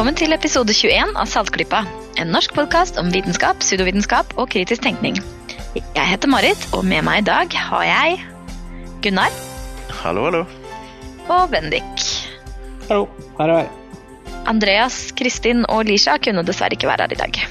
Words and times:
velkommen 0.00 0.16
til 0.16 0.32
episode 0.32 0.72
21 0.72 1.10
av 1.20 1.28
Saltklypa. 1.28 1.82
En 2.16 2.30
norsk 2.32 2.54
podkast 2.56 2.96
om 2.96 3.10
vitenskap, 3.12 3.58
pseudovitenskap 3.60 4.30
og 4.40 4.46
kritisk 4.48 4.80
tenkning. 4.86 5.18
Jeg 5.76 6.06
heter 6.08 6.30
Marit, 6.32 6.62
og 6.72 6.86
med 6.88 7.04
meg 7.04 7.20
i 7.20 7.26
dag 7.26 7.52
har 7.66 7.84
jeg 7.84 8.14
Gunnar 9.04 9.36
Hallo, 10.00 10.24
hallo. 10.24 10.40
og 11.28 11.52
Bendik. 11.52 12.06
Hallo, 12.88 13.10
her 13.36 13.52
er 13.52 13.58
jeg. 13.58 13.70
Andreas, 14.48 15.02
Kristin 15.20 15.66
og 15.68 15.84
Lisha 15.92 16.16
kunne 16.16 16.48
dessverre 16.48 16.80
ikke 16.80 16.88
være 16.88 17.10
her 17.10 17.18
i 17.18 17.20
dag. 17.20 17.44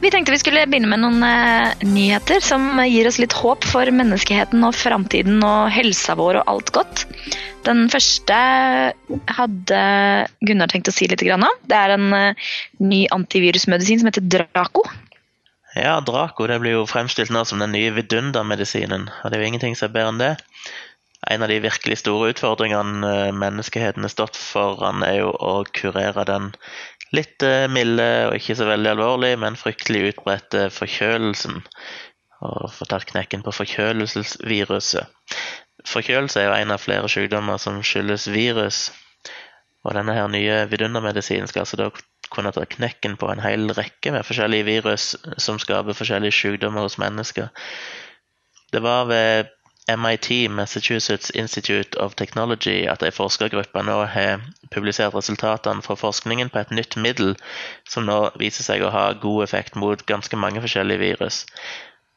Vi 0.00 0.10
tenkte 0.10 0.32
vi 0.32 0.38
skulle 0.38 0.66
begynne 0.70 0.90
med 0.92 1.02
noen 1.02 1.24
eh, 1.26 1.80
nyheter 1.82 2.42
som 2.44 2.70
gir 2.86 3.08
oss 3.10 3.18
litt 3.18 3.34
håp 3.34 3.66
for 3.66 3.90
menneskeheten 3.90 4.62
og 4.66 4.76
framtiden 4.78 5.42
og 5.42 5.72
helsa 5.74 6.14
vår 6.18 6.38
og 6.40 6.52
alt 6.52 6.70
godt. 6.76 7.04
Den 7.66 7.88
første 7.90 8.36
hadde 9.34 9.80
Gunnar 10.46 10.70
tenkt 10.70 10.88
å 10.88 10.94
si 10.94 11.08
litt 11.10 11.24
om. 11.34 11.44
Det 11.66 11.76
er 11.76 11.96
en 11.96 12.08
eh, 12.14 12.48
ny 12.78 13.06
antivirusmedisin 13.14 14.00
som 14.00 14.12
heter 14.12 14.24
Draco. 14.24 14.86
Ja, 15.74 15.98
Draco 16.00 16.46
det 16.48 16.60
blir 16.62 16.78
jo 16.78 16.86
fremstilt 16.88 17.34
nå 17.34 17.42
som 17.44 17.60
den 17.62 17.74
nye 17.74 17.90
vidundermedisinen. 17.96 19.10
Og 19.10 19.30
det 19.30 19.38
er 19.38 19.42
jo 19.42 19.50
ingenting 19.50 19.76
som 19.78 19.90
er 19.90 19.96
bedre 19.98 20.14
enn 20.14 20.22
det. 20.22 20.34
En 21.26 21.42
av 21.42 21.50
de 21.50 21.58
virkelig 21.60 21.98
store 22.04 22.30
utfordringene 22.32 23.08
eh, 23.10 23.34
menneskeheten 23.34 24.06
har 24.06 24.14
stått 24.14 24.38
foran, 24.38 25.02
er 25.02 25.24
jo 25.24 25.32
å 25.34 25.64
kurere 25.74 26.22
den 26.28 26.52
litt 27.16 27.42
eh, 27.46 27.66
milde 27.72 28.08
og 28.28 28.36
ikke 28.38 28.56
så 28.58 28.68
veldig 28.68 28.92
alvorlig, 28.94 29.32
men 29.40 29.58
fryktelig 29.58 30.12
utbredte 30.12 30.68
forkjølelsen. 30.74 31.62
Og 32.44 32.68
få 32.70 32.86
tatt 32.86 33.08
knekken 33.08 33.42
på 33.42 33.54
forkjølelsesviruset. 33.54 35.08
Forkjølelse 35.88 36.42
er 36.42 36.48
jo 36.48 36.56
en 36.58 36.74
av 36.74 36.82
flere 36.82 37.10
sykdommer 37.10 37.58
som 37.62 37.80
skyldes 37.86 38.28
virus. 38.30 38.88
Og 39.86 39.94
denne 39.96 40.14
her 40.14 40.28
nye 40.30 40.60
vidundermedisinen 40.70 41.50
skal 41.50 41.64
altså 41.64 41.78
da 41.80 41.90
kunne 42.28 42.52
ta 42.52 42.64
knekken 42.68 43.16
på 43.18 43.30
en 43.32 43.40
hel 43.40 43.70
rekke 43.74 44.12
med 44.12 44.26
forskjellige 44.26 44.66
virus 44.68 45.14
som 45.40 45.58
skaper 45.62 45.96
forskjellige 45.96 46.36
sykdommer 46.36 46.84
hos 46.84 46.98
mennesker. 47.00 47.48
Det 48.72 48.82
var 48.84 49.08
ved 49.08 49.48
MIT, 49.88 50.48
Massachusetts 50.52 51.30
Institute 51.30 51.98
of 51.98 52.14
Technology, 52.14 52.86
at 52.86 53.02
ei 53.02 53.12
forskergruppe 53.14 53.82
nå 53.86 53.96
har 54.12 54.44
publisert 54.74 55.16
resultatene 55.16 55.84
fra 55.84 55.96
forskningen 55.96 56.52
på 56.52 56.60
et 56.62 56.72
nytt 56.76 56.96
middel 57.00 57.34
som 57.88 58.06
nå 58.08 58.18
viser 58.40 58.66
seg 58.66 58.84
å 58.84 58.92
ha 58.94 59.10
god 59.22 59.46
effekt 59.48 59.78
mot 59.80 60.04
ganske 60.10 60.36
mange 60.36 60.62
forskjellige 60.64 61.04
virus. 61.04 61.44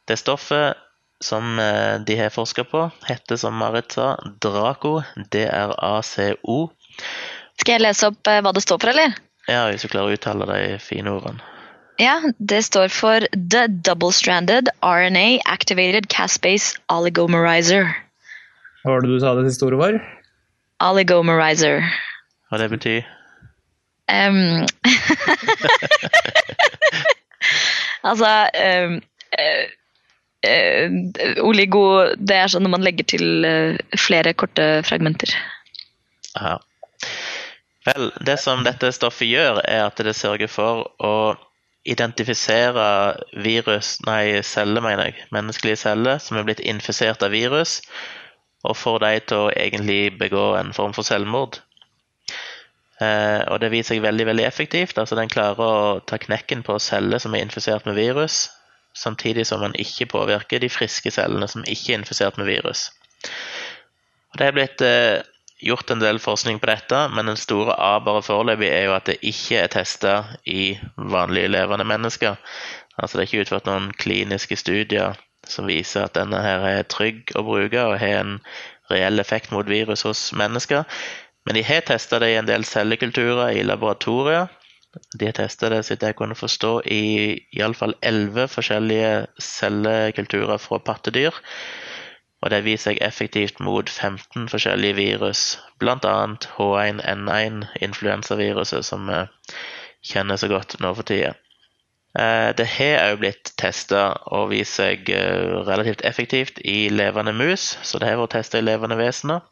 Det 0.08 0.20
stoffet 0.20 0.80
som 1.22 1.60
eh, 1.60 2.00
de 2.02 2.18
har 2.18 2.34
forska 2.34 2.66
på, 2.68 2.88
heter 3.08 3.38
som 3.38 3.56
Marit 3.56 3.94
sa, 3.96 4.16
Draco. 4.42 5.02
D-r-a-c-o. 5.32 6.60
Skal 7.62 7.78
jeg 7.78 7.86
lese 7.86 8.10
opp 8.10 8.28
eh, 8.28 8.42
hva 8.42 8.54
det 8.58 8.66
står 8.66 8.82
for, 8.82 8.94
eller? 8.94 9.16
Ja, 9.48 9.68
hvis 9.70 9.86
du 9.86 9.92
klarer 9.92 10.12
å 10.12 10.18
uttale 10.18 10.50
de 10.50 10.78
fine 10.82 11.14
ordene. 11.14 11.51
Ja, 12.02 12.22
det 12.38 12.64
står 12.64 12.88
for 12.90 13.20
The 13.52 13.68
Double-Stranded 13.68 14.70
RNA 14.82 15.40
Activated 15.46 16.10
Caspase 16.10 16.80
Oligomerizer. 16.90 17.92
Hva 18.82 18.96
var 18.96 19.06
det 19.06 19.12
du 19.12 19.20
sa 19.22 19.36
det 19.38 19.52
siste 19.52 19.68
ordet 19.68 19.78
var? 19.78 20.00
Oligomerizer. 20.82 21.86
Hva 22.50 22.58
det 22.58 22.72
betyr? 22.72 23.06
Um, 24.10 24.66
altså 28.10 28.32
um, 28.50 28.98
uh, 29.38 29.64
uh, 30.50 30.90
Oligo 31.46 31.86
Det 32.18 32.36
er 32.36 32.50
sånn 32.52 32.66
når 32.66 32.76
man 32.80 32.86
legger 32.88 33.06
til 33.14 33.46
uh, 33.46 33.78
flere 33.94 34.34
korte 34.34 34.82
fragmenter. 34.90 35.38
Ja. 36.34 36.58
Vel, 37.86 38.10
det 38.26 38.42
som 38.42 38.66
dette 38.66 38.90
stoffet 38.98 39.30
gjør, 39.30 39.62
er 39.70 39.86
at 39.86 40.02
det 40.02 40.18
sørger 40.18 40.50
for 40.50 40.90
å 40.98 41.38
identifisere 41.88 43.18
virus, 43.44 43.96
nei, 44.06 44.42
celler, 44.46 44.84
mener 44.86 45.10
jeg, 45.10 45.26
menneskelige 45.34 45.82
celler 45.82 46.22
som 46.22 46.38
er 46.38 46.46
blitt 46.46 46.62
infisert 46.62 47.24
av 47.26 47.34
virus, 47.34 47.80
og 48.62 48.78
får 48.78 49.00
de 49.02 49.12
til 49.26 49.48
å 49.48 49.52
egentlig 49.56 50.18
begå 50.20 50.52
en 50.60 50.74
form 50.78 50.94
for 50.94 51.08
selvmord. 51.08 51.58
Eh, 53.02 53.42
og 53.50 53.58
det 53.64 53.72
viser 53.74 53.96
seg 53.96 54.04
veldig 54.06 54.28
veldig 54.30 54.46
effektivt. 54.46 54.98
altså 55.02 55.18
Den 55.18 55.32
klarer 55.32 55.62
å 55.66 56.00
ta 56.06 56.20
knekken 56.22 56.62
på 56.64 56.78
celler 56.80 57.22
som 57.22 57.34
er 57.34 57.42
infisert 57.48 57.88
med 57.90 57.98
virus, 57.98 58.50
samtidig 58.94 59.48
som 59.50 59.64
den 59.66 59.74
ikke 59.80 60.10
påvirker 60.12 60.62
de 60.62 60.70
friske 60.70 61.12
cellene 61.12 61.48
som 61.50 61.66
ikke 61.66 61.96
er 61.96 62.02
infisert 62.04 62.38
med 62.38 62.52
virus. 62.52 62.92
Og 64.32 64.38
Det 64.38 64.48
er 64.48 64.56
blitt 64.56 64.86
eh, 64.86 65.24
gjort 65.62 65.92
en 65.94 66.02
del 66.02 66.20
forskning 66.20 66.60
på 66.60 66.70
dette, 66.70 67.00
men 67.16 67.30
den 67.30 67.40
store 67.40 67.76
A 67.78 67.96
bare 68.04 68.24
foreløpig 68.26 68.70
er 68.70 68.86
jo 68.88 68.96
at 68.98 69.10
det 69.10 69.20
ikke 69.22 69.62
er 69.62 69.74
testa 69.74 70.16
i 70.46 70.76
vanlige 70.98 71.52
levende 71.54 71.86
mennesker. 71.88 72.40
Altså 72.98 73.18
det 73.18 73.24
er 73.24 73.30
ikke 73.30 73.46
utført 73.46 73.70
noen 73.70 73.92
kliniske 74.02 74.58
studier 74.60 75.20
som 75.50 75.68
viser 75.70 76.06
at 76.06 76.16
denne 76.18 76.40
her 76.44 76.64
er 76.68 76.88
trygg 76.90 77.34
å 77.38 77.44
bruke 77.46 77.82
og 77.82 78.00
har 78.02 78.22
en 78.22 78.40
reell 78.92 79.22
effekt 79.24 79.54
mot 79.54 79.68
virus 79.68 80.06
hos 80.08 80.30
mennesker. 80.38 80.86
Men 81.46 81.58
de 81.58 81.64
har 81.66 81.86
testa 81.88 82.20
det 82.22 82.34
i 82.34 82.40
en 82.40 82.50
del 82.50 82.66
cellekulturer 82.68 83.56
i 83.58 83.64
laboratorier. 83.66 84.50
De 85.18 85.30
har 85.30 85.38
testa 85.38 85.72
det 85.72 85.82
så 85.88 85.96
jeg 85.96 86.18
kunne 86.20 86.38
forstå, 86.38 86.74
i 86.86 87.40
iallfall 87.56 87.96
elleve 88.06 88.48
forskjellige 88.52 89.28
cellekulturer 89.40 90.60
fra 90.62 90.82
pattedyr. 90.84 91.38
Og 92.42 92.50
det 92.50 92.64
viser 92.66 92.92
seg 92.92 93.04
effektivt 93.06 93.60
mot 93.62 93.90
15 93.90 94.50
forskjellige 94.50 94.98
virus, 94.98 95.60
bl.a. 95.80 96.16
H1N1, 96.58 97.62
influensaviruset, 97.86 98.86
som 98.86 99.06
vi 99.10 99.22
kjenner 100.12 100.42
så 100.42 100.50
godt 100.50 100.80
nå 100.82 100.94
for 100.98 101.06
tida. 101.06 101.36
Eh, 102.20 102.50
det 102.58 102.66
har 102.68 103.14
òg 103.14 103.22
blitt 103.22 103.54
testa 103.62 104.02
og 104.36 104.50
vist 104.52 104.76
seg 104.82 105.08
eh, 105.14 105.62
relativt 105.68 106.02
effektivt 106.08 106.58
i 106.68 106.90
levende 106.92 107.32
mus, 107.38 107.76
så 107.88 108.02
det 108.02 108.10
har 108.10 108.20
vært 108.20 108.36
testa 108.36 108.60
i 108.60 108.66
levende 108.66 108.98
vesener. 109.00 109.46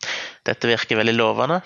Dette 0.49 0.67
virker 0.67 0.99
veldig 0.99 1.15
lovende. 1.15 1.61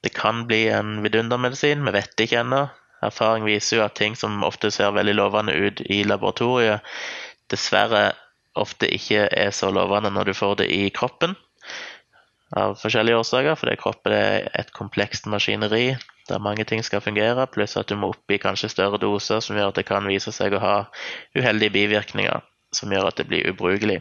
Det 0.00 0.14
kan 0.16 0.46
bli 0.48 0.68
en 0.72 1.00
vidundermedisin, 1.04 1.84
vi 1.84 1.96
vet 1.98 2.14
det 2.16 2.30
ikke 2.30 2.40
ennå. 2.44 2.68
Erfaring 3.04 3.44
viser 3.48 3.80
jo 3.80 3.84
at 3.84 3.98
ting 3.98 4.16
som 4.16 4.44
ofte 4.44 4.70
ser 4.72 4.94
veldig 4.96 5.16
lovende 5.18 5.52
ut 5.56 5.82
i 5.92 6.02
laboratoriet, 6.08 6.84
dessverre 7.52 8.10
ofte 8.58 8.88
ikke 8.90 9.28
er 9.30 9.50
så 9.54 9.70
lovende 9.70 10.10
når 10.10 10.30
du 10.30 10.34
får 10.34 10.60
det 10.62 10.70
i 10.74 10.88
kroppen. 10.94 11.36
Av 12.56 12.74
forskjellige 12.80 13.20
årsaker, 13.20 13.54
fordi 13.54 13.76
kroppen 13.78 14.14
er 14.16 14.48
et 14.58 14.72
komplekst 14.74 15.28
maskineri 15.30 15.94
der 16.30 16.42
mange 16.42 16.64
ting 16.66 16.82
skal 16.86 17.02
fungere, 17.02 17.46
pluss 17.50 17.76
at 17.78 17.90
du 17.90 17.96
må 17.98 18.12
opp 18.12 18.30
i 18.30 18.38
kanskje 18.42 18.70
større 18.70 18.98
doser 19.02 19.42
som 19.42 19.58
gjør 19.58 19.72
at 19.72 19.80
det 19.80 19.86
kan 19.88 20.06
vise 20.06 20.32
seg 20.34 20.54
å 20.54 20.62
ha 20.62 20.74
uheldige 21.38 21.74
bivirkninger 21.74 22.42
som 22.74 22.92
gjør 22.94 23.08
at 23.10 23.18
det 23.18 23.26
blir 23.30 23.48
ubrukelig. 23.50 23.98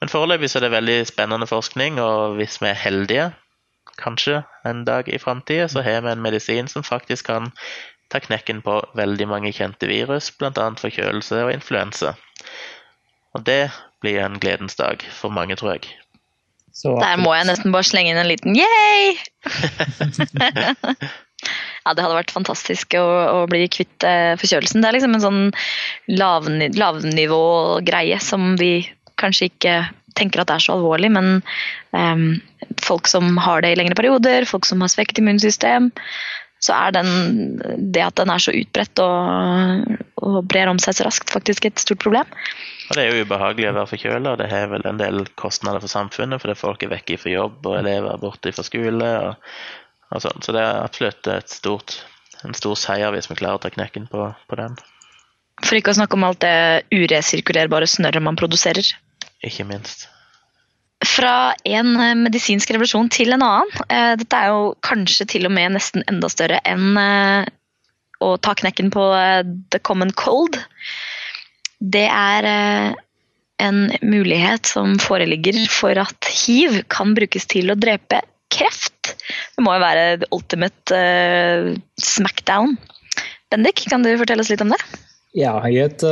Men 0.00 0.12
foreløpig 0.12 0.50
er 0.56 0.66
det 0.66 0.72
veldig 0.74 0.98
spennende 1.08 1.48
forskning, 1.48 2.00
og 2.00 2.36
hvis 2.40 2.58
vi 2.60 2.68
er 2.68 2.80
heldige, 2.80 3.30
kanskje 4.00 4.42
en 4.68 4.84
dag 4.84 5.08
i 5.08 5.20
framtida, 5.20 5.68
så 5.68 5.84
har 5.84 6.04
vi 6.04 6.12
en 6.12 6.24
medisin 6.24 6.68
som 6.68 6.84
faktisk 6.84 7.28
kan 7.30 7.50
ta 8.12 8.20
knekken 8.20 8.60
på 8.64 8.78
veldig 8.96 9.28
mange 9.28 9.52
kjente 9.56 9.88
virus, 9.88 10.30
bl.a. 10.36 10.68
forkjølelse 10.76 11.44
og 11.46 11.52
influensa. 11.54 12.14
Og 13.36 13.44
det 13.46 13.70
blir 14.04 14.20
en 14.22 14.38
gledens 14.42 14.76
dag 14.78 15.02
for 15.14 15.32
mange, 15.34 15.56
tror 15.56 15.76
jeg. 15.76 15.92
Så 16.72 16.94
Der 17.00 17.20
må 17.20 17.34
jeg 17.36 17.48
nesten 17.48 17.72
bare 17.74 17.86
slenge 17.86 18.12
inn 18.12 18.20
en 18.20 18.30
liten 18.30 18.56
yay! 18.56 19.16
ja, 21.84 21.92
det 21.92 22.04
hadde 22.04 22.16
vært 22.16 22.32
fantastisk 22.34 22.96
å, 22.96 23.04
å 23.04 23.38
bli 23.50 23.66
kvitt 23.72 24.06
eh, 24.08 24.34
forkjølelsen. 24.40 24.80
Det 24.80 24.88
er 24.88 24.96
liksom 24.96 25.18
en 25.18 25.24
sånn 25.24 25.42
lavni, 26.12 26.70
lavnivå-greie 26.76 28.20
som 28.24 28.54
vi 28.60 28.74
kanskje 29.20 29.50
ikke 29.52 29.76
tenker 30.16 30.42
at 30.42 30.50
det 30.50 30.56
er 30.58 30.64
så 30.64 30.76
alvorlig, 30.76 31.08
men 31.12 31.40
um, 31.96 32.24
folk 32.84 33.08
som 33.08 33.36
har 33.40 33.62
det 33.64 33.72
i 33.72 33.78
lengre 33.80 33.96
perioder, 33.96 34.48
folk 34.48 34.66
som 34.68 34.82
har 34.84 34.90
svekket 34.92 35.22
immunsystem, 35.22 35.88
så 36.62 36.76
er 36.76 36.94
den, 36.94 37.58
det 37.92 38.04
at 38.04 38.20
den 38.20 38.30
er 38.30 38.42
så 38.42 38.54
utbredt 38.54 39.02
og, 39.02 39.96
og 40.22 40.36
brer 40.46 40.70
om 40.70 40.78
seg 40.82 40.94
så 40.94 41.08
raskt, 41.08 41.32
faktisk 41.34 41.66
et 41.66 41.82
stort 41.82 42.02
problem. 42.04 42.28
Og 42.88 42.94
Det 42.94 43.02
er 43.02 43.10
jo 43.10 43.26
ubehagelig 43.26 43.70
å 43.70 43.76
være 43.80 43.90
forkjøla, 43.90 44.34
og 44.34 44.38
det 44.38 44.50
har 44.52 44.70
vel 44.70 44.86
en 44.86 45.00
del 45.00 45.24
kostnader 45.40 45.82
for 45.82 45.90
samfunnet, 45.90 46.42
fordi 46.42 46.58
folk 46.60 46.84
er 46.84 46.92
vekke 46.92 47.18
fra 47.18 47.34
jobb 47.34 47.66
og 47.66 47.78
elever 47.80 48.12
er 48.12 48.22
borte 48.22 48.54
fra 48.54 48.66
skole. 48.66 49.10
og, 49.26 49.52
og 50.12 50.22
sånn. 50.22 50.42
Så 50.44 50.54
det 50.54 50.62
er 50.62 50.82
absolutt 50.84 51.30
stort, 51.50 51.98
en 52.44 52.56
stor 52.58 52.78
seier 52.78 53.14
hvis 53.14 53.30
vi 53.30 53.38
klarer 53.38 53.58
å 53.58 53.64
ta 53.64 53.72
knekken 53.72 54.08
på, 54.12 54.28
på 54.48 54.60
den. 54.60 54.78
For 55.62 55.78
ikke 55.78 55.92
å 55.94 55.98
snakke 55.98 56.18
om 56.18 56.26
alt 56.26 56.42
det 56.42 56.86
uresirkulerbare 56.94 57.88
snørret 57.90 58.24
man 58.24 58.38
produserer. 58.38 58.86
Ikke 59.42 59.66
minst. 59.68 60.08
Fra 61.02 61.54
en 61.66 61.94
eh, 61.98 62.14
medisinsk 62.18 62.70
revolusjon 62.74 63.10
til 63.12 63.34
en 63.34 63.42
annen. 63.42 63.70
Eh, 63.88 64.14
Dette 64.20 64.38
er 64.38 64.52
jo 64.52 64.72
kanskje 64.86 65.26
til 65.34 65.48
og 65.48 65.54
med 65.54 65.74
nesten 65.76 66.04
enda 66.10 66.30
større 66.30 66.60
enn 66.68 66.98
eh, 67.00 67.48
å 68.22 68.36
ta 68.38 68.54
knekken 68.54 68.92
på 68.94 69.02
the 69.74 69.80
common 69.82 70.12
cold. 70.14 70.54
Det 71.82 72.04
er 72.06 72.46
en 73.58 73.80
mulighet 73.98 74.68
som 74.70 74.92
foreligger 75.02 75.58
for 75.74 75.98
at 75.98 76.28
hiv 76.30 76.84
kan 76.86 77.16
brukes 77.18 77.48
til 77.50 77.72
å 77.72 77.74
drepe 77.74 78.20
kreft. 78.54 79.16
Det 79.56 79.64
må 79.66 79.74
jo 79.74 79.82
være 79.82 80.04
the 80.22 80.28
ultimate 80.30 81.00
smackdown. 81.98 82.76
Bendik, 83.50 83.82
kan 83.90 84.06
du 84.06 84.12
fortelle 84.22 84.46
oss 84.46 84.52
litt 84.54 84.62
om 84.62 84.70
det? 84.70 84.78
Ja, 85.34 85.56
i 85.66 85.82
et 85.82 86.06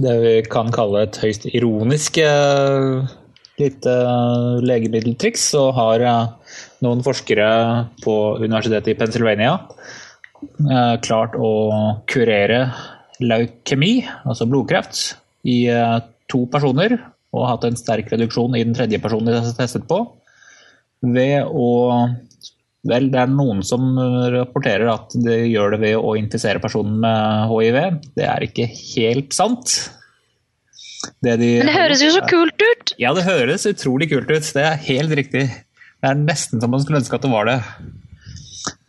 det 0.00 0.16
vi 0.24 0.34
kan 0.48 0.72
kalle 0.72 1.04
et 1.04 1.20
høyst 1.20 1.44
ironisk 1.52 2.16
lite 3.60 3.92
legemiddeltriks, 4.64 5.50
så 5.54 5.70
har 5.76 6.04
noen 6.84 7.04
forskere 7.04 7.48
på 8.04 8.16
universitetet 8.42 8.92
i 8.92 8.98
Pennsylvania 8.98 9.56
klart 11.02 11.34
å 11.40 11.52
kurere 12.10 12.66
leukemi, 13.24 14.04
altså 14.28 14.44
blodkreft, 14.48 15.16
i 15.48 15.64
to 16.28 16.42
personer 16.52 16.98
og 17.36 17.48
hatt 17.48 17.66
en 17.68 17.78
sterk 17.78 18.10
reduksjon 18.12 18.56
i 18.58 18.64
den 18.64 18.76
tredje 18.76 19.00
personen 19.02 19.30
de 19.30 19.40
har 19.40 19.56
testet 19.58 19.86
på. 19.88 20.02
Ved 21.06 21.44
å 21.48 21.70
Vel, 22.86 23.08
det 23.10 23.18
er 23.18 23.30
noen 23.32 23.64
som 23.66 23.96
rapporterer 24.30 24.86
at 24.92 25.14
de 25.18 25.40
gjør 25.50 25.74
det 25.74 25.78
ved 25.82 25.96
å 25.98 26.12
infisere 26.20 26.60
personen 26.62 27.00
med 27.02 27.48
hiv. 27.50 27.78
Det 28.14 28.26
er 28.30 28.44
ikke 28.46 28.68
helt 28.70 29.34
sant. 29.34 29.72
Det 31.24 31.36
de, 31.40 31.52
Men 31.60 31.70
det 31.70 31.76
høres 31.76 32.02
jo 32.04 32.10
så 32.14 32.24
kult 32.28 32.62
ut! 32.62 32.94
Ja, 33.02 33.12
det 33.16 33.26
høres 33.26 33.66
utrolig 33.68 34.10
kult 34.12 34.30
ut. 34.30 34.50
Det 34.56 34.64
er 34.64 34.82
helt 34.88 35.14
riktig. 35.18 35.46
Det 35.50 36.10
er 36.10 36.18
nesten 36.18 36.62
som 36.62 36.72
man 36.72 36.82
skulle 36.82 37.00
ønske 37.02 37.18
at 37.18 37.24
det 37.24 37.32
var 37.32 37.48
det. 37.48 37.60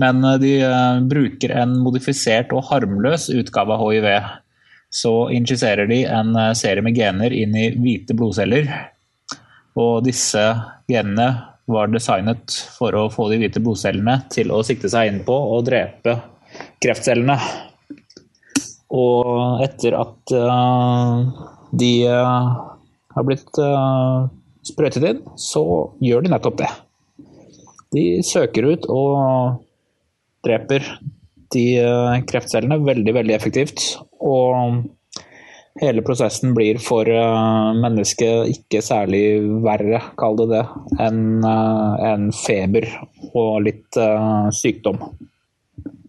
Men 0.02 0.24
eh, 0.24 0.40
de 0.42 0.54
eh, 0.66 1.00
bruker 1.10 1.54
en 1.62 1.78
modifisert 1.84 2.54
og 2.56 2.68
harmløs 2.72 3.30
utgave 3.34 3.78
av 3.78 3.88
hiv 3.92 4.10
så 4.90 5.30
injiserer 5.36 5.90
de 5.90 6.04
en 6.06 6.36
eh, 6.36 6.54
serie 6.58 6.84
med 6.86 6.96
gener 6.98 7.34
inn 7.36 7.56
i 7.58 7.70
hvite 7.76 8.16
blodceller. 8.18 8.70
Og 9.78 10.02
disse 10.08 10.44
genene 10.90 11.28
var 11.68 11.92
designet 11.92 12.56
for 12.78 12.96
å 12.96 13.08
få 13.12 13.28
de 13.32 13.42
hvite 13.42 13.62
blodcellene 13.62 14.22
til 14.32 14.54
å 14.56 14.64
sikte 14.66 14.90
seg 14.90 15.12
inn 15.12 15.20
på 15.28 15.36
og 15.36 15.66
drepe 15.68 16.16
kreftcellene. 16.82 17.36
Og 18.96 19.60
etter 19.66 19.98
at 20.00 20.32
uh, 20.32 21.28
de 21.72 21.92
uh, 22.08 22.52
har 23.16 23.28
blitt 23.28 23.60
uh, 23.62 24.28
sprøytet 24.68 25.06
inn, 25.10 25.22
så 25.40 25.64
gjør 26.04 26.26
de 26.26 26.34
nettopp 26.34 26.60
det. 26.62 26.72
De 27.96 28.04
søker 28.26 28.68
ut 28.68 28.88
og 28.92 29.64
dreper 30.46 30.84
de 31.56 31.64
kreftcellene 32.28 32.82
veldig, 32.84 33.14
veldig 33.16 33.34
effektivt. 33.36 33.84
Og 34.20 34.82
hele 35.80 36.04
prosessen 36.04 36.52
blir 36.58 36.82
for 36.84 37.08
mennesket 37.80 38.52
ikke 38.52 38.82
særlig 38.84 39.40
verre, 39.64 40.02
kall 40.20 40.36
det 40.42 40.50
det, 40.52 40.66
enn 41.00 41.48
en 41.48 42.28
feber 42.36 42.90
og 43.32 43.64
litt 43.70 44.00
sykdom. 44.60 45.00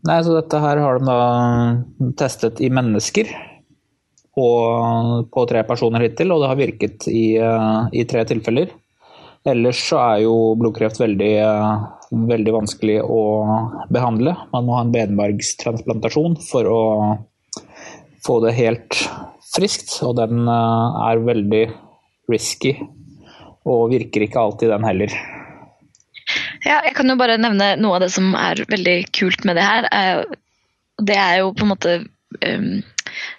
Nei, 0.08 0.18
så 0.26 0.34
dette 0.34 0.58
her 0.62 0.82
har 0.82 0.98
de 0.98 1.06
da 1.06 2.10
testet 2.18 2.58
i 2.64 2.72
mennesker 2.74 3.30
og 4.38 5.28
på 5.34 5.44
tre 5.50 5.64
personer 5.66 6.06
hittil, 6.06 6.32
og 6.34 6.42
det 6.42 6.50
har 6.50 6.60
virket 6.60 7.08
i, 7.10 7.24
i 7.38 8.04
tre 8.08 8.24
tilfeller. 8.28 8.70
Ellers 9.48 9.80
så 9.90 10.00
er 10.02 10.24
jo 10.24 10.34
blodkreft 10.58 11.00
veldig, 11.00 11.32
veldig 12.28 12.54
vanskelig 12.54 12.98
å 13.02 13.22
behandle. 13.94 14.34
Man 14.52 14.66
må 14.66 14.76
ha 14.76 14.84
en 14.84 14.92
benmargstransplantasjon 14.94 16.36
for 16.48 16.68
å 16.68 16.82
få 18.26 18.40
det 18.44 18.56
helt 18.58 18.98
friskt, 19.54 19.98
og 20.04 20.18
den 20.18 20.44
eh, 20.44 21.00
er 21.08 21.24
veldig 21.24 21.64
risky. 22.32 22.74
Og 23.68 23.90
virker 23.92 24.24
ikke 24.24 24.42
alltid, 24.42 24.72
den 24.72 24.86
heller. 24.86 25.14
Ja, 26.64 26.80
jeg 26.84 26.94
kan 26.96 27.08
jo 27.08 27.16
bare 27.20 27.38
nevne 27.40 27.74
noe 27.80 27.98
av 27.98 28.04
det 28.04 28.12
som 28.14 28.32
er 28.36 28.64
veldig 28.68 28.98
kult 29.16 29.44
med 29.48 29.58
det 29.58 29.64
her. 29.64 29.88
Eh, 29.92 30.38
det 31.08 31.18
er 31.18 31.40
jo 31.42 31.52
på 31.56 31.64
en 31.64 31.72
måte 31.72 31.98
ehm, 32.44 32.80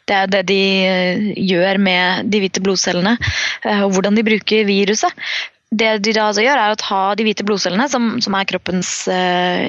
det 0.09 0.17
er 0.17 0.33
det 0.33 0.43
de 0.49 0.63
eh, 0.87 1.29
gjør 1.51 1.79
med 1.83 2.31
de 2.31 2.41
hvite 2.43 2.63
blodcellene, 2.65 3.15
og 3.83 3.93
hvordan 3.95 4.17
de 4.17 4.25
bruker 4.27 4.67
viruset. 4.67 5.13
Det 5.69 5.99
de 6.01 6.15
da 6.15 6.29
altså 6.29 6.41
gjør, 6.41 6.57
er 6.57 6.73
å 6.73 6.81
ta 6.81 7.01
de 7.17 7.25
hvite 7.27 7.45
blodcellene, 7.45 7.85
som, 7.91 8.15
som 8.25 8.33
er 8.33 8.47
kroppens 8.49 8.91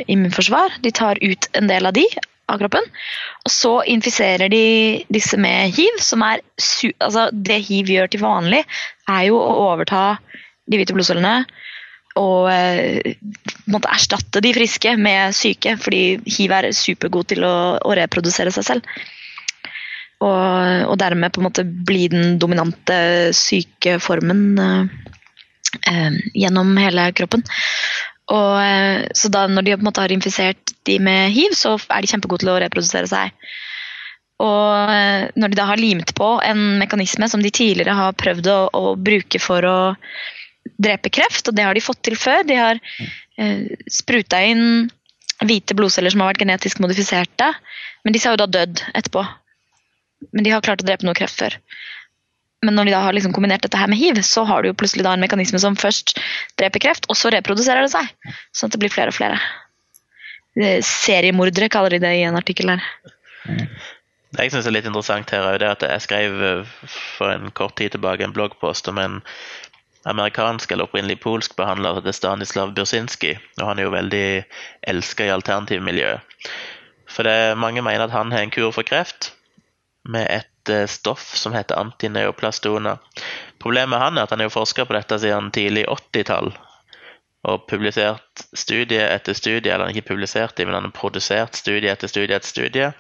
immunforsvar. 0.09 0.79
De 0.81 0.93
tar 0.97 1.21
ut 1.21 1.49
en 1.61 1.69
del 1.69 1.91
av 1.91 1.93
de, 1.93 2.07
av 2.49 2.61
kroppen. 2.63 2.87
Og 3.45 3.53
så 3.53 3.73
infiserer 3.91 4.49
de 4.53 4.65
disse 5.13 5.37
med 5.41 5.75
hiv, 5.77 6.01
som 6.01 6.25
er 6.27 6.41
altså 6.99 7.29
Det 7.33 7.61
hiv 7.69 7.93
gjør 7.93 8.13
til 8.13 8.25
vanlig, 8.25 8.65
er 9.09 9.27
jo 9.29 9.41
å 9.41 9.57
overta 9.71 10.05
de 10.71 10.81
hvite 10.81 10.97
blodcellene 10.97 11.43
og 12.19 12.49
eh, 12.51 13.15
måtte 13.71 13.91
erstatte 13.93 14.43
de 14.43 14.53
friske 14.55 14.97
med 14.99 15.35
syke, 15.37 15.77
fordi 15.79 16.19
hiv 16.27 16.55
er 16.57 16.71
supergod 16.75 17.31
til 17.31 17.47
å, 17.47 17.55
å 17.79 17.97
reprodusere 17.97 18.53
seg 18.55 18.67
selv. 18.67 19.01
Og, 20.21 20.85
og, 20.85 20.97
dermed 21.01 21.33
på 21.33 21.41
en 21.41 21.47
måte 21.49 21.65
bli 21.65 22.05
den 22.13 22.35
dominante 22.41 23.33
syke 23.37 23.97
formen 24.05 24.43
eh, 24.61 24.91
eh 25.89 26.19
gjennom 26.37 26.75
hele 26.77 27.07
kroppen. 27.17 27.45
Og, 28.31 28.53
eh, 28.63 29.09
så 29.17 29.31
da 29.33 29.47
når 29.49 29.67
de 29.67 29.77
på 29.77 29.83
en 29.83 29.89
måte 29.89 30.05
har 30.05 30.13
infisert 30.13 30.75
de 30.87 30.99
med 31.03 31.33
hiv, 31.35 31.57
så 31.57 31.79
er 31.89 32.03
de 32.03 32.11
kjempegode 32.13 32.45
til 32.45 32.53
å 32.53 32.61
reprodusere 32.63 33.09
seg. 33.11 33.33
Og 34.41 34.93
eh, 34.95 35.29
når 35.37 35.53
de 35.53 35.59
da 35.59 35.67
har 35.69 35.81
limt 35.81 36.15
på 36.17 36.31
en 36.45 36.79
mekanisme 36.81 37.29
som 37.29 37.43
de 37.45 37.53
tidligere 37.53 37.97
har 37.97 38.17
prøvd 38.17 38.53
å, 38.53 38.61
å 38.73 38.95
bruke 38.97 39.41
for 39.43 39.67
å 39.67 39.79
drepe 40.81 41.13
kreft, 41.13 41.49
og 41.49 41.57
det 41.57 41.67
har 41.67 41.77
de 41.77 41.85
fått 41.85 42.03
til 42.05 42.17
før 42.21 42.45
De 42.49 42.57
har 42.57 42.81
eh, 42.81 43.67
spruta 43.91 44.41
inn 44.45 44.89
hvite 45.41 45.77
blodceller 45.77 46.13
som 46.13 46.23
har 46.23 46.35
vært 46.35 46.45
genetisk 46.45 46.81
modifiserte, 46.85 47.53
men 48.05 48.17
disse 48.17 48.29
har 48.29 48.37
jo 48.37 48.45
da 48.45 48.51
dødd 48.61 48.83
etterpå. 48.93 49.25
Men 50.33 50.45
de 50.45 50.53
har 50.55 50.65
klart 50.65 50.83
å 50.85 50.87
drepe 50.87 51.07
noe 51.07 51.17
kreft 51.17 51.41
før. 51.41 51.57
Men 52.67 52.77
når 52.77 52.91
de 52.91 52.93
da 52.93 53.01
har 53.07 53.17
liksom 53.17 53.33
kombinert 53.33 53.65
dette 53.65 53.79
her 53.81 53.89
med 53.89 53.97
hiv, 53.97 54.21
så 54.27 54.45
har 54.45 54.63
du 54.63 54.69
jo 54.69 54.77
plutselig 54.77 55.07
da 55.07 55.15
en 55.17 55.23
mekanisme 55.25 55.61
som 55.63 55.79
først 55.81 56.19
dreper 56.61 56.83
kreft, 56.85 57.09
og 57.09 57.17
så 57.17 57.33
reproduserer 57.33 57.87
det 57.87 57.95
seg. 57.95 58.35
Sånn 58.53 58.69
at 58.69 58.77
det 58.77 58.83
blir 58.83 58.93
flere 58.93 59.15
og 59.15 59.17
flere. 59.17 59.41
Seriemordere 60.85 61.71
kaller 61.73 61.97
de 61.97 62.03
det 62.05 62.13
i 62.19 62.27
en 62.29 62.37
artikkel 62.37 62.75
her. 62.75 62.85
Det 64.31 64.45
jeg 64.45 64.53
syns 64.53 64.69
er 64.69 64.77
litt 64.77 64.87
interessant 64.87 65.33
her, 65.33 65.47
er 65.57 65.65
at 65.71 65.83
jeg 65.87 66.05
skrev 66.05 66.45
eh, 66.47 66.75
for 67.17 67.33
en 67.33 67.49
kort 67.57 67.79
tid 67.81 67.97
tilbake 67.97 68.23
en 68.27 68.37
bloggpost 68.37 68.87
om 68.93 69.01
en 69.03 69.19
amerikansk 70.09 70.71
eller 70.71 70.87
opprinnelig 70.87 71.19
polsk 71.25 71.57
behandler 71.59 71.99
heter 71.99 72.15
Stanislav 72.15 72.75
Bursinski. 72.77 73.35
Og 73.59 73.67
han 73.67 73.81
er 73.81 73.89
jo 73.89 73.97
veldig 73.97 74.27
elska 74.93 75.27
i 75.27 75.33
alternativmiljøet. 75.35 76.53
For 77.11 77.27
det, 77.27 77.59
mange 77.59 77.83
mener 77.83 78.07
at 78.07 78.15
han 78.15 78.31
har 78.31 78.45
en 78.45 78.53
kur 78.55 78.71
for 78.77 78.87
kreft 78.87 79.33
med 80.09 80.27
et 80.31 80.51
Eh, 80.71 80.87
stoff 80.87 81.37
som 81.37 81.53
heter 81.53 81.75
antineoplastona. 81.75 82.99
Problemet 83.59 83.89
med 83.89 83.99
han 83.99 84.19
er 84.19 84.23
at 84.23 84.31
han 84.31 84.41
har 84.41 84.53
forska 84.53 84.85
på 84.85 84.95
dette 84.95 85.19
siden 85.19 85.51
tidlig 85.51 85.87
80-tall. 85.89 86.53
Og 87.49 87.67
publisert 87.69 88.45
studie 88.53 89.01
etter 89.01 89.35
studie, 89.35 89.73
eller 89.73 89.91
ikke 89.91 90.13
publisert 90.13 90.59
men 90.59 90.75
han 90.77 90.91
har 90.91 90.97
produsert 90.97 91.57
studie 91.57 91.91
etter 91.91 92.09
studie 92.09 92.37
etter 92.37 92.49
studie 92.49 92.91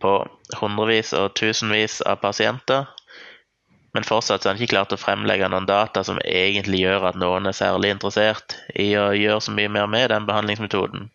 på 0.00 0.12
hundrevis 0.60 1.12
og 1.12 1.34
tusenvis 1.34 2.00
av 2.02 2.20
pasienter. 2.22 2.86
Men 3.94 4.06
fortsatt 4.06 4.44
har 4.44 4.54
han 4.54 4.62
ikke 4.62 4.74
klart 4.74 4.94
å 4.94 5.00
fremlegge 5.00 5.48
noen 5.48 5.66
data 5.66 6.04
som 6.04 6.20
egentlig 6.24 6.84
gjør 6.84 7.10
at 7.10 7.18
noen 7.18 7.46
er 7.46 7.56
særlig 7.56 7.90
interessert 7.94 8.56
i 8.74 8.92
å 8.98 9.10
gjøre 9.14 9.40
så 9.40 9.54
mye 9.54 9.70
mer 9.70 9.90
med 9.90 10.10
den 10.10 10.26
behandlingsmetoden. 10.26 11.10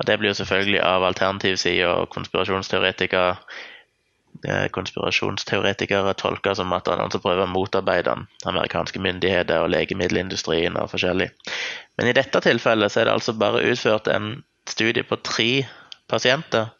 Og 0.00 0.06
Det 0.06 0.18
blir 0.18 0.32
jo 0.32 0.40
selvfølgelig 0.40 0.80
av 0.82 1.04
alternativsida 1.04 1.92
og 2.00 2.08
konspirasjonsteoretikere 2.14 3.36
konspirasjonsteoretikere 4.74 6.14
tolker 6.18 6.56
som 6.58 6.72
at 6.74 6.88
han 6.90 7.12
som 7.12 7.22
prøver 7.22 7.44
å 7.44 7.50
motarbeide 7.52 8.14
amerikanske 8.48 8.98
myndigheter 9.02 9.62
og 9.62 9.70
legemiddelindustrien 9.74 10.78
og 10.80 10.90
forskjellig. 10.90 11.28
Men 11.98 12.10
i 12.10 12.16
dette 12.16 12.42
tilfellet 12.42 12.92
så 12.92 13.02
er 13.02 13.08
det 13.08 13.16
altså 13.18 13.36
bare 13.38 13.62
utført 13.70 14.10
en 14.10 14.42
studie 14.68 15.06
på 15.06 15.20
tre 15.22 15.50
pasienter. 16.10 16.72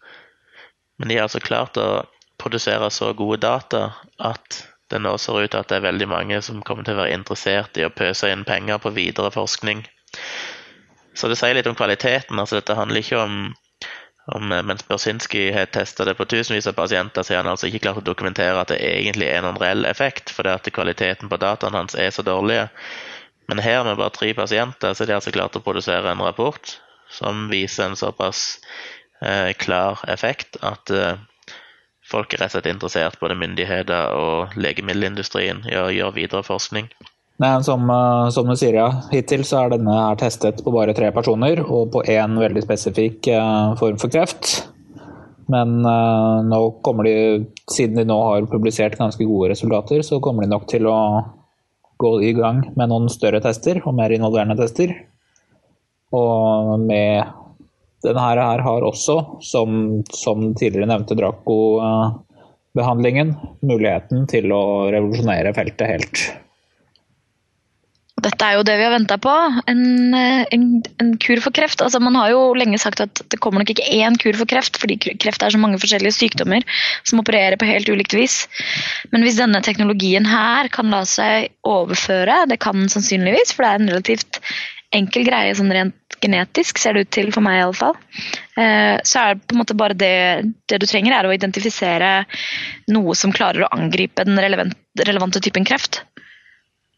Men 0.98 1.08
de 1.08 1.18
har 1.18 1.28
altså 1.28 1.42
klart 1.42 1.78
å 1.78 2.04
produsere 2.42 2.90
så 2.90 3.12
gode 3.14 3.42
data 3.44 3.92
at 4.18 4.64
det 4.92 5.00
nå 5.00 5.14
ser 5.20 5.38
ut 5.40 5.52
til 5.52 5.60
at 5.62 5.70
det 5.70 5.78
er 5.78 5.86
veldig 5.86 6.08
mange 6.10 6.40
som 6.44 6.60
kommer 6.66 6.84
til 6.84 6.98
å 6.98 7.04
være 7.04 7.16
interessert 7.16 7.78
i 7.80 7.86
å 7.86 7.94
pøse 7.94 8.28
inn 8.28 8.44
penger 8.48 8.82
på 8.82 8.92
videre 8.96 9.30
forskning. 9.32 9.86
Så 11.16 11.28
det 11.28 11.38
sier 11.40 11.56
litt 11.56 11.68
om 11.68 11.76
kvaliteten. 11.76 12.38
altså 12.38 12.58
Dette 12.58 12.76
handler 12.76 13.00
ikke 13.00 13.20
om 13.22 13.38
eh, 13.46 13.54
mens 14.40 14.84
Bersinski 14.86 15.50
har 15.50 15.66
testa 15.66 16.04
det 16.04 16.14
på 16.14 16.24
tusenvis 16.24 16.66
av 16.70 16.76
pasienter, 16.78 17.22
så 17.22 17.34
har 17.34 17.42
han 17.42 17.50
altså 17.50 17.66
ikke 17.66 17.82
klart 17.82 18.02
å 18.02 18.06
dokumentere 18.06 18.60
at 18.60 18.70
det 18.70 18.78
egentlig 18.78 19.26
er 19.26 19.42
noen 19.42 19.58
reell 19.58 19.84
effekt, 19.88 20.30
fordi 20.30 20.52
at 20.54 20.70
kvaliteten 20.70 21.28
på 21.28 21.40
dataene 21.42 21.82
hans 21.82 21.98
er 21.98 22.10
så 22.14 22.22
dårlige. 22.22 22.68
Men 23.50 23.58
her 23.58 23.82
med 23.84 23.98
bare 23.98 24.14
tre 24.14 24.30
pasienter, 24.38 24.94
så 24.94 25.04
de 25.08 25.16
altså 25.16 25.34
klart 25.34 25.58
å 25.58 25.64
produsere 25.64 26.12
en 26.12 26.22
rapport 26.22 26.76
som 27.12 27.48
viser 27.50 27.90
en 27.90 27.98
såpass 27.98 28.60
eh, 29.20 29.50
klar 29.58 30.00
effekt 30.08 30.56
at 30.62 30.90
eh, 30.94 31.18
folk 32.06 32.32
er 32.32 32.44
rett 32.44 32.52
og 32.52 32.60
slett 32.60 32.70
interessert, 32.70 33.18
både 33.20 33.36
myndigheter 33.40 34.14
og 34.14 34.54
legemiddelindustrien, 34.56 35.64
i 35.66 35.76
å 35.78 35.90
gjøre 35.90 36.16
videre 36.20 36.46
forskning. 36.46 36.88
Nei, 37.42 37.56
som, 37.66 37.88
eh, 37.90 38.28
som, 38.30 38.46
du 38.46 38.54
sier, 38.58 38.74
ja. 38.78 38.88
Hittil 39.10 39.42
så 39.46 39.64
er 39.64 39.70
denne 39.72 39.94
her 39.96 40.16
testet 40.20 40.60
på 40.62 40.70
bare 40.74 40.94
tre 40.94 41.08
personer, 41.14 41.62
og 41.64 41.90
på 41.94 42.02
én 42.06 42.38
veldig 42.38 42.62
spesifikk 42.62 43.28
uh, 43.34 43.74
form 43.80 43.98
for 43.98 44.08
kreft. 44.12 44.68
Men 45.50 45.68
uh, 45.82 46.42
nå 46.46 46.60
kommer 46.86 47.04
de, 47.08 47.14
siden 47.72 47.96
de 47.98 48.04
nå 48.06 48.18
har 48.28 48.46
publisert 48.52 48.98
ganske 49.00 49.24
gode 49.26 49.50
resultater, 49.56 49.98
så 50.06 50.20
kommer 50.22 50.42
de 50.46 50.52
nok 50.52 50.66
til 50.70 50.86
å 50.86 50.98
gå 52.02 52.12
i 52.28 52.32
gang 52.36 52.58
med 52.78 52.88
noen 52.92 53.06
større 53.10 53.40
tester 53.42 53.76
og 53.82 53.94
mer 53.98 54.10
involverende 54.14 54.56
tester. 54.60 54.88
Og 56.14 56.78
med 56.78 57.26
denne 58.06 58.22
her 58.22 58.62
har 58.62 58.82
også, 58.86 59.42
som, 59.42 60.02
som 60.14 60.54
tidligere 60.54 60.86
nevnte 60.92 61.18
Draco-behandlingen, 61.18 63.34
muligheten 63.66 64.26
til 64.30 64.52
å 64.54 64.86
revolusjonere 64.94 65.50
feltet 65.58 65.86
helt. 65.90 66.22
Dette 68.22 68.46
er 68.46 68.56
jo 68.56 68.64
det 68.66 68.76
vi 68.78 68.84
har 68.86 68.92
venta 68.94 69.16
på. 69.22 69.32
En, 69.70 69.84
eh, 70.14 70.44
en, 70.54 70.66
en, 71.02 71.12
kur 71.22 71.40
for 71.42 71.54
kreft. 71.54 71.82
Altså, 71.82 72.00
man 72.02 72.16
har 72.18 72.30
jo 72.32 72.42
lenge 72.58 72.78
sagt 72.78 73.02
at 73.02 73.22
det 73.32 73.40
kommer 73.42 73.62
nok 73.62 73.72
ikke 73.74 73.88
én 73.98 74.18
kur 74.20 74.36
for 74.38 74.48
kreft, 74.50 74.78
fordi 74.78 74.98
kreft 75.00 75.42
er 75.42 75.54
så 75.54 75.60
mange 75.60 75.80
forskjellige 75.82 76.14
sykdommer 76.16 76.66
som 77.08 77.22
opererer 77.22 77.58
på 77.58 77.68
helt 77.68 77.90
ulikt 77.90 78.14
vis. 78.16 78.44
Men 79.14 79.26
hvis 79.26 79.40
denne 79.40 79.62
teknologien 79.64 80.28
her 80.28 80.70
kan 80.72 80.92
la 80.92 81.02
seg 81.08 81.50
overføre, 81.66 82.44
det 82.50 82.60
kan 82.62 82.78
den 82.78 82.92
sannsynligvis, 82.92 83.56
for 83.56 83.66
det 83.66 83.72
er 83.72 83.82
en 83.82 83.92
relativt 83.94 84.42
enkel 84.92 85.24
greie 85.26 85.54
sånn 85.56 85.72
rent 85.72 86.16
genetisk, 86.22 86.78
ser 86.78 86.94
det 86.94 87.06
ut 87.06 87.12
til 87.16 87.32
for 87.34 87.42
meg 87.44 87.58
iallfall, 87.58 87.96
eh, 88.60 89.00
så 89.02 89.22
er 89.24 89.34
det 89.34 89.48
på 89.48 89.56
en 89.56 89.62
måte 89.62 89.76
bare 89.78 89.96
det, 89.98 90.14
det 90.70 90.78
du 90.82 90.86
trenger, 90.86 91.16
er 91.16 91.26
å 91.26 91.34
identifisere 91.34 92.12
noe 92.92 93.16
som 93.18 93.34
klarer 93.34 93.64
å 93.64 93.72
angripe 93.74 94.26
den 94.28 94.38
relevante 94.38 95.42
typen 95.42 95.66
kreft. 95.66 96.04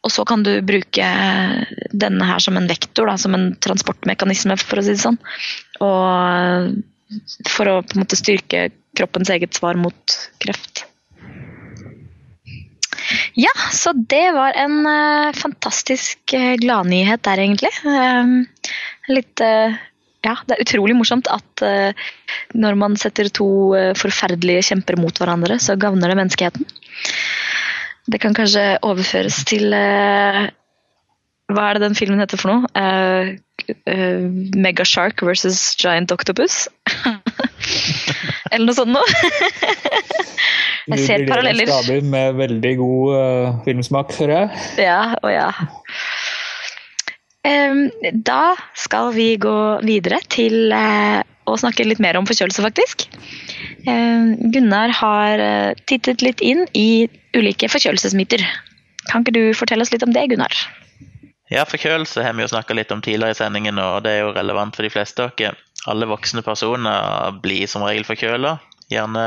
Og 0.05 0.13
så 0.13 0.25
kan 0.29 0.43
du 0.45 0.53
bruke 0.67 1.11
denne 1.97 2.27
her 2.29 2.43
som 2.43 2.59
en 2.61 2.69
vektor, 2.69 3.09
da, 3.09 3.17
som 3.21 3.37
en 3.37 3.53
transportmekanisme, 3.65 4.57
for 4.61 4.81
å 4.81 4.85
si 4.85 4.93
det 4.93 5.05
sånn. 5.05 5.21
Og 5.85 6.75
for 7.49 7.71
å 7.71 7.79
på 7.85 7.97
en 7.97 8.05
måte 8.05 8.19
styrke 8.19 8.69
kroppens 8.99 9.33
eget 9.33 9.57
svar 9.57 9.79
mot 9.81 10.19
kreft. 10.43 10.85
Ja, 13.37 13.53
så 13.73 13.93
det 13.97 14.27
var 14.37 14.57
en 14.59 14.85
uh, 14.87 15.35
fantastisk 15.37 16.37
uh, 16.37 16.55
gladnyhet 16.61 17.25
der, 17.25 17.43
egentlig. 17.43 17.73
Um, 17.85 18.45
litt 19.09 19.41
Ja, 20.25 20.39
det 20.49 20.55
er 20.55 20.63
utrolig 20.65 20.95
morsomt 20.97 21.29
at 21.29 21.61
når 22.57 22.77
man 22.81 22.95
setter 22.97 23.29
to 23.29 23.47
forferdelige 24.01 24.63
kjemper 24.71 24.97
mot 24.97 25.19
hverandre, 25.21 25.59
så 25.61 25.77
gagner 25.77 26.09
det 26.09 26.17
menneskeheten. 26.17 26.65
Det 28.11 28.21
kan 28.21 28.37
kanskje 28.37 28.65
overføres 28.85 29.41
til 29.49 29.73
uh, 29.73 30.45
Hva 31.53 31.69
er 31.69 31.79
det 31.79 31.87
den 31.87 31.97
filmen 31.97 32.21
heter 32.21 32.41
for 32.41 32.53
noe? 32.53 32.69
Uh, 32.77 33.33
uh, 33.89 34.27
Megashark 34.57 35.25
versus 35.25 35.73
Giant 35.81 36.13
Octopus? 36.13 36.67
Eller 38.53 38.67
noe 38.69 38.77
sånt 38.77 38.93
noe. 38.93 39.05
jeg 40.93 41.01
ser 41.07 41.25
paralleller. 41.31 41.71
Staber 41.71 42.05
med 42.13 42.37
veldig 42.39 42.75
god 42.79 43.65
filmsmak, 43.65 44.13
hører 44.21 44.35
jeg. 44.37 44.67
Ja, 44.85 45.01
og 45.25 45.33
ja. 45.33 45.49
Um, 47.45 47.89
da 48.25 48.55
skal 48.79 49.11
vi 49.17 49.33
gå 49.41 49.57
videre 49.85 50.21
til 50.33 50.71
å 50.71 51.57
snakke 51.61 51.89
litt 51.89 52.01
mer 52.05 52.21
om 52.21 52.29
forkjølelse, 52.29 52.63
faktisk. 52.65 53.09
Gunnar 53.85 54.93
har 54.97 55.41
tittet 55.89 56.23
litt 56.25 56.41
inn 56.41 56.65
i 56.73 57.07
ulike 57.37 57.69
forkjølelsesmyter. 57.69 58.45
Kan 59.11 59.25
ikke 59.25 59.35
du 59.37 59.43
fortelle 59.57 59.85
oss 59.85 59.93
litt 59.93 60.05
om 60.07 60.15
det, 60.15 60.25
Gunnar? 60.33 60.55
Ja, 61.53 61.67
forkjølelse 61.69 62.25
har 62.25 62.33
vi 62.35 62.45
jo 62.45 62.51
snakka 62.51 62.75
litt 62.77 62.93
om 62.95 63.03
tidligere 63.05 63.37
i 63.37 63.39
sendingen, 63.39 63.79
og 63.79 64.05
det 64.07 64.15
er 64.15 64.23
jo 64.25 64.33
relevant 64.37 64.77
for 64.77 64.87
de 64.87 64.93
fleste 64.93 65.27
av 65.27 65.35
dere. 65.39 65.59
Alle 65.91 66.09
voksne 66.09 66.41
personer 66.45 67.35
blir 67.45 67.69
som 67.69 67.85
regel 67.85 68.07
forkjøla. 68.09 68.57
Gjerne 68.93 69.25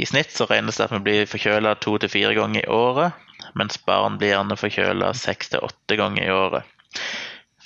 i 0.00 0.08
snitt 0.08 0.34
så 0.34 0.46
regnes 0.48 0.76
det 0.76 0.86
at 0.86 0.92
vi 0.92 1.00
blir 1.06 1.30
forkjøla 1.30 1.74
to 1.80 1.96
til 2.00 2.12
fire 2.12 2.34
ganger 2.36 2.60
i 2.60 2.72
året, 2.72 3.16
mens 3.56 3.80
barn 3.88 4.18
blir 4.20 4.34
gjerne 4.34 4.58
forkjøla 4.60 5.14
seks 5.16 5.54
til 5.54 5.64
åtte 5.64 5.96
ganger 5.96 6.26
i 6.26 6.34
året. 6.34 6.68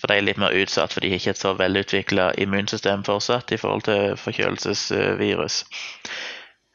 For 0.03 0.11
de 0.11 0.19
er 0.19 0.27
litt 0.27 0.41
mer 0.43 0.55
utsatt, 0.59 0.91
for 0.91 1.05
de 1.05 1.13
har 1.13 1.21
ikke 1.21 1.31
et 1.37 1.39
så 1.39 1.53
velutvikla 1.55 2.33
immunsystem 2.43 3.05
fortsatt 3.07 3.55
i 3.55 3.59
forhold 3.63 3.85
til 3.87 4.17
forkjølelsesvirus. 4.19 5.61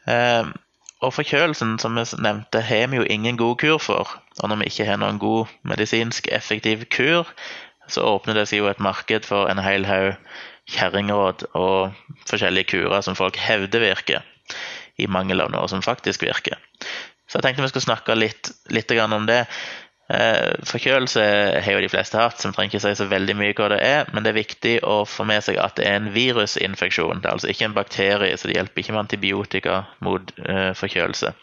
Eh, 0.07 0.48
og 1.03 1.12
forkjølelsen, 1.13 1.75
som 1.84 2.00
vi 2.00 2.05
nevnte, 2.24 2.62
har 2.63 2.88
vi 2.88 3.01
jo 3.01 3.03
ingen 3.03 3.36
god 3.38 3.57
kur 3.60 3.81
for. 3.84 4.15
Og 4.39 4.50
når 4.50 4.62
vi 4.62 4.69
ikke 4.72 4.88
har 4.88 5.01
noen 5.01 5.19
god 5.19 5.51
medisinsk 5.67 6.31
effektiv 6.31 6.88
kur, 6.93 7.27
så 7.91 8.05
åpner 8.07 8.39
det 8.39 8.48
seg 8.48 8.63
jo 8.63 8.72
et 8.72 8.79
marked 8.79 9.27
for 9.27 9.51
en 9.51 9.60
hel 9.60 9.86
haug 9.88 10.15
kjerringråd 10.72 11.46
og 11.55 11.93
forskjellige 12.27 12.72
kurer 12.74 13.03
som 13.03 13.15
folk 13.19 13.38
hevder 13.39 13.84
virker, 13.84 14.24
i 14.98 15.07
mangel 15.12 15.43
av 15.43 15.51
noe 15.51 15.67
som 15.67 15.84
faktisk 15.84 16.24
virker. 16.24 16.57
Så 17.27 17.38
jeg 17.38 17.43
tenkte 17.43 17.65
vi 17.65 17.72
skulle 17.74 17.89
snakke 17.89 18.15
litt, 18.15 18.51
litt 18.72 18.91
om 19.03 19.27
det. 19.27 19.43
Eh, 20.08 20.54
forkjølelse 20.64 21.24
har 21.60 21.74
jo 21.74 21.82
de 21.84 21.90
fleste 21.92 22.20
hatt, 22.20 22.40
som 22.40 22.54
trenger 22.56 22.78
ikke 22.78 22.84
si 22.86 22.94
så 22.96 23.10
veldig 23.12 23.34
mye 23.36 23.56
hva 23.58 23.68
det 23.74 23.80
er, 23.84 24.12
men 24.16 24.24
det 24.24 24.32
er 24.32 24.40
viktig 24.40 24.76
å 24.88 25.02
få 25.08 25.26
med 25.28 25.44
seg 25.44 25.60
at 25.60 25.76
det 25.80 25.88
er 25.90 25.98
en 26.00 26.14
virusinfeksjon. 26.16 27.20
Det 27.20 27.28
er 27.28 27.36
altså 27.36 27.52
ikke 27.52 27.68
en 27.68 27.76
bakterie, 27.76 28.38
så 28.40 28.48
det 28.48 28.56
hjelper 28.56 28.84
ikke 28.84 28.96
med 28.96 29.04
antibiotika 29.04 29.82
mot 30.08 30.32
uh, 30.46 30.72
forkjølelse. 30.80 31.34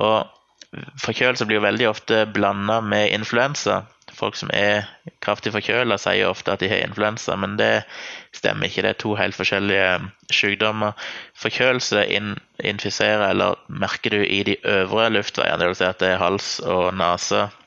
Og 0.00 0.78
forkjølelse 1.04 1.48
blir 1.48 1.60
jo 1.60 1.66
veldig 1.66 1.90
ofte 1.90 2.22
blanda 2.32 2.80
med 2.80 3.12
influensa. 3.12 3.82
Folk 4.16 4.38
som 4.40 4.48
er 4.56 4.88
kraftig 5.20 5.52
forkjøla, 5.52 5.98
sier 6.00 6.30
ofte 6.30 6.54
at 6.54 6.64
de 6.64 6.70
har 6.72 6.80
influensa, 6.80 7.36
men 7.36 7.58
det 7.60 7.84
stemmer 8.32 8.70
ikke. 8.70 8.86
Det 8.86 8.94
er 8.94 9.00
to 9.04 9.12
helt 9.20 9.36
forskjellige 9.36 9.90
sykdommer. 10.32 10.96
Forkjølelse 11.36 12.06
infiserer, 12.08 13.28
eller 13.34 13.60
merker 13.68 14.16
du 14.16 14.22
i 14.24 14.40
de 14.48 14.56
øvre 14.64 15.10
luftveiene, 15.12 15.60
dvs. 15.60 15.82
Si 15.82 15.88
at 15.90 16.00
det 16.00 16.14
er 16.14 16.24
hals 16.24 16.54
og 16.64 16.88
nese 16.96 17.44
Eh, 17.44 17.65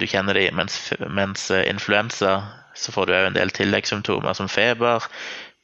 du 0.00 0.06
kjenner 0.08 0.38
de, 0.38 0.46
mens, 0.56 0.78
mens 1.12 1.50
eh, 1.52 1.66
influensa 1.68 2.38
så 2.78 2.94
får 2.94 3.06
du 3.06 3.14
òg 3.16 3.26
en 3.28 3.36
del 3.36 3.50
tilleggssymptomer 3.52 4.36
som 4.38 4.48
feber, 4.48 5.04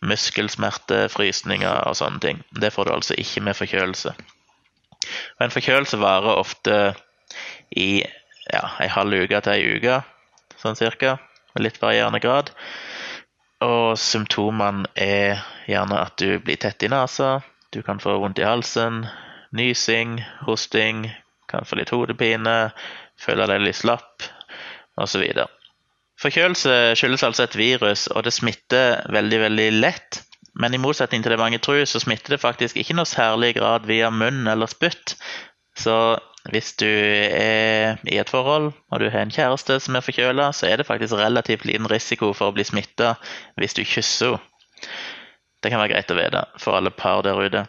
muskelsmerter, 0.04 1.06
frysninger 1.12 1.86
og 1.88 1.96
sånne 1.96 2.20
ting. 2.20 2.42
Det 2.50 2.72
får 2.74 2.88
du 2.88 2.94
altså 2.96 3.16
ikke 3.20 3.44
med 3.46 3.56
forkjølelse. 3.56 4.14
Og 5.38 5.44
en 5.46 5.54
forkjølelse 5.54 6.00
varer 6.00 6.40
ofte 6.40 6.78
i 7.76 8.02
ja, 8.50 8.64
ei 8.82 8.90
halv 8.92 9.24
uke 9.24 9.40
til 9.40 9.54
ei 9.54 9.78
uke, 9.78 10.00
sånn 10.60 10.78
cirka, 10.78 11.16
med 11.54 11.68
litt 11.68 11.80
varierende 11.80 12.20
grad. 12.24 12.50
Og 13.64 13.94
symptomene 14.00 14.90
er 15.00 15.44
gjerne 15.70 16.02
at 16.02 16.18
du 16.20 16.40
blir 16.44 16.60
tett 16.60 16.82
i 16.84 16.90
nesa, 16.92 17.38
du 17.72 17.80
kan 17.86 18.02
få 18.02 18.18
vondt 18.20 18.42
i 18.42 18.46
halsen, 18.46 19.04
nysing, 19.56 20.18
hosting, 20.44 21.06
kan 21.48 21.66
få 21.66 21.78
litt 21.78 21.92
hodepine, 21.94 22.74
føle 23.20 23.46
deg 23.50 23.62
litt 23.64 23.78
slapp 23.78 24.26
osv. 25.00 25.24
Forkjølelse 26.20 26.94
skyldes 26.98 27.24
altså 27.26 27.46
et 27.46 27.56
virus, 27.58 28.06
og 28.12 28.24
det 28.26 28.34
smitter 28.36 29.02
veldig, 29.12 29.40
veldig 29.48 29.70
lett. 29.80 30.20
Men 30.54 30.74
i 30.74 30.78
motsetning 30.78 31.24
til 31.24 31.34
det 31.34 31.40
mange 31.40 31.58
tror, 31.58 31.82
så 31.90 31.98
smitter 32.02 32.36
det 32.36 32.42
faktisk 32.44 32.78
ikke 32.78 32.94
noe 32.94 33.08
særlig 33.10 33.56
grad 33.56 33.88
via 33.90 34.12
munn 34.14 34.46
eller 34.50 34.70
spytt. 34.70 35.16
Så 35.74 35.96
hvis 36.52 36.74
du 36.78 36.86
er 36.86 37.98
i 38.06 38.20
et 38.20 38.30
forhold 38.30 38.68
og 38.92 39.00
du 39.00 39.08
har 39.08 39.24
en 39.24 39.32
kjæreste 39.34 39.80
som 39.82 39.96
er 39.96 40.04
forkjøla, 40.04 40.52
så 40.54 40.68
er 40.68 40.78
det 40.78 40.86
faktisk 40.86 41.16
relativt 41.18 41.64
liten 41.66 41.88
risiko 41.90 42.30
for 42.36 42.52
å 42.52 42.54
bli 42.54 42.66
smitta 42.68 43.16
hvis 43.58 43.74
du 43.74 43.82
kysser 43.82 44.36
henne. 44.36 44.50
Det 45.64 45.70
kan 45.72 45.80
være 45.80 45.94
greit 45.94 46.10
å 46.12 46.16
vite 46.18 46.40
for 46.60 46.76
alle 46.76 46.90
par 46.92 47.22
der 47.24 47.38
ute. 47.40 47.62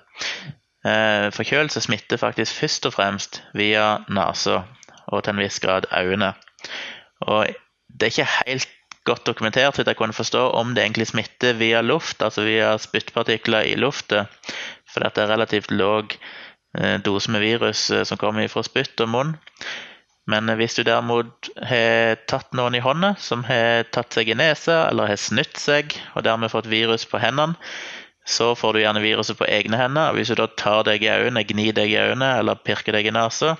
Eh, 0.83 1.29
forkjølelse 1.31 1.79
smitter 1.85 2.19
faktisk 2.19 2.57
først 2.59 2.89
og 2.89 2.91
fremst 2.97 3.39
via 3.55 4.01
nesa 4.11 4.65
og 5.07 5.23
til 5.23 5.35
en 5.35 5.43
viss 5.43 5.59
grad 5.63 5.87
øynene. 5.93 6.33
Og 7.21 7.47
det 7.87 8.07
er 8.07 8.13
ikke 8.13 8.31
helt 8.45 8.71
godt 9.05 9.25
dokumentert 9.27 9.77
så 9.77 9.83
jeg 9.85 9.97
kunne 9.97 10.17
forstå 10.17 10.49
om 10.57 10.73
det 10.75 10.83
egentlig 10.83 11.07
smitter 11.07 11.53
via 11.53 11.81
luft, 11.81 12.21
altså 12.21 12.45
via 12.45 12.75
spyttpartikler 12.81 13.69
i 13.69 13.75
luftet. 13.75 14.27
For 14.89 15.03
det 15.03 15.21
er 15.21 15.33
relativt 15.33 15.71
lav 15.71 16.09
eh, 16.77 16.97
dose 17.05 17.31
med 17.31 17.45
virus 17.45 17.89
eh, 17.91 18.05
som 18.05 18.17
kommer 18.17 18.47
fra 18.47 18.63
spytt 18.65 19.01
og 19.05 19.09
munn. 19.09 19.35
Men 20.27 20.49
hvis 20.57 20.73
du 20.73 20.81
derimot 20.81 21.51
har 21.69 22.17
tatt 22.25 22.55
noen 22.57 22.73
i 22.73 22.81
hånda 22.81 23.13
som 23.21 23.43
har 23.45 23.85
tatt 23.93 24.15
seg 24.15 24.31
i 24.33 24.37
nesa 24.37 24.87
eller 24.89 25.11
har 25.11 25.21
snytt 25.21 25.59
seg 25.61 25.93
og 26.15 26.25
dermed 26.25 26.49
fått 26.49 26.71
virus 26.71 27.05
på 27.05 27.21
hendene, 27.21 27.53
så 28.25 28.55
får 28.57 28.73
du 28.73 28.79
gjerne 28.81 29.03
viruset 29.03 29.37
på 29.37 29.45
egne 29.45 29.77
hender. 29.77 30.15
Hvis 30.17 30.31
du 30.33 30.39
da 30.39 30.47
tar 30.57 30.87
deg 30.87 31.03
i 31.05 31.11
øynene, 31.13 31.45
gnir 31.45 31.75
deg 31.77 31.93
i 31.93 31.99
øynene 32.01 32.31
eller 32.39 32.57
pirker 32.57 32.97
deg 32.97 33.05
i 33.05 33.13
nesa, 33.13 33.53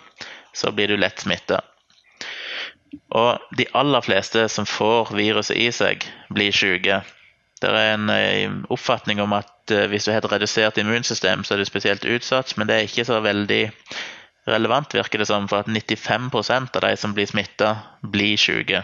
så 0.56 0.72
blir 0.76 0.92
du 0.92 0.98
lett 0.98 1.22
smitta. 1.22 1.62
Og 3.16 3.58
de 3.58 3.68
aller 3.76 4.04
fleste 4.06 4.48
som 4.52 4.68
får 4.68 5.12
viruset 5.16 5.58
i 5.60 5.70
seg, 5.76 6.06
blir 6.34 6.56
syke. 6.56 7.02
Det 7.62 7.72
er 7.72 7.94
en 7.94 8.10
eh, 8.12 8.52
oppfatning 8.72 9.22
om 9.24 9.36
at 9.36 9.72
eh, 9.72 9.88
hvis 9.92 10.08
du 10.08 10.12
har 10.12 10.24
et 10.24 10.32
redusert 10.32 10.80
immunsystem, 10.80 11.44
så 11.44 11.56
er 11.56 11.64
du 11.64 11.68
spesielt 11.68 12.08
utsatt, 12.08 12.56
men 12.58 12.68
det 12.70 12.76
er 12.76 12.90
ikke 12.90 13.08
så 13.08 13.22
veldig 13.24 13.64
relevant, 14.52 14.94
virker 14.94 15.22
det 15.22 15.30
som, 15.30 15.48
for 15.50 15.64
at 15.64 15.72
95% 15.72 16.76
av 16.76 16.86
de 16.86 16.92
som 17.00 17.16
blir 17.16 17.30
smitta, 17.30 17.72
blir 18.04 18.36
syke. 18.40 18.84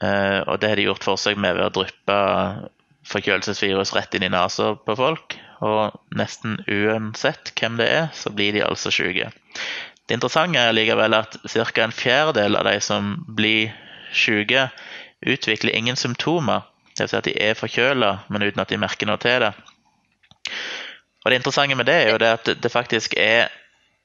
Eh, 0.00 0.40
og 0.46 0.60
det 0.60 0.70
har 0.70 0.80
de 0.80 0.88
gjort 0.88 1.06
forsøk 1.06 1.40
med 1.40 1.56
ved 1.58 1.68
å 1.68 1.74
dryppe 1.80 2.18
forkjølelsesvirus 3.08 3.92
rett 3.96 4.14
inn 4.16 4.28
i 4.28 4.32
nesa 4.32 4.74
på 4.80 4.96
folk. 4.98 5.36
Og 5.64 5.96
nesten 6.18 6.58
uansett 6.68 7.52
hvem 7.58 7.78
det 7.80 7.88
er, 7.88 8.06
så 8.16 8.32
blir 8.34 8.56
de 8.56 8.64
altså 8.64 8.92
syke. 8.92 9.30
Det 10.08 10.18
interessante 10.18 10.60
er 10.60 10.74
likevel 10.76 11.16
at 11.16 11.36
ca. 11.48 11.84
en 11.84 11.92
fjerdedel 11.92 12.56
av 12.56 12.68
de 12.68 12.80
som 12.80 13.14
blir 13.36 13.72
syke, 14.12 14.68
utvikler 15.24 15.72
ingen 15.74 15.96
symptomer. 15.96 16.66
Vil 16.98 17.08
si 17.08 17.16
at 17.16 17.26
de 17.26 17.34
er 17.40 17.56
forkjøla, 17.58 18.10
men 18.30 18.44
uten 18.44 18.60
at 18.62 18.70
de 18.70 18.78
merker 18.78 19.08
noe 19.08 19.18
til 19.18 19.40
det. 19.42 19.52
Og 21.24 21.30
Det 21.30 21.40
interessante 21.40 21.74
med 21.74 21.86
det 21.86 21.94
er 21.94 22.10
jo 22.12 22.18
det 22.20 22.32
at 22.36 22.50
det 22.62 22.72
faktisk 22.72 23.14
er 23.16 23.48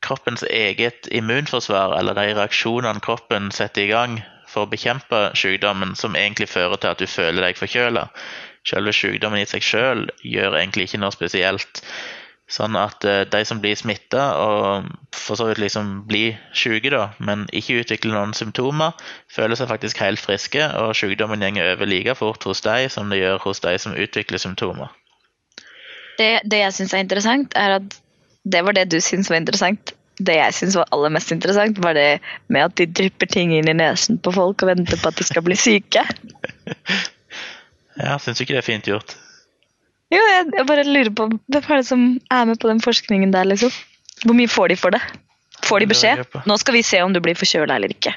kroppens 0.01 0.43
eget 0.49 1.07
immunforsvar, 1.11 1.97
eller 1.99 2.15
de 2.15 2.33
reaksjonene 2.33 3.03
kroppen 3.03 3.51
setter 3.51 3.83
i 3.83 3.91
gang 3.91 4.21
for 4.47 4.65
å 4.65 4.71
bekjempe 4.71 5.29
sykdommen, 5.37 5.95
som 5.95 6.15
egentlig 6.15 6.49
fører 6.49 6.79
til 6.79 6.93
at 6.93 7.01
du 7.03 7.07
føler 7.07 7.43
deg 7.43 7.59
forkjøla. 7.59 8.07
Selve 8.65 8.93
sykdommen 8.95 9.43
i 9.43 9.49
seg 9.49 9.63
selv 9.63 10.09
gjør 10.23 10.57
egentlig 10.61 10.87
ikke 10.87 11.01
noe 11.03 11.13
spesielt. 11.13 11.83
Sånn 12.49 12.73
at 12.79 13.05
uh, 13.05 13.21
de 13.29 13.43
som 13.45 13.59
blir 13.61 13.77
smitta 13.77 14.23
og 14.41 14.87
for 15.13 15.37
så 15.37 15.45
vidt 15.51 15.61
liksom 15.61 15.91
blir 16.09 16.39
syke, 16.57 16.89
da, 16.89 17.11
men 17.21 17.45
ikke 17.53 17.83
utvikler 17.83 18.15
noen 18.15 18.33
symptomer, 18.37 18.97
føler 19.29 19.59
seg 19.59 19.69
faktisk 19.69 20.01
helt 20.01 20.21
friske, 20.21 20.63
og 20.81 20.95
sykdommen 20.97 21.45
går 21.45 21.75
over 21.75 21.89
like 21.89 22.15
fort 22.17 22.49
hos 22.49 22.65
de 22.65 22.89
som 22.89 23.13
det 23.13 23.21
gjør 23.21 23.37
hos 23.45 23.61
de 23.65 23.75
som 23.81 23.93
utvikler 23.93 24.41
symptomer. 24.41 24.89
Det, 26.17 26.31
det 26.49 26.63
jeg 26.63 26.75
syns 26.75 26.97
er 26.97 27.05
interessant, 27.05 27.53
er 27.55 27.77
at 27.77 27.99
det 28.49 28.65
var 28.65 28.75
det 28.75 28.89
du 28.91 28.97
syns 29.03 29.29
var 29.29 29.39
interessant. 29.39 29.93
Det 30.19 30.35
jeg 30.35 30.55
syns 30.57 30.75
var 30.75 30.89
aller 30.91 31.13
mest 31.15 31.31
interessant, 31.31 31.77
var 31.83 31.93
det 31.95 32.19
med 32.51 32.65
at 32.65 32.75
de 32.81 32.89
drypper 32.89 33.29
ting 33.29 33.53
inn 33.55 33.69
i 33.69 33.77
nesen 33.77 34.17
på 34.19 34.33
folk 34.35 34.65
og 34.65 34.73
venter 34.73 34.99
på 34.99 35.13
at 35.13 35.21
de 35.21 35.27
skal 35.27 35.45
bli 35.45 35.55
syke. 35.55 36.03
ja, 38.03 38.17
syns 38.17 38.41
du 38.41 38.43
ikke 38.43 38.57
det 38.57 38.63
er 38.63 38.71
fint 38.73 38.89
gjort? 38.89 39.15
Jo, 40.09 40.19
jeg, 40.25 40.45
jeg 40.57 40.65
bare 40.69 40.85
lurer 40.87 41.11
på 41.13 41.27
hvem 41.29 41.65
er 41.69 41.81
det 41.81 41.85
som 41.85 42.05
er 42.33 42.47
med 42.49 42.59
på 42.61 42.69
den 42.71 42.81
forskningen 42.81 43.33
der, 43.33 43.45
liksom? 43.45 43.73
Hvor 44.25 44.35
mye 44.35 44.49
får 44.49 44.73
de 44.73 44.77
for 44.79 44.95
det? 44.95 45.01
Får 45.65 45.83
de 45.83 45.89
beskjed? 45.91 46.23
Nå 46.49 46.57
skal 46.57 46.75
vi 46.79 46.81
se 46.85 47.01
om 47.03 47.13
du 47.13 47.21
blir 47.23 47.37
forkjøla 47.37 47.77
eller 47.77 47.93
ikke. 47.93 48.15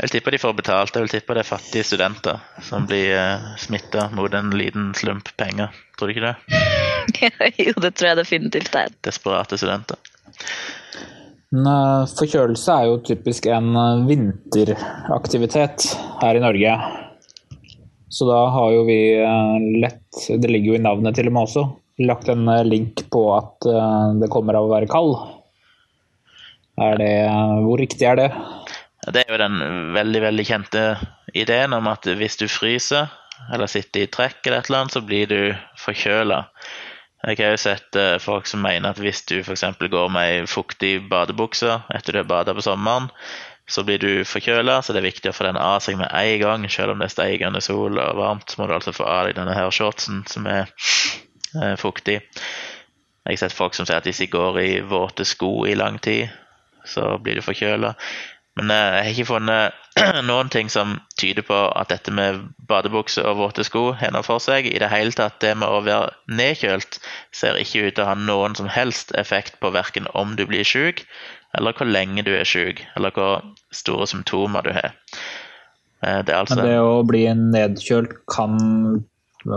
Jeg 0.00 0.06
vil 0.06 0.12
tippe 0.14 0.32
de 0.32 0.40
får 0.40 0.54
betalt. 0.56 0.94
Jeg 0.96 1.04
vil 1.04 1.12
tippe 1.12 1.34
det 1.36 1.42
er 1.42 1.48
fattige 1.48 1.84
studenter 1.84 2.38
som 2.64 2.86
blir 2.88 3.10
uh, 3.12 3.20
eh, 3.20 3.48
smitta 3.60 4.06
mot 4.16 4.32
en 4.32 4.48
liten 4.56 4.94
slump 4.96 5.28
penger. 5.36 5.74
Tror 5.98 6.08
du 6.08 6.14
ikke 6.14 6.30
det? 6.30 6.60
jo, 7.66 7.74
det 7.84 7.92
tror 7.96 8.08
jeg 8.08 8.20
definitivt 8.22 8.70
det 8.72 8.86
er. 8.86 8.94
Desperate 9.04 9.58
studenter. 9.60 10.00
Forkjølelse 11.50 12.78
er 12.78 12.88
jo 12.88 12.96
typisk 13.10 13.50
en 13.52 13.74
eh, 13.76 14.02
vinteraktivitet 14.08 15.90
her 16.22 16.38
i 16.38 16.42
Norge. 16.46 16.74
Så 18.10 18.26
da 18.26 18.40
har 18.50 18.72
jo 18.74 18.86
vi 18.88 19.00
eh, 19.22 19.56
lett, 19.82 20.02
det 20.28 20.50
ligger 20.50 20.72
jo 20.72 20.78
i 20.80 20.82
navnet 20.82 21.16
til 21.18 21.30
og 21.30 21.36
med 21.36 21.46
også, 21.46 21.64
lagt 22.02 22.30
en 22.32 22.48
link 22.66 23.04
på 23.12 23.22
at 23.36 23.66
det 24.16 24.30
kommer 24.32 24.56
av 24.56 24.66
å 24.66 24.72
være 24.72 24.88
kald. 24.90 25.14
Er 26.80 26.96
det, 26.96 27.12
hvor 27.66 27.76
riktig 27.76 28.06
er 28.08 28.16
det? 28.16 28.28
Det 29.12 29.22
er 29.22 29.34
jo 29.34 29.40
den 29.42 29.58
veldig 29.92 30.22
veldig 30.24 30.46
kjente 30.48 30.84
ideen 31.36 31.76
om 31.76 31.90
at 31.92 32.08
hvis 32.08 32.38
du 32.40 32.46
fryser 32.48 33.12
eller 33.52 33.68
sitter 33.68 34.06
i 34.06 34.08
trekk, 34.12 34.40
eller 34.46 34.62
et 34.62 34.70
eller 34.70 34.82
annet, 34.82 34.96
så 34.96 35.04
blir 35.04 35.28
du 35.28 35.52
forkjøla. 35.80 36.40
Jeg 37.28 37.40
har 37.42 37.52
jo 37.52 37.60
sett 37.60 37.98
folk 38.24 38.48
som 38.48 38.64
mener 38.64 38.94
at 38.94 39.00
hvis 39.00 39.20
du 39.28 39.42
f.eks. 39.42 39.64
går 39.92 40.12
med 40.12 40.24
ei 40.24 40.48
fuktig 40.48 40.94
badebukse 41.10 41.82
etter 41.92 42.16
du 42.16 42.22
har 42.22 42.28
bada 42.32 42.56
på 42.56 42.64
sommeren, 42.64 43.10
så 43.70 43.84
blir 43.86 44.00
du 44.02 44.24
forkjøla, 44.26 44.80
så 44.82 44.94
det 44.94 45.00
er 45.02 45.10
viktig 45.10 45.30
å 45.30 45.36
få 45.36 45.46
den 45.46 45.58
av 45.60 45.78
seg 45.84 45.98
med 46.00 46.10
en 46.10 46.40
gang. 46.42 46.66
Selv 46.72 46.94
om 46.94 47.02
det 47.02 47.10
er 47.10 47.14
steigende 47.14 47.62
sol 47.62 48.00
og 48.02 48.18
varmt, 48.18 48.50
så 48.50 48.60
må 48.60 48.66
du 48.66 48.74
altså 48.74 48.94
få 48.96 49.06
av 49.06 49.28
deg 49.28 49.38
denne 49.38 49.54
her 49.54 49.70
shortsen 49.74 50.24
som 50.30 50.48
er 50.50 50.66
eh, 50.66 51.76
fuktig. 51.78 52.18
Jeg 53.20 53.36
har 53.36 53.42
sett 53.44 53.54
folk 53.54 53.76
som 53.76 53.86
sier 53.86 54.00
at 54.00 54.08
hvis 54.08 54.24
de 54.24 54.30
går 54.32 54.58
i 54.64 54.70
våte 54.90 55.26
sko 55.28 55.68
i 55.70 55.78
lang 55.78 56.00
tid, 56.02 56.32
så 56.88 57.14
blir 57.22 57.38
du 57.38 57.46
forkjøla. 57.46 57.94
Men 58.58 58.72
eh, 58.74 58.96
jeg 58.96 59.04
har 59.04 59.12
ikke 59.14 59.30
funnet 59.30 59.78
noen 60.30 60.50
ting 60.50 60.70
som 60.72 60.98
tyder 61.20 61.46
på 61.46 61.58
at 61.70 61.92
dette 61.92 62.12
med 62.14 62.42
badebukse 62.70 63.22
og 63.22 63.38
våte 63.38 63.64
sko 63.66 63.90
har 64.00 64.10
noe 64.14 64.26
for 64.26 64.42
seg. 64.42 64.66
I 64.66 64.80
det 64.82 64.90
hele 64.90 65.14
tatt, 65.14 65.38
det 65.44 65.54
med 65.60 65.70
å 65.70 65.82
være 65.86 66.10
nedkjølt 66.40 66.98
ser 67.30 67.60
ikke 67.60 67.86
ut 67.86 67.94
til 67.94 68.04
å 68.04 68.10
ha 68.10 68.18
noen 68.18 68.58
som 68.58 68.70
helst 68.70 69.14
effekt 69.20 69.60
på 69.62 69.70
verken 69.74 70.10
om 70.18 70.34
du 70.34 70.48
blir 70.50 70.66
syk, 70.66 71.04
eller 71.58 71.76
hvor 71.76 71.88
lenge 71.88 72.24
du 72.26 72.32
er 72.36 72.48
syk, 72.48 72.84
eller 72.96 73.14
hvor 73.14 73.44
store 73.74 74.06
symptomer 74.10 74.66
du 74.66 74.72
har. 74.74 74.92
Eh, 76.04 76.20
det, 76.26 76.34
altså... 76.34 76.60
Men 76.60 76.68
det 76.68 76.78
å 76.82 77.00
bli 77.06 77.24
nedkjølt 77.34 78.14
kan, 78.30 78.56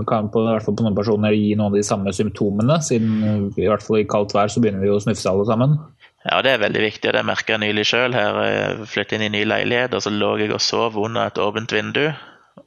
kan 0.09 0.31
på, 0.33 0.43
i 0.43 0.53
hvert 0.55 0.65
fall 0.65 0.77
på 0.79 0.87
noen 0.87 0.97
personer 0.97 1.35
gi 1.37 1.53
noen 1.55 1.71
av 1.71 1.77
de 1.77 1.85
samme 1.85 2.13
symptomene, 2.15 2.79
siden 2.83 3.51
i 3.53 3.67
hvert 3.67 3.85
fall 3.85 4.01
i 4.01 4.07
kaldt 4.09 4.35
vær 4.35 4.51
så 4.51 4.63
begynner 4.63 4.83
vi 4.83 4.93
å 4.93 5.01
snufse 5.03 5.29
alle 5.29 5.47
sammen? 5.49 5.77
Ja, 6.23 6.37
det 6.43 6.53
er 6.53 6.61
veldig 6.63 6.85
viktig, 6.85 7.09
og 7.09 7.17
det 7.17 7.25
merka 7.27 7.57
jeg 7.57 7.63
nylig 7.65 7.83
sjøl. 7.89 8.15
Jeg 8.15 8.85
flyttet 8.87 9.17
inn 9.17 9.25
i 9.27 9.33
ny 9.33 9.41
leilighet, 9.43 9.95
og 9.95 10.05
så 10.05 10.11
lå 10.13 10.37
jeg 10.39 10.53
og 10.55 10.63
sov 10.63 10.95
under 10.99 11.27
et 11.27 11.41
åpent 11.41 11.75
vindu. 11.75 12.05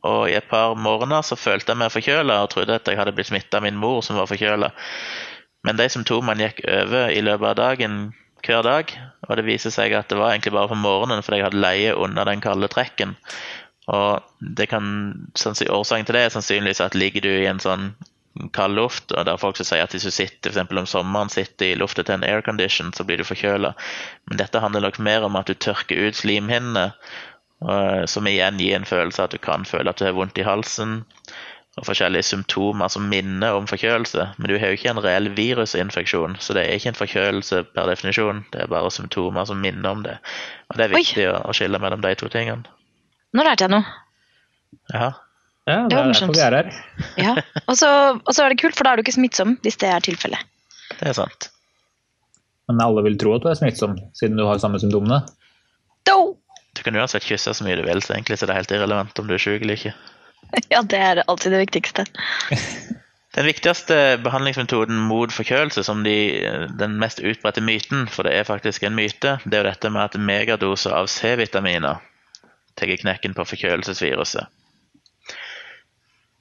Og 0.04 0.26
i 0.28 0.36
et 0.36 0.48
par 0.50 0.74
morgener 0.76 1.24
så 1.24 1.38
følte 1.40 1.72
jeg 1.72 1.80
meg 1.80 1.94
forkjøla 1.94 2.42
og 2.42 2.50
trodde 2.52 2.76
at 2.76 2.88
jeg 2.90 2.98
hadde 2.98 3.14
blitt 3.16 3.30
smitta 3.30 3.60
av 3.60 3.64
min 3.64 3.78
mor 3.80 4.02
som 4.04 4.18
var 4.20 4.28
forkjøla. 4.28 4.68
Men 5.66 5.80
de 5.80 5.88
symptomene 5.90 6.50
gikk 6.50 6.60
over 6.68 7.08
i 7.14 7.22
løpet 7.24 7.48
av 7.54 7.56
dagen 7.62 7.96
hver 8.46 8.64
dag, 8.66 8.92
og 9.28 9.38
det 9.38 9.46
viser 9.46 9.74
seg 9.74 9.94
at 9.96 10.11
det 10.11 10.18
var 10.20 10.32
egentlig 10.32 10.54
bare 10.54 10.70
på 10.70 10.78
morgenen 10.80 11.24
fordi 11.24 11.40
jeg 11.40 11.48
hadde 11.48 11.62
leie 11.62 11.94
under 11.94 12.28
den 12.28 12.42
kalde 12.44 12.68
trekken. 12.72 13.16
Og 13.92 14.22
det 14.40 14.68
kan, 14.72 14.87
Årsaken 15.37 16.06
til 16.06 16.18
det 16.18 16.26
er 16.26 16.35
sannsynligvis 16.35 16.82
at 16.82 16.98
ligger 16.98 17.26
du 17.26 17.30
i 17.30 17.48
en 17.50 17.62
sånn 17.62 17.92
kald 18.52 18.76
luft, 18.76 19.12
og 19.12 19.24
der 19.28 19.38
folk 19.40 19.56
som 19.56 19.68
sier 19.68 19.87
at 19.87 19.94
hvis 19.94 20.06
du 20.06 20.12
sitter 20.12 20.52
for 20.52 20.80
om 20.80 20.88
sommeren 20.88 21.30
sitter 21.32 21.70
i 21.70 21.78
lufta 21.78 22.04
til 22.04 22.18
en 22.18 22.26
aircondition, 22.26 22.92
så 22.92 23.06
blir 23.06 23.20
du 23.20 23.24
forkjøla. 23.24 23.72
Men 24.28 24.42
dette 24.42 24.61
handler 24.61 24.85
nok 24.85 24.98
mer 25.00 25.24
om 25.24 25.38
at 25.38 25.48
du 25.48 25.54
tørker 25.54 26.09
ut 26.09 26.18
slimhinnene, 26.18 26.90
som 28.11 28.26
igjen 28.28 28.59
gir 28.61 28.76
en 28.76 28.88
følelse 28.88 29.22
av 29.22 29.30
at 29.30 29.37
du 29.38 29.40
kan 29.40 29.64
føle 29.64 29.88
at 29.88 30.00
du 30.00 30.04
har 30.04 30.16
vondt 30.18 30.37
i 30.38 30.44
halsen, 30.44 30.98
og 31.76 31.84
forskjellige 31.84 32.24
symptomer 32.24 32.88
som 32.92 33.04
minner 33.10 33.56
om 33.58 33.66
forkjølelse. 33.68 34.30
Men 34.38 34.48
du 34.48 34.56
har 34.56 34.72
jo 34.72 34.78
ikke 34.78 34.94
en 34.94 35.02
reell 35.04 35.28
virusinfeksjon, 35.36 36.38
så 36.40 36.56
det 36.56 36.64
er 36.64 36.78
ikke 36.78 36.94
en 36.94 36.98
forkjølelse 36.98 37.62
per 37.76 37.90
definisjon. 37.90 38.44
Det 38.54 38.62
er 38.64 38.72
bare 38.72 38.92
symptomer 38.94 39.44
som 39.48 39.60
minner 39.60 39.90
om 39.90 40.00
det. 40.06 40.16
Og 40.70 40.80
det 40.80 40.86
er 40.86 40.96
viktig 40.96 41.26
Oi. 41.28 41.36
å 41.36 41.52
skille 41.56 41.80
mellom 41.82 42.00
de 42.04 42.14
to 42.16 42.30
tingene. 42.32 42.64
Nå 43.36 43.44
lærte 43.44 43.66
jeg 43.66 43.74
noe. 43.74 43.84
Ja. 44.94 45.10
Ja, 45.66 45.82
det, 45.82 45.90
det 45.90 45.98
var 45.98 46.08
morsomt. 46.08 46.40
Er 46.40 46.54
her. 46.60 46.72
ja. 47.18 47.34
Og 47.68 47.76
så 47.76 48.44
er 48.44 48.54
det 48.54 48.60
kult, 48.62 48.78
for 48.78 48.86
da 48.86 48.94
er 48.94 49.00
du 49.00 49.04
ikke 49.04 49.16
smittsom, 49.18 49.58
hvis 49.66 49.76
det 49.82 49.90
er 49.90 50.04
tilfellet. 50.06 50.48
Det 50.94 51.10
er 51.10 51.16
sant. 51.18 51.50
Men 52.70 52.82
alle 52.82 53.02
vil 53.04 53.18
tro 53.20 53.36
at 53.36 53.44
du 53.44 53.50
er 53.50 53.58
smittsom, 53.58 53.98
siden 54.16 54.38
du 54.38 54.46
har 54.46 54.62
samme 54.62 54.80
symptomene? 54.82 55.20
Do! 56.08 56.36
Du 56.76 56.82
kan 56.86 56.96
uansett 56.96 57.26
kysse 57.26 57.52
så 57.56 57.66
mye 57.66 57.76
du 57.78 57.84
vil, 57.86 58.00
så 58.04 58.14
egentlig 58.14 58.38
er 58.38 58.50
det 58.50 58.56
helt 58.60 58.72
irrelevant 58.78 59.20
om 59.20 59.28
du 59.28 59.34
er 59.36 59.42
syk 59.42 59.60
eller 59.60 59.78
ikke. 59.78 59.92
Ja, 60.72 60.82
det 60.82 60.98
er 60.98 61.24
alltid 61.26 61.52
det 61.52 61.64
viktigste. 61.66 62.06
Den 63.37 63.44
viktigste 63.44 64.16
behandlingsmetoden 64.24 64.96
mot 64.96 65.32
forkjølelse, 65.35 65.82
som 65.85 66.00
de, 66.06 66.14
den 66.80 66.94
mest 66.96 67.18
utbredte 67.20 67.61
myten, 67.61 68.06
for 68.09 68.24
det 68.24 68.32
er 68.32 68.46
faktisk 68.48 68.87
en 68.87 68.94
myte, 68.96 69.35
det 69.44 69.59
er 69.59 69.61
jo 69.61 69.66
dette 69.68 69.90
med 69.92 70.06
at 70.06 70.16
megadoser 70.16 70.94
av 70.96 71.11
C-vitaminer 71.12 72.00
tar 72.80 72.92
knekken 73.02 73.35
på 73.37 73.44
forkjølelsesviruset. 73.44 74.48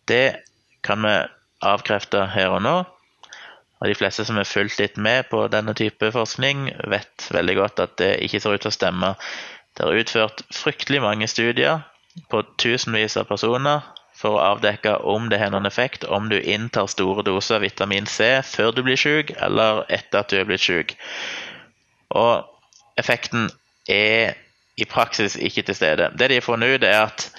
Det 0.07 0.37
kan 0.87 1.03
vi 1.03 1.15
avkrefte 1.67 2.29
her 2.31 2.55
og 2.55 2.63
nå. 2.63 2.77
Og 3.81 3.91
De 3.91 3.97
fleste 3.99 4.23
som 4.23 4.39
har 4.39 4.47
fulgt 4.47 4.79
litt 4.79 4.95
med 4.95 5.27
på 5.27 5.41
denne 5.51 5.75
type 5.75 6.13
forskning, 6.15 6.69
vet 6.87 7.27
veldig 7.27 7.57
godt 7.59 7.83
at 7.83 7.97
det 7.99 8.13
ikke 8.23 8.39
ser 8.39 8.55
ut 8.55 8.63
til 8.63 8.71
å 8.71 8.77
stemme. 8.77 9.11
Det 9.75 9.83
er 9.83 9.99
utført 9.99 10.45
fryktelig 10.55 11.03
mange 11.03 11.27
studier 11.27 11.83
på 12.31 12.41
tusenvis 12.61 13.17
av 13.17 13.27
personer 13.29 13.83
for 14.15 14.37
å 14.37 14.45
avdekke 14.55 14.95
om 15.03 15.27
det 15.29 15.41
har 15.41 15.51
noen 15.51 15.67
effekt 15.67 16.05
om 16.07 16.29
du 16.31 16.37
inntar 16.39 16.87
store 16.87 17.25
doser 17.27 17.59
vitamin 17.59 18.07
C 18.07 18.39
før 18.47 18.71
du 18.71 18.81
blir 18.85 18.99
syk, 18.99 19.33
eller 19.43 19.83
etter 19.91 20.21
at 20.21 20.31
du 20.31 20.39
er 20.39 20.47
blitt 20.47 20.63
syk. 20.63 20.95
Og 22.15 22.45
effekten 22.97 23.49
er 23.91 24.37
i 24.79 24.87
praksis 24.87 25.35
ikke 25.35 25.65
til 25.67 25.75
stede. 25.75 26.09
Det 26.15 26.31
de 26.31 26.39
har 26.39 26.47
funnet 26.47 26.77
ut, 26.77 26.83
er 26.83 27.07
at 27.09 27.29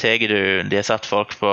du, 0.00 0.62
de 0.64 0.76
har 0.76 0.86
satt 0.86 1.04
folk 1.06 1.34
på 1.38 1.52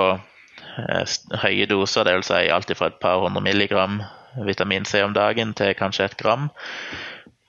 Eh, 0.78 1.14
høye 1.42 1.66
doser, 1.66 2.06
dvs. 2.06 2.30
Si 2.30 2.50
alt 2.54 2.70
fra 2.78 2.90
et 2.92 3.00
par 3.02 3.18
hundre 3.24 3.42
milligram 3.42 4.02
vitamin 4.46 4.84
C 4.86 5.02
om 5.02 5.14
dagen 5.16 5.54
til 5.58 5.74
kanskje 5.74 6.06
et 6.06 6.16
gram. 6.20 6.48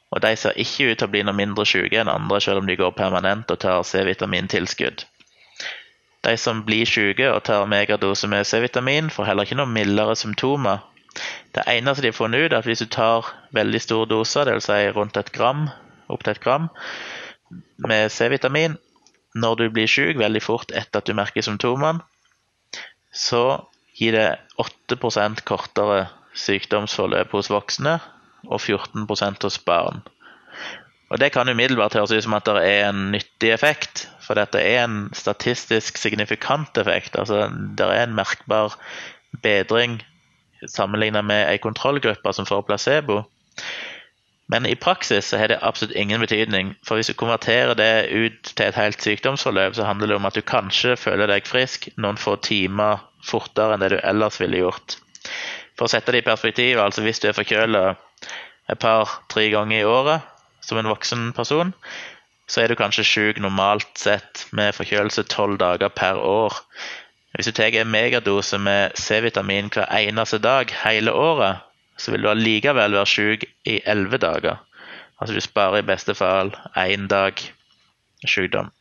Og 0.10 0.22
de 0.24 0.34
ser 0.36 0.58
ikke 0.58 0.90
ut 0.90 0.98
til 0.98 1.06
å 1.06 1.14
bli 1.14 1.22
noe 1.26 1.38
mindre 1.38 1.66
syke 1.70 2.00
enn 2.02 2.10
andre, 2.10 2.40
selv 2.42 2.64
om 2.64 2.70
de 2.70 2.78
går 2.80 2.96
permanent 2.98 3.52
og 3.54 3.60
tar 3.62 3.84
C-vitamintilskudd. 3.86 5.06
De 6.26 6.36
som 6.38 6.64
blir 6.68 6.88
syke 6.90 7.30
og 7.32 7.44
tar 7.48 7.68
megadose 7.72 8.28
med 8.28 8.48
C-vitamin, 8.48 9.10
får 9.10 9.30
heller 9.30 9.48
ikke 9.48 9.60
noe 9.60 9.72
mildere 9.72 10.18
symptomer. 10.20 10.84
Det 11.56 11.64
eneste 11.68 12.04
de 12.04 12.12
har 12.12 12.18
funnet 12.18 12.46
ut, 12.46 12.52
er 12.52 12.60
at 12.60 12.68
hvis 12.68 12.84
du 12.84 12.90
tar 12.92 13.30
veldig 13.56 13.82
store 13.82 14.10
doser, 14.12 14.50
dvs. 14.50 14.68
Si 14.68 14.92
rundt 14.96 15.18
et 15.18 15.32
gram, 15.36 15.70
opp 16.10 16.26
til 16.26 16.36
et 16.36 16.44
gram, 16.44 16.70
med 17.88 18.12
C-vitamin 18.12 18.78
når 19.36 19.56
du 19.56 19.66
blir 19.74 19.90
syk 19.90 20.18
veldig 20.20 20.42
fort 20.44 20.72
etter 20.76 21.02
at 21.02 21.08
du 21.08 21.16
merker 21.18 21.46
symptomene, 21.46 22.02
så 23.14 23.66
gir 23.98 24.16
det 24.16 24.30
8% 24.62 25.44
kortere 25.48 26.08
sykdomsforløp 26.38 27.34
hos 27.36 27.50
voksne 27.52 27.98
og 28.48 28.60
14% 28.62 29.46
hos 29.46 29.60
barn. 29.66 30.04
Og 31.10 31.20
Det 31.20 31.32
kan 31.34 31.50
umiddelbart 31.50 31.96
høres 31.98 32.12
ut 32.12 32.24
som 32.24 32.36
at 32.38 32.46
det 32.46 32.62
er 32.70 32.90
en 32.90 33.12
nyttig 33.12 33.50
effekt, 33.54 34.08
for 34.22 34.38
dette 34.38 34.62
er 34.62 34.84
en 34.84 35.10
statistisk 35.14 35.98
signifikant 35.98 36.78
effekt. 36.78 37.18
altså 37.18 37.50
Det 37.50 37.86
er 37.86 38.04
en 38.04 38.16
merkbar 38.16 38.78
bedring 39.42 40.02
sammenlignet 40.68 41.26
med 41.26 41.48
ei 41.50 41.58
kontrollgruppe 41.58 42.34
som 42.34 42.46
får 42.46 42.62
placebo. 42.68 43.24
Men 44.50 44.66
i 44.66 44.76
praksis 44.76 45.30
så 45.30 45.38
har 45.38 45.48
det 45.48 45.60
absolutt 45.62 45.96
ingen 45.96 46.22
betydning. 46.22 46.74
For 46.86 46.98
hvis 46.98 47.08
du 47.08 47.14
konverterer 47.14 47.74
det 47.78 48.10
ut 48.10 48.54
til 48.56 48.66
et 48.66 48.76
helt 48.76 49.02
sykdomsforløp, 49.02 49.76
så 49.76 49.86
handler 49.86 50.08
det 50.08 50.16
om 50.16 50.26
at 50.26 50.36
du 50.36 50.42
kanskje 50.42 50.98
føler 50.98 51.30
deg 51.30 51.48
frisk 51.48 51.90
noen 51.98 52.18
få 52.18 52.36
timer 52.42 53.04
fortere 53.26 53.76
enn 53.76 53.86
det 53.86 53.94
du 53.94 54.00
ellers 54.02 54.40
ville 54.42 54.62
gjort. 54.62 54.98
For 55.78 55.86
å 55.86 55.92
sette 55.94 56.12
det 56.12 56.24
i 56.24 56.26
perspektiv, 56.26 56.82
altså 56.82 57.06
hvis 57.06 57.22
du 57.22 57.30
er 57.30 57.38
forkjøla 57.38 57.84
et 58.70 58.82
par-tre 58.82 59.48
ganger 59.54 59.80
i 59.80 59.88
året 59.88 60.26
som 60.70 60.80
en 60.80 60.90
voksen 60.92 61.32
person, 61.38 61.74
så 62.50 62.64
er 62.64 62.72
du 62.72 62.78
kanskje 62.78 63.06
syk 63.06 63.42
normalt 63.42 63.90
sett 63.98 64.48
med 64.56 64.74
forkjølelse 64.78 65.28
tolv 65.30 65.60
dager 65.62 65.92
per 65.94 66.18
år. 66.18 66.56
Hvis 67.36 67.50
du 67.50 67.54
tar 67.54 67.76
en 67.78 67.92
megadose 67.94 68.58
med 68.58 68.98
C-vitamin 68.98 69.70
hver 69.74 69.90
eneste 69.94 70.40
dag 70.42 70.72
hele 70.84 71.14
året, 71.14 71.62
så 72.00 72.12
vil 72.12 72.24
du 72.24 72.32
allikevel 72.32 72.96
være 72.96 73.12
syk 73.12 73.46
i 73.70 73.80
elleve 73.86 74.18
dager. 74.18 74.58
Altså 75.20 75.36
du 75.36 75.44
sparer 75.44 75.82
i 75.82 75.88
beste 75.88 76.16
fall 76.16 76.54
én 76.80 77.08
dag 77.12 77.38
sykdom. 78.28 78.72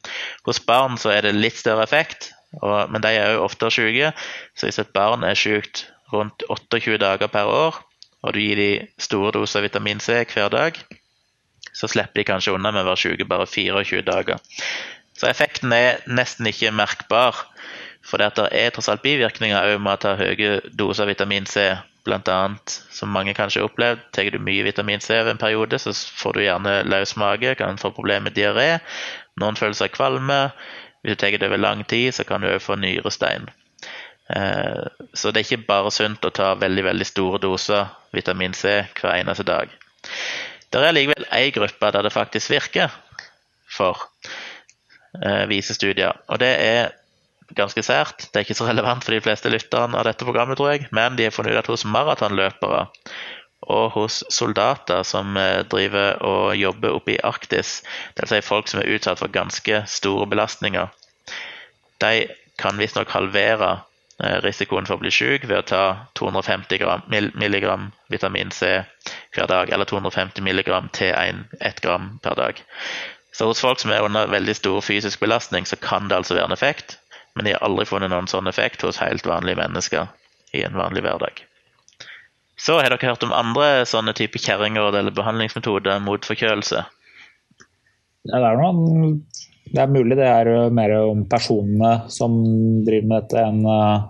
Hos 0.47 0.61
barn 0.61 0.97
så 0.99 1.13
er 1.13 1.27
det 1.27 1.37
litt 1.37 1.59
større 1.59 1.85
effekt, 1.85 2.33
og, 2.63 2.89
men 2.91 3.03
de 3.03 3.13
er 3.13 3.35
jo 3.35 3.45
oftere 3.45 3.75
syke. 3.75 4.13
Så 4.57 4.69
hvis 4.69 4.81
et 4.81 4.95
barn 4.95 5.27
er 5.27 5.39
sykt 5.39 5.89
rundt 6.13 6.43
28 6.49 6.99
dager 7.03 7.29
per 7.29 7.51
år, 7.51 7.83
og 8.23 8.35
du 8.35 8.41
gir 8.41 8.59
dem 8.59 8.89
store 8.99 9.35
doser 9.37 9.67
vitamin 9.67 10.01
C 10.01 10.23
hver 10.33 10.49
dag, 10.55 10.79
så 11.79 11.91
slipper 11.91 12.21
de 12.21 12.27
kanskje 12.27 12.55
unna 12.57 12.73
med 12.75 12.83
å 12.83 12.91
være 12.91 13.03
syke 13.05 13.27
bare 13.29 13.47
24 13.47 14.03
dager. 14.07 14.41
Så 15.19 15.29
effekten 15.31 15.75
er 15.75 16.03
nesten 16.11 16.49
ikke 16.51 16.75
merkbar. 16.75 17.39
For 18.09 18.23
det 18.23 18.49
er 18.57 18.73
tross 18.73 18.89
alt 18.89 19.05
bivirkninger 19.05 19.77
med 19.83 19.99
å 19.99 20.03
ta 20.03 20.17
høye 20.19 20.59
doser 20.79 21.11
vitamin 21.11 21.47
C. 21.51 21.71
Blant 22.07 22.29
annet, 22.33 22.73
som 22.95 23.11
mange 23.13 23.35
kanskje 23.37 23.61
har 23.61 23.69
opplevd, 23.69 24.05
tar 24.17 24.31
du 24.33 24.39
mye 24.41 24.65
vitamin 24.65 25.03
C 25.05 25.19
over 25.19 25.35
en 25.35 25.41
periode, 25.41 25.77
så 25.83 25.93
får 25.93 26.39
du 26.39 26.45
gjerne 26.47 26.77
løs 26.89 27.17
mage, 27.21 27.53
kan 27.59 27.77
få 27.77 27.91
problemer 27.93 28.31
med 28.31 28.39
diaré. 28.39 28.79
Noen 29.43 29.59
føler 29.61 29.77
seg 29.77 29.93
kvalme. 29.93 30.39
Hvis 31.03 31.19
du 31.19 31.21
tar 31.21 31.37
det 31.37 31.51
over 31.51 31.61
lang 31.61 31.85
tid, 31.85 32.15
så 32.17 32.25
kan 32.25 32.41
du 32.41 32.49
òg 32.49 32.63
få 32.65 32.79
nyrestein. 32.81 33.51
Eh, 34.35 34.87
så 35.13 35.31
det 35.31 35.43
er 35.43 35.47
ikke 35.47 35.69
bare 35.69 35.93
sunt 35.93 36.25
å 36.25 36.33
ta 36.35 36.55
veldig 36.61 36.87
veldig 36.89 37.07
store 37.09 37.43
doser 37.45 37.93
vitamin 38.17 38.57
C 38.57 38.81
hver 39.01 39.19
eneste 39.19 39.45
dag. 39.49 39.73
Det 40.73 40.85
er 40.85 40.95
likevel 40.95 41.27
én 41.33 41.53
gruppe 41.55 41.93
der 41.95 42.05
det 42.05 42.13
faktisk 42.13 42.51
virker 42.53 42.93
for, 43.73 44.01
eh, 45.25 45.47
viser 45.49 45.75
studier. 45.75 46.13
Og 46.29 46.41
det 46.41 46.55
er 46.61 46.91
ganske 47.57 47.83
sært. 47.83 48.29
Det 48.29 48.37
er 48.37 48.47
ikke 48.47 48.59
så 48.59 48.69
relevant 48.69 49.05
for 49.05 49.13
de 49.13 49.23
fleste 49.25 49.51
lytterne 49.53 49.97
av 49.97 50.05
dette 50.05 50.25
programmet, 50.25 50.59
tror 50.59 50.75
jeg. 50.75 50.89
Men 50.93 51.17
de 51.17 51.25
har 51.25 51.35
funnet 51.35 51.57
ut 51.57 51.63
at 51.63 51.71
hos 51.73 51.87
maratonløpere 51.89 52.87
og 53.69 53.91
hos 53.97 54.23
soldater 54.33 55.03
som 55.03 55.37
eh, 55.37 55.65
driver 55.65 56.21
og 56.25 56.57
jobber 56.57 56.95
oppe 56.95 57.17
i 57.17 57.21
Arktis, 57.25 57.83
dvs. 58.17 58.31
Si 58.31 58.41
folk 58.47 58.69
som 58.69 58.83
er 58.83 58.93
utsatt 58.95 59.19
for 59.19 59.33
ganske 59.33 59.83
store 59.91 60.29
belastninger, 60.31 60.93
de 61.99 62.29
kan 62.59 62.79
visstnok 62.79 63.11
halvere 63.11 63.79
risikoen 64.19 64.87
for 64.89 64.99
å 64.99 65.03
bli 65.03 65.13
syk 65.15 65.47
ved 65.47 65.61
å 65.61 65.67
ta 65.67 65.83
250 66.19 66.81
gram, 66.83 67.05
milligram 67.09 67.91
vitamin 68.11 68.51
C 68.51 68.81
hver 69.35 69.47
dag, 69.51 69.71
eller 69.71 69.87
250 69.87 70.43
milligram 70.43 70.89
til 70.93 71.15
1 71.15 71.83
gram 71.85 72.17
per 72.23 72.35
dag. 72.39 72.63
Så 73.33 73.47
hos 73.47 73.61
folk 73.63 73.79
som 73.79 73.93
er 73.95 74.03
under 74.03 74.27
veldig 74.27 74.57
stor 74.59 74.81
fysisk 74.83 75.21
belastning, 75.23 75.67
så 75.67 75.79
kan 75.79 76.09
det 76.11 76.17
altså 76.19 76.35
være 76.35 76.51
en 76.51 76.57
effekt, 76.57 76.99
men 77.37 77.47
de 77.47 77.55
har 77.55 77.63
aldri 77.63 77.87
funnet 77.87 78.11
noen 78.11 78.27
sånn 78.27 78.51
effekt 78.51 78.83
hos 78.83 78.99
helt 78.99 79.27
vanlige 79.29 79.61
mennesker 79.61 80.09
i 80.57 80.65
en 80.67 80.75
vanlig 80.75 81.05
hverdag. 81.07 81.45
Så 82.59 82.81
har 82.81 82.91
dere 82.91 83.13
hørt 83.13 83.23
om 83.23 83.35
andre 83.37 83.85
sånne 83.87 84.17
type 84.19 84.41
kjerringråd 84.43 84.97
eller 84.99 85.15
behandlingsmetoder 85.15 86.01
mot 86.03 86.27
forkjølelse? 86.27 86.83
Ja, 88.27 88.41
det 88.43 88.49
er 88.49 88.59
noen 88.59 89.21
det 89.73 89.83
er 89.83 89.91
mulig 89.93 90.17
det 90.19 90.29
er 90.29 90.51
eh, 90.53 90.69
mer 90.75 90.95
om 91.03 91.25
personene 91.29 92.11
som 92.13 92.37
driver 92.87 93.09
med 93.09 93.25
dette, 93.25 93.43
enn 93.43 93.65
eh, 93.69 94.07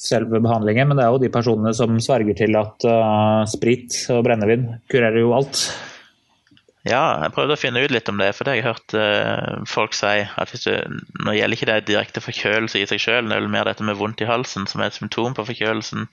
selve 0.00 0.40
behandlingen. 0.42 0.90
Men 0.90 0.98
det 1.00 1.06
er 1.06 1.14
jo 1.14 1.22
de 1.22 1.32
personene 1.32 1.72
som 1.76 2.00
sverger 2.00 2.36
til 2.38 2.56
at 2.56 2.88
uh, 2.88 3.44
sprit 3.48 3.92
og 4.14 4.22
brennevin 4.24 4.66
kurerer 4.88 5.20
jo 5.20 5.34
alt. 5.36 5.66
Ja, 6.88 7.20
jeg 7.20 7.34
prøvde 7.36 7.58
å 7.58 7.60
finne 7.60 7.82
ut 7.84 7.92
litt 7.92 8.08
om 8.08 8.16
det, 8.16 8.30
for 8.32 8.48
det 8.48 8.54
har 8.54 8.60
jeg 8.62 8.68
hørt 8.70 8.94
uh, 8.96 9.66
folk 9.68 9.92
si. 9.92 10.14
at 10.24 10.54
hvis 10.54 10.64
du, 10.64 11.02
Nå 11.26 11.34
gjelder 11.36 11.58
ikke 11.58 11.68
det 11.68 11.76
direkte 11.90 12.24
forkjølelse 12.24 12.80
i 12.80 12.86
seg 12.88 13.02
sjøl, 13.04 13.28
det 13.28 13.36
er 13.36 13.50
mer 13.52 13.68
dette 13.68 13.84
med 13.84 14.00
vondt 14.00 14.24
i 14.24 14.30
halsen 14.30 14.64
som 14.70 14.80
er 14.80 14.88
et 14.88 14.96
symptom 14.96 15.36
på 15.36 15.44
forkjølelsen. 15.50 16.08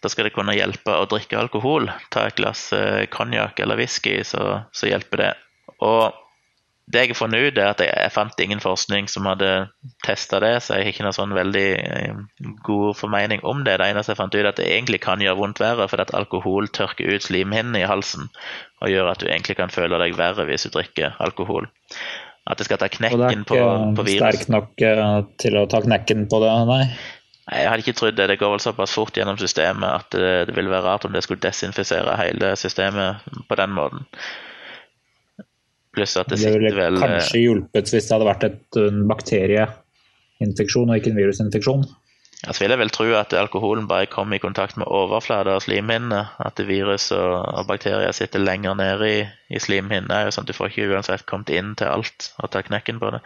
Da 0.00 0.08
skal 0.08 0.30
det 0.30 0.32
kunne 0.32 0.56
hjelpe 0.56 0.96
å 0.96 1.04
drikke 1.12 1.36
alkohol. 1.42 1.92
Ta 2.08 2.24
et 2.24 2.40
glass 2.40 2.70
konjakk 3.12 3.60
eller 3.60 3.76
whisky, 3.76 4.16
så, 4.24 4.62
så 4.72 4.88
hjelper 4.88 5.26
det. 5.26 5.32
Og 5.84 6.16
det 6.92 7.02
jeg 7.04 7.10
har 7.12 7.18
funnet 7.18 7.44
ut, 7.44 7.58
er 7.58 7.70
at 7.70 7.82
jeg, 7.84 7.90
jeg 7.92 8.12
fant 8.14 8.42
ingen 8.42 8.62
forskning 8.62 9.08
som 9.10 9.28
hadde 9.28 9.50
testa 10.06 10.40
det, 10.42 10.52
så 10.64 10.76
jeg 10.76 10.86
har 10.86 10.94
ikke 10.94 11.06
noe 11.06 11.16
sånn 11.16 11.34
veldig 11.36 11.66
eh, 11.78 12.22
god 12.66 12.98
formening 12.98 13.44
om 13.46 13.62
det. 13.66 13.76
Det 13.80 13.90
eneste 13.90 14.14
jeg 14.14 14.20
fant 14.20 14.34
ut, 14.34 14.40
er 14.42 14.50
at 14.50 14.58
det 14.60 14.66
egentlig 14.70 15.02
kan 15.04 15.22
gjøre 15.22 15.38
vondt 15.38 15.62
verre, 15.62 15.86
fordi 15.90 16.06
at 16.08 16.16
alkohol 16.18 16.70
tørker 16.74 17.12
ut 17.12 17.26
slimhinnene 17.26 17.84
i 17.84 17.88
halsen 17.88 18.26
og 18.80 18.90
gjør 18.90 19.12
at 19.12 19.22
du 19.22 19.28
egentlig 19.28 19.58
kan 19.60 19.72
føle 19.72 20.00
deg 20.00 20.16
verre 20.18 20.48
hvis 20.48 20.66
du 20.66 20.74
drikker 20.74 21.16
alkohol. 21.22 21.68
At 22.50 22.58
det 22.58 22.66
skal 22.66 22.80
ta 22.80 22.88
knekken 22.90 23.44
på, 23.46 23.56
på 23.56 23.60
virus. 23.60 23.96
Og 24.00 24.04
det 24.06 24.16
er 24.16 24.36
ikke 24.36 24.44
sterk 24.44 24.54
nok 24.56 24.84
uh, 24.84 25.16
til 25.38 25.58
å 25.60 25.66
ta 25.70 25.82
knekken 25.84 26.26
på 26.30 26.40
det, 26.42 26.52
nei? 26.70 26.84
Jeg 27.50 27.66
hadde 27.66 27.82
ikke 27.82 27.96
trodd 27.98 28.16
det. 28.18 28.28
Det 28.30 28.38
går 28.40 28.54
vel 28.54 28.62
såpass 28.62 28.94
fort 28.94 29.16
gjennom 29.18 29.38
systemet 29.40 29.90
at 29.90 30.14
det, 30.14 30.34
det 30.48 30.54
ville 30.56 30.70
være 30.70 30.86
rart 30.86 31.06
om 31.06 31.14
det 31.14 31.24
skulle 31.26 31.42
desinfisere 31.42 32.14
hele 32.20 32.54
systemet 32.58 33.26
på 33.50 33.58
den 33.58 33.74
måten. 33.74 34.06
Pluss 35.94 36.16
at 36.20 36.30
det, 36.30 36.38
det 36.42 36.52
ville 36.54 36.74
vel 36.76 37.00
kanskje 37.02 37.42
hjulpet 37.42 37.90
hvis 37.90 38.06
det 38.06 38.14
hadde 38.14 38.28
vært 38.28 38.44
et, 38.46 38.60
en 38.78 39.00
bakterieinfeksjon 39.10 40.92
og 40.92 41.00
ikke 41.00 41.10
en 41.10 41.18
virusinfeksjon. 41.18 41.88
Jeg 42.40 42.56
vil 42.56 42.72
jeg 42.72 42.80
vel 42.80 42.92
tro 42.94 43.06
at 43.18 43.34
alkoholen 43.36 43.88
bare 43.88 44.08
kom 44.08 44.32
i 44.32 44.38
kontakt 44.40 44.78
med 44.80 44.88
overflate 44.88 45.52
av 45.52 45.60
slimhinnene. 45.60 46.22
At 46.40 46.62
virus 46.64 47.10
og, 47.12 47.66
bakterier 47.68 48.14
sitter 48.16 48.40
lenger 48.40 48.78
nede 48.80 49.10
i, 49.10 49.18
i 49.52 49.60
slimhinnene. 49.60 50.30
Sånn 50.32 50.46
at 50.46 50.52
du 50.52 50.56
får 50.56 50.72
ikke 50.72 50.88
uansett 50.94 51.26
kommet 51.28 51.52
inn 51.52 51.74
til 51.76 51.90
alt 51.90 52.30
og 52.40 52.48
ta 52.54 52.62
knekken 52.64 53.02
på 53.02 53.12
det. 53.12 53.20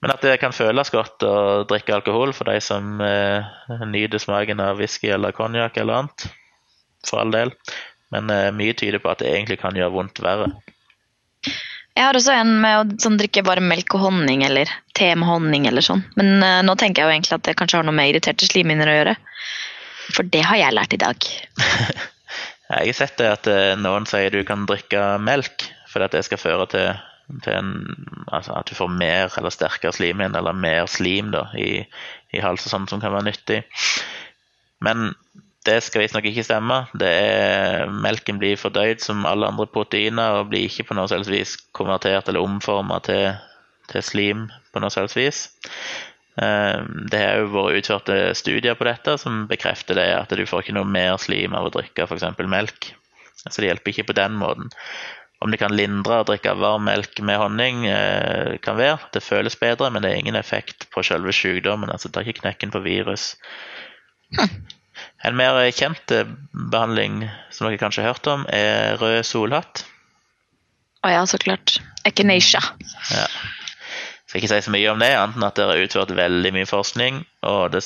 Men 0.00 0.14
at 0.14 0.24
det 0.24 0.38
kan 0.40 0.54
føles 0.54 0.94
godt 0.94 1.26
å 1.26 1.34
drikke 1.68 1.98
alkohol 1.98 2.32
for 2.36 2.48
de 2.48 2.56
som 2.62 3.02
eh, 3.04 3.44
nyter 3.90 4.22
smaken 4.22 4.62
av 4.64 4.80
whisky 4.80 5.10
eller 5.12 5.36
konjakk 5.36 5.76
eller 5.82 6.04
annet. 6.04 6.28
For 7.04 7.20
all 7.20 7.34
del. 7.34 7.52
Men 8.14 8.32
eh, 8.32 8.48
mye 8.54 8.78
tyder 8.78 9.02
på 9.02 9.12
at 9.12 9.20
det 9.20 9.34
egentlig 9.34 9.60
kan 9.60 9.76
gjøre 9.76 9.92
vondt 9.98 10.22
verre. 10.24 10.54
Jeg 11.98 12.06
har 12.06 12.14
også 12.14 12.30
en 12.30 12.50
med 12.62 12.76
å 12.78 12.98
sånn, 13.02 13.16
drikke 13.18 13.42
bare 13.42 13.62
melk 13.64 13.96
og 13.98 14.04
honning 14.04 14.44
eller 14.46 14.70
te 14.94 15.08
med 15.18 15.26
honning 15.26 15.64
eller 15.66 15.82
sånn. 15.82 16.04
Men 16.14 16.44
uh, 16.44 16.60
nå 16.62 16.76
tenker 16.78 17.02
jeg 17.02 17.08
jo 17.08 17.14
egentlig 17.16 17.34
at 17.34 17.48
det 17.48 17.56
kanskje 17.58 17.80
har 17.80 17.88
noe 17.88 17.96
med 17.96 18.12
irriterte 18.12 18.46
slimhinner 18.46 18.86
å 18.86 18.94
gjøre. 19.00 19.14
For 20.14 20.28
det 20.30 20.44
har 20.46 20.60
jeg 20.60 20.76
lært 20.76 20.94
i 20.94 21.00
dag. 21.02 21.26
jeg 22.70 22.92
har 22.92 22.94
sett 23.00 23.18
det 23.18 23.32
at 23.32 23.50
uh, 23.50 23.74
noen 23.82 24.06
sier 24.06 24.30
du 24.30 24.44
kan 24.46 24.62
drikke 24.70 25.16
melk 25.26 25.66
for 25.90 26.06
at 26.06 26.14
det 26.14 26.22
skal 26.28 26.38
føre 26.38 26.68
til, 26.70 26.86
til 27.42 27.56
en, 27.56 27.74
altså 28.30 28.54
at 28.60 28.70
du 28.70 28.78
får 28.78 28.94
mer 28.94 29.34
eller 29.40 29.56
sterkere 29.58 29.96
slimhinne 29.96 30.38
eller 30.38 30.54
mer 30.54 30.86
slim 30.86 31.32
da, 31.34 31.48
i, 31.58 31.82
i 32.30 32.44
halsen, 32.44 32.70
sånn 32.70 32.86
som 32.92 33.02
kan 33.02 33.16
være 33.16 33.32
nyttig. 33.32 33.64
Men 34.86 35.10
det 35.66 35.78
skal 35.84 36.04
visstnok 36.04 36.28
ikke 36.30 36.44
stemme. 36.46 36.82
Er, 37.02 37.88
melken 37.90 38.38
blir 38.40 38.60
fordøyd 38.60 39.02
som 39.04 39.26
alle 39.28 39.48
andre 39.50 39.66
proteiner 39.70 40.40
og 40.40 40.52
blir 40.52 40.68
ikke 40.68 40.88
på 40.88 40.96
noe 40.98 41.10
selvs 41.10 41.30
vis 41.32 41.56
konvertert 41.76 42.30
eller 42.30 42.44
omforma 42.44 43.00
til, 43.04 43.34
til, 43.90 44.04
slim 44.04 44.46
på 44.72 44.82
noe 44.82 44.94
selvs 44.94 45.16
vis. 45.18 45.42
Eh, 46.38 46.78
det 47.10 47.20
har 47.20 47.42
jo 47.42 47.52
vært 47.56 47.82
utført 47.82 48.14
studier 48.38 48.78
på 48.78 48.86
dette 48.88 49.18
som 49.20 49.46
bekrefter 49.50 49.98
det, 49.98 50.08
at 50.14 50.32
du 50.32 50.46
får 50.46 50.64
ikke 50.64 50.78
noe 50.78 50.88
mer 50.88 51.18
slim 51.20 51.56
av 51.58 51.68
å 51.68 51.74
drikke 51.74 52.06
f.eks. 52.06 52.30
melk. 52.46 52.92
Så 53.38 53.60
det 53.60 53.70
hjelper 53.70 53.94
ikke 53.94 54.10
på 54.10 54.18
den 54.18 54.38
måten. 54.38 54.72
Om 55.38 55.52
det 55.52 55.60
kan 55.60 55.74
lindre 55.74 56.16
å 56.18 56.26
drikke 56.26 56.56
varm 56.58 56.88
melk 56.88 57.20
med 57.22 57.38
honning, 57.38 57.84
eh, 57.86 58.56
kan 58.62 58.78
være. 58.78 58.98
Det 59.14 59.22
føles 59.22 59.58
bedre, 59.58 59.90
men 59.90 60.02
det 60.02 60.10
er 60.10 60.22
ingen 60.22 60.38
effekt 60.38 60.88
på 60.90 61.04
selve 61.06 61.34
sykdommen. 61.34 61.90
altså 61.90 62.08
Det 62.08 62.14
tar 62.14 62.26
ikke 62.26 62.40
knekken 62.40 62.74
på 62.74 62.82
virus. 62.82 63.36
Hm. 64.34 64.77
En 65.26 65.36
mer 65.38 65.58
kjent 65.74 66.14
eh, 66.14 66.28
behandling 66.52 67.24
som 67.50 67.66
dere 67.66 67.80
kanskje 67.80 68.04
har 68.04 68.14
hørt 68.14 68.30
om, 68.30 68.44
er 68.54 68.98
rød 69.00 69.24
solhatt. 69.26 69.84
Å 71.06 71.10
ja, 71.14 71.24
så 71.30 71.38
klart. 71.42 71.78
Echinacea. 72.06 72.62
Ja. 73.14 73.26
Skal 74.28 74.42
ikke 74.42 74.50
si 74.52 74.60
så 74.66 74.74
mye 74.74 74.90
om 74.92 75.00
det, 75.00 75.14
annet 75.16 75.38
enn 75.38 75.46
at 75.46 75.58
det 75.58 75.66
er 75.66 75.86
utført 75.86 76.14
veldig 76.14 76.52
mye 76.54 76.68
forskning, 76.68 77.22
og 77.48 77.72
det 77.72 77.82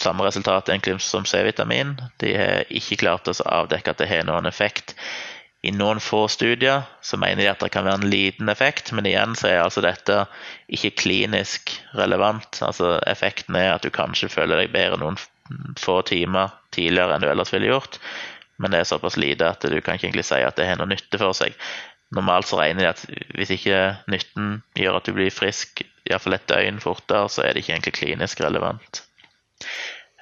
samme 0.00 0.26
resultat 0.26 0.68
egentlig 0.72 0.98
som 1.04 1.26
C-vitamin. 1.28 1.94
De 2.20 2.32
har 2.34 2.66
ikke 2.72 2.98
klart 3.04 3.30
å 3.30 3.36
avdekke 3.46 3.94
at 3.94 4.02
det 4.02 4.10
har 4.10 4.26
noen 4.26 4.50
effekt. 4.50 4.96
I 5.64 5.70
noen 5.72 6.00
få 6.02 6.26
studier 6.28 6.82
så 7.00 7.16
mener 7.16 7.40
de 7.40 7.48
at 7.48 7.62
det 7.62 7.70
kan 7.72 7.86
være 7.86 8.02
en 8.02 8.10
liten 8.12 8.50
effekt, 8.52 8.90
men 8.92 9.06
igjen 9.08 9.32
så 9.38 9.48
er 9.48 9.62
altså 9.62 9.80
dette 9.84 10.24
ikke 10.68 10.92
klinisk 11.04 11.72
relevant. 11.96 12.58
Altså 12.66 12.98
Effekten 13.08 13.56
er 13.56 13.70
at 13.72 13.86
du 13.86 13.94
kanskje 13.94 14.28
føler 14.32 14.60
deg 14.60 14.74
bedre 14.74 14.98
noen 15.00 15.16
få 15.80 16.00
timer 16.08 16.54
tidligere 16.74 17.16
enn 17.16 17.24
du 17.24 17.30
ellers 17.30 17.52
ville 17.54 17.70
gjort, 17.72 17.98
men 18.62 18.72
det 18.72 18.82
er 18.82 18.88
såpass 18.88 19.18
lite 19.20 19.48
at 19.50 19.64
du 19.66 19.80
kan 19.80 19.98
ikke 19.98 20.08
egentlig 20.08 20.26
si 20.28 20.38
at 20.42 20.56
det 20.58 20.68
har 20.68 20.78
noe 20.80 20.90
nytte 20.90 21.20
for 21.20 21.36
seg. 21.36 21.56
Normalt 22.14 22.46
så 22.46 22.60
regner 22.60 22.84
de 22.84 22.92
at 22.92 23.02
hvis 23.34 23.52
ikke 23.56 23.80
nytten 24.12 24.60
gjør 24.78 25.00
at 25.00 25.08
du 25.08 25.16
blir 25.16 25.34
frisk 25.34 25.82
iallfall 26.06 26.36
et 26.36 26.48
døgn 26.50 26.78
fortere, 26.82 27.28
så 27.32 27.42
er 27.42 27.52
det 27.52 27.64
ikke 27.64 27.74
egentlig 27.74 27.96
klinisk 27.98 28.44
relevant. 28.44 29.02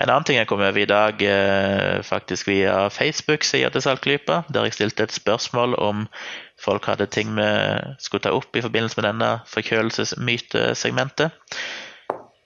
En 0.02 0.11
annen 0.11 0.24
ting 0.26 0.38
jeg 0.38 0.48
kom 0.50 0.62
over 0.64 0.80
i 0.82 0.88
dag, 0.88 1.20
eh, 1.22 2.02
faktisk 2.02 2.48
via 2.48 2.88
Facebook-sida 2.90 3.68
til 3.70 3.85
Saltklypa, 3.85 4.42
der 4.50 4.66
jeg 4.66 4.74
stilte 4.74 5.04
et 5.06 5.14
spørsmål 5.14 5.76
om 5.78 6.08
folk 6.58 6.87
hadde 6.90 7.06
ting 7.06 7.37
vi 7.37 7.46
skulle 8.02 8.24
ta 8.24 8.32
opp 8.35 8.56
i 8.56 8.64
forbindelse 8.64 8.98
med 8.98 9.06
denne 9.11 9.30
forkjølelsesmytesegmentet. 9.52 11.30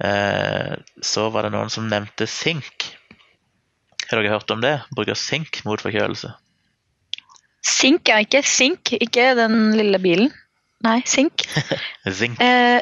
Eh, 0.05 0.75
så 1.03 1.29
var 1.33 1.47
det 1.47 1.55
noen 1.55 1.73
som 1.73 1.89
nevnte 1.89 2.29
sink. 2.29 2.91
Har 4.07 4.21
dere 4.21 4.35
hørt 4.37 4.51
om 4.53 4.63
det? 4.63 4.79
Bruker 4.95 5.19
sink 5.19 5.63
mot 5.67 5.81
forkjølelse? 5.83 6.35
Sink, 7.67 8.11
ja. 8.11 8.21
Ikke 8.23 8.45
sink, 8.47 8.93
ikke 9.01 9.33
den 9.39 9.73
lille 9.79 10.01
bilen. 10.03 10.31
Nei, 10.85 11.01
sink. 11.09 11.47
Zink. 12.19 12.39
Eh, 12.43 12.79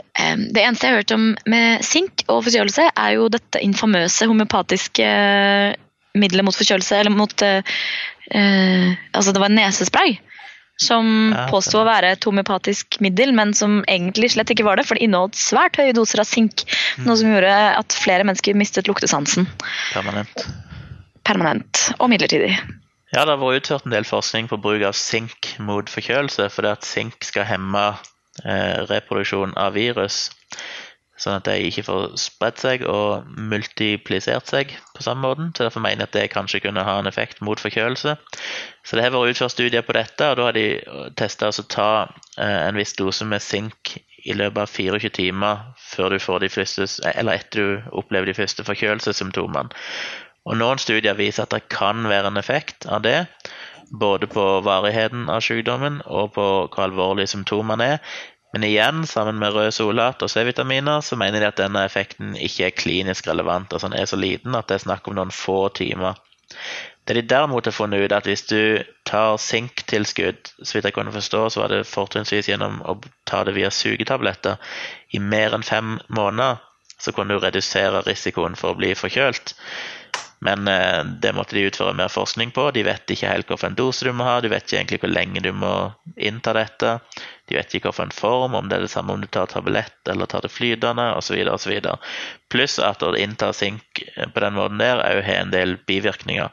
det 0.50 0.64
eneste 0.64 0.88
jeg 0.88 0.92
har 0.92 1.00
hørt 1.00 1.14
om 1.14 1.30
med 1.48 1.84
sink 1.86 2.26
og 2.26 2.42
forkjølelse, 2.44 2.90
er 2.90 3.14
jo 3.16 3.30
dette 3.32 3.62
infamøse 3.64 4.26
homeopatiske 4.28 5.06
eh, 5.06 5.76
middelet 6.18 6.46
mot 6.46 6.58
forkjølelse, 6.58 6.98
eller 7.00 7.14
mot 7.14 7.46
eh, 7.46 7.62
Altså, 8.34 9.34
det 9.36 9.40
var 9.42 9.52
nesespray. 9.52 10.16
Som 10.82 11.30
Ja, 11.30 11.46
påsto 11.52 11.78
å 11.80 11.86
være 11.86 12.14
et 12.16 12.26
homeopatisk 12.26 12.98
middel, 13.04 13.30
men 13.36 13.54
som 13.54 13.82
egentlig 13.86 14.32
slett 14.34 14.50
ikke 14.50 14.66
var 14.66 14.80
det. 14.80 14.86
For 14.88 14.98
det 14.98 15.06
inneholdt 15.06 15.38
svært 15.38 15.78
høye 15.78 15.94
doser 15.94 16.22
av 16.24 16.26
sink. 16.26 16.64
Noe 17.06 17.18
som 17.20 17.30
gjorde 17.30 17.52
at 17.78 17.94
flere 17.94 18.26
mennesker 18.26 18.58
mistet 18.58 18.90
luktesansen. 18.90 19.46
Permanent. 19.92 20.46
Permanent 21.24 21.84
og 22.00 22.10
midlertidig. 22.10 22.56
Ja, 23.14 23.22
det 23.22 23.36
har 23.36 23.38
vært 23.38 23.62
utført 23.62 23.86
en 23.86 23.94
del 23.94 24.06
forskning 24.08 24.50
på 24.50 24.58
bruk 24.58 24.82
av 24.88 24.96
sink 24.98 25.54
mot 25.62 25.86
forkjølelse, 25.90 26.48
fordi 26.50 26.72
at 26.74 26.88
sink 26.88 27.22
skal 27.22 27.46
hemme 27.46 27.84
eh, 28.42 28.82
reproduksjon 28.90 29.54
av 29.60 29.76
virus, 29.78 30.32
sånn 31.20 31.36
at 31.38 31.46
de 31.46 31.68
ikke 31.68 31.84
får 31.86 32.16
spredt 32.18 32.62
seg 32.62 32.84
og 32.90 33.28
multiplisert 33.38 34.50
seg 34.50 34.72
på 34.96 35.04
samme 35.06 35.22
måten. 35.28 35.52
Så 35.54 35.66
derfor 35.66 35.84
mener 35.84 36.04
jeg 36.04 36.10
at 36.10 36.16
det 36.16 36.24
kanskje 36.34 36.62
kunne 36.64 36.86
ha 36.86 36.96
en 36.98 37.10
effekt 37.10 37.42
mot 37.44 37.60
forkjølelse. 37.60 38.16
Så 38.84 38.98
det 38.98 39.04
har 39.04 39.14
vært 39.14 39.36
utført 39.36 39.54
studier 39.54 39.86
på 39.86 39.94
dette, 39.96 40.30
og 40.30 40.40
da 40.40 40.48
har 40.48 40.58
de 40.58 40.66
testa 41.18 41.52
å 41.52 41.66
ta 41.70 41.90
eh, 42.02 42.60
en 42.66 42.80
viss 42.80 42.96
dose 42.98 43.26
med 43.28 43.44
sink 43.44 43.96
i 44.24 44.34
løpet 44.34 44.62
av 44.64 44.72
24 44.72 45.12
timer 45.14 45.64
før 45.78 46.14
du 46.14 46.20
får 46.22 46.44
de 46.44 46.52
første, 46.52 46.88
eller 47.14 47.38
etter 47.38 47.60
du 47.60 47.96
opplever 48.00 48.30
de 48.30 48.36
første 48.36 48.64
forkjølelsessymptomene. 48.66 49.84
Og 50.44 50.58
Noen 50.60 50.80
studier 50.80 51.16
viser 51.16 51.46
at 51.46 51.54
det 51.54 51.68
kan 51.72 52.04
være 52.08 52.32
en 52.32 52.40
effekt 52.40 52.84
av 52.90 53.04
det, 53.04 53.22
både 53.94 54.26
på 54.28 54.44
varigheten 54.64 55.28
av 55.32 55.44
sykdommen 55.44 56.00
og 56.04 56.34
på 56.36 56.46
hvor 56.66 56.84
alvorlige 56.84 57.32
symptomene 57.32 57.94
er. 57.94 58.14
Men 58.54 58.64
igjen, 58.68 59.02
sammen 59.10 59.40
med 59.42 59.50
rød 59.56 59.72
solat 59.74 60.22
og 60.22 60.30
C-vitaminer, 60.30 61.00
så 61.02 61.16
mener 61.18 61.42
de 61.42 61.48
at 61.48 61.58
denne 61.58 61.80
effekten 61.88 62.36
ikke 62.38 62.68
er 62.68 62.76
klinisk 62.78 63.26
relevant. 63.26 63.72
altså 63.72 63.88
Den 63.90 63.98
er 63.98 64.06
så 64.06 64.18
liten 64.20 64.54
at 64.54 64.68
det 64.70 64.76
er 64.76 64.84
snakk 64.84 65.08
om 65.10 65.16
noen 65.18 65.34
få 65.34 65.56
timer. 65.74 66.20
Det 67.04 67.16
de 67.18 67.24
derimot 67.34 67.66
har 67.66 67.74
funnet 67.74 68.04
ut, 68.04 68.12
er 68.12 68.16
at 68.16 68.28
hvis 68.30 68.46
du 68.46 68.84
tar 69.10 69.40
sinktilskudd, 69.42 70.52
så 70.62 70.76
vidt 70.76 70.86
jeg 70.86 70.94
kunne 70.94 71.12
forstå, 71.12 71.42
så 71.50 71.64
var 71.64 71.74
det 71.74 71.82
fortrinnsvis 71.90 72.48
gjennom 72.48 72.78
å 72.86 72.94
ta 73.26 73.42
det 73.44 73.56
via 73.58 73.72
sugetabletter 73.74 74.78
i 75.10 75.18
mer 75.18 75.58
enn 75.58 75.66
fem 75.66 75.98
måneder, 76.06 76.62
så 76.94 77.12
kunne 77.12 77.34
du 77.34 77.42
redusere 77.42 78.06
risikoen 78.06 78.54
for 78.56 78.72
å 78.72 78.78
bli 78.78 78.94
forkjølt. 78.94 79.56
Men 80.44 80.68
eh, 80.68 81.04
det 81.04 81.32
måtte 81.32 81.56
de 81.56 81.64
utføre 81.70 81.94
mer 81.96 82.10
forskning 82.12 82.50
på. 82.52 82.66
De 82.76 82.82
vet 82.84 83.10
ikke 83.10 83.30
helt 83.30 83.48
hvilken 83.48 83.76
dose 83.78 84.04
du 84.04 84.12
må 84.12 84.26
ha, 84.28 84.40
du 84.44 84.50
vet 84.52 84.66
ikke 84.66 84.76
egentlig 84.76 85.00
hvor 85.00 85.12
lenge 85.14 85.40
du 85.40 85.50
må 85.56 85.72
innta 86.20 86.52
dette. 86.52 86.98
De 87.48 87.56
vet 87.56 87.72
ikke 87.72 87.88
hvilken 87.88 88.12
form, 88.12 88.56
om 88.58 88.68
det 88.68 88.76
er 88.76 88.84
det 88.84 88.92
samme 88.92 89.16
om 89.16 89.24
du 89.24 89.28
tar 89.32 89.48
tablett 89.48 90.10
eller 90.12 90.28
tar 90.28 90.44
det 90.44 90.52
flytende 90.52 91.06
osv. 91.16 91.40
osv. 91.48 91.88
Pluss 92.52 92.76
at 92.76 93.04
å 93.04 93.14
innta 93.16 93.54
sink 93.56 94.04
på 94.16 94.44
den 94.44 94.58
måten 94.58 94.84
der 94.84 95.00
òg 95.00 95.22
har 95.24 95.40
en 95.46 95.54
del 95.54 95.78
bivirkninger. 95.88 96.52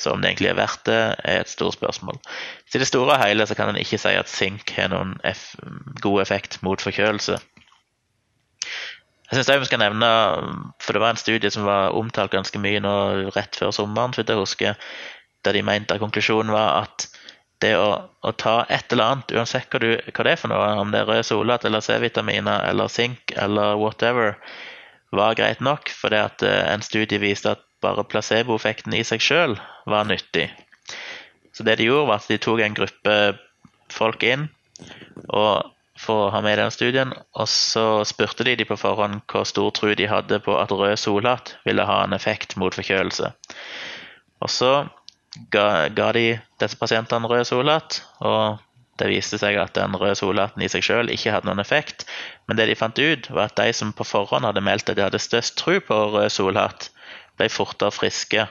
Så 0.00 0.14
om 0.14 0.22
det 0.22 0.32
egentlig 0.32 0.50
er 0.50 0.58
verdt 0.58 0.86
det, 0.88 1.00
er 1.28 1.42
et 1.44 1.50
stort 1.52 1.76
spørsmål. 1.76 2.18
I 2.74 2.82
det 2.82 2.88
store 2.88 3.14
og 3.14 3.22
hele 3.22 3.46
så 3.46 3.54
kan 3.54 3.70
en 3.70 3.78
ikke 3.78 4.00
si 4.00 4.14
at 4.16 4.32
sink 4.32 4.74
har 4.74 4.90
noen 4.90 5.18
god 6.00 6.22
effekt 6.24 6.58
mot 6.66 6.82
forkjølelse. 6.82 7.36
Jeg 9.30 9.38
synes 9.38 9.48
også 9.48 9.62
vi 9.62 9.68
skal 9.70 9.78
nevne, 9.78 10.06
for 10.82 10.92
Det 10.92 11.00
var 11.00 11.14
en 11.14 11.20
studie 11.20 11.50
som 11.50 11.64
var 11.64 11.94
omtalt 11.94 12.32
ganske 12.34 12.58
mye 12.58 12.80
nå 12.82 12.94
rett 13.36 13.54
før 13.56 13.70
sommeren, 13.70 14.14
for 14.14 14.26
jeg 14.26 14.36
husker, 14.36 14.74
der 15.46 15.54
de 15.54 15.62
mente 15.62 15.94
at 15.94 16.02
konklusjonen 16.02 16.50
var 16.52 16.82
at 16.82 17.06
det 17.62 17.76
å, 17.76 18.08
å 18.24 18.32
ta 18.40 18.64
et 18.72 18.90
eller 18.92 19.12
annet, 19.12 19.32
uansett 19.36 19.70
hva, 19.70 19.80
du, 19.82 19.90
hva, 19.94 20.24
det 20.26 20.32
er 20.32 20.40
for 20.40 20.50
noe, 20.50 20.68
om 20.80 20.90
det 20.90 21.02
er 21.02 21.08
rød 21.12 21.26
solat 21.28 21.64
eller 21.68 21.84
C-vitaminer 21.84 22.64
eller 22.66 22.90
sink 22.90 23.34
eller 23.36 23.76
whatever, 23.78 24.34
var 25.14 25.36
greit 25.38 25.60
nok. 25.62 25.92
For 25.94 26.14
at 26.16 26.42
eh, 26.46 26.62
en 26.72 26.82
studie 26.82 27.20
viste 27.22 27.54
at 27.54 27.62
bare 27.84 28.04
placeboeffekten 28.08 28.96
i 28.96 29.04
seg 29.06 29.22
sjøl 29.24 29.58
var 29.86 30.08
nyttig. 30.08 30.48
Så 31.54 31.66
det 31.66 31.78
de 31.78 31.86
gjorde, 31.90 32.08
var 32.08 32.22
at 32.22 32.32
de 32.32 32.40
tok 32.40 32.64
en 32.64 32.76
gruppe 32.76 33.18
folk 33.92 34.24
inn 34.24 34.48
og 35.28 35.70
for 36.00 36.26
å 36.26 36.30
ha 36.34 36.40
med 36.44 36.58
den 36.58 36.72
studien, 36.72 37.12
og 37.36 37.48
så 37.50 38.02
spurte 38.08 38.46
de 38.46 38.56
de 38.56 38.66
på 38.68 38.78
forhånd 38.80 39.20
hvor 39.30 39.44
stor 39.48 39.68
tro 39.76 39.92
de 39.96 40.08
hadde 40.08 40.40
på 40.44 40.56
at 40.56 40.72
rød 40.72 40.96
solhatt 41.00 41.54
ville 41.66 41.84
ha 41.86 42.00
en 42.04 42.16
effekt 42.16 42.56
mot 42.60 42.74
forkjølelse. 42.74 43.32
Og 44.40 44.50
så 44.52 44.72
ga, 45.52 45.88
ga 45.92 46.10
de 46.16 46.26
disse 46.62 46.80
pasientene 46.80 47.28
rød 47.28 47.44
solhatt, 47.50 48.00
og 48.24 48.60
det 49.00 49.08
viste 49.08 49.38
seg 49.40 49.56
at 49.60 49.74
den 49.78 49.96
røde 49.96 50.16
solhatten 50.18 50.62
i 50.64 50.68
seg 50.72 50.84
selv 50.84 51.12
ikke 51.12 51.32
hadde 51.32 51.48
noen 51.48 51.62
effekt. 51.62 52.04
Men 52.48 52.58
det 52.58 52.68
de 52.68 52.76
fant 52.76 52.98
ut, 53.00 53.30
var 53.32 53.48
at 53.48 53.60
de 53.60 53.72
som 53.76 53.94
på 53.96 54.04
forhånd 54.04 54.44
hadde 54.48 54.64
meldt 54.64 54.92
at 54.92 54.98
de 54.98 55.06
hadde 55.06 55.22
størst 55.22 55.56
tro 55.60 55.78
på 55.84 56.00
rød 56.16 56.28
solhatt, 56.34 56.90
ble 57.40 57.48
fortere 57.52 57.94
friske. 57.96 58.44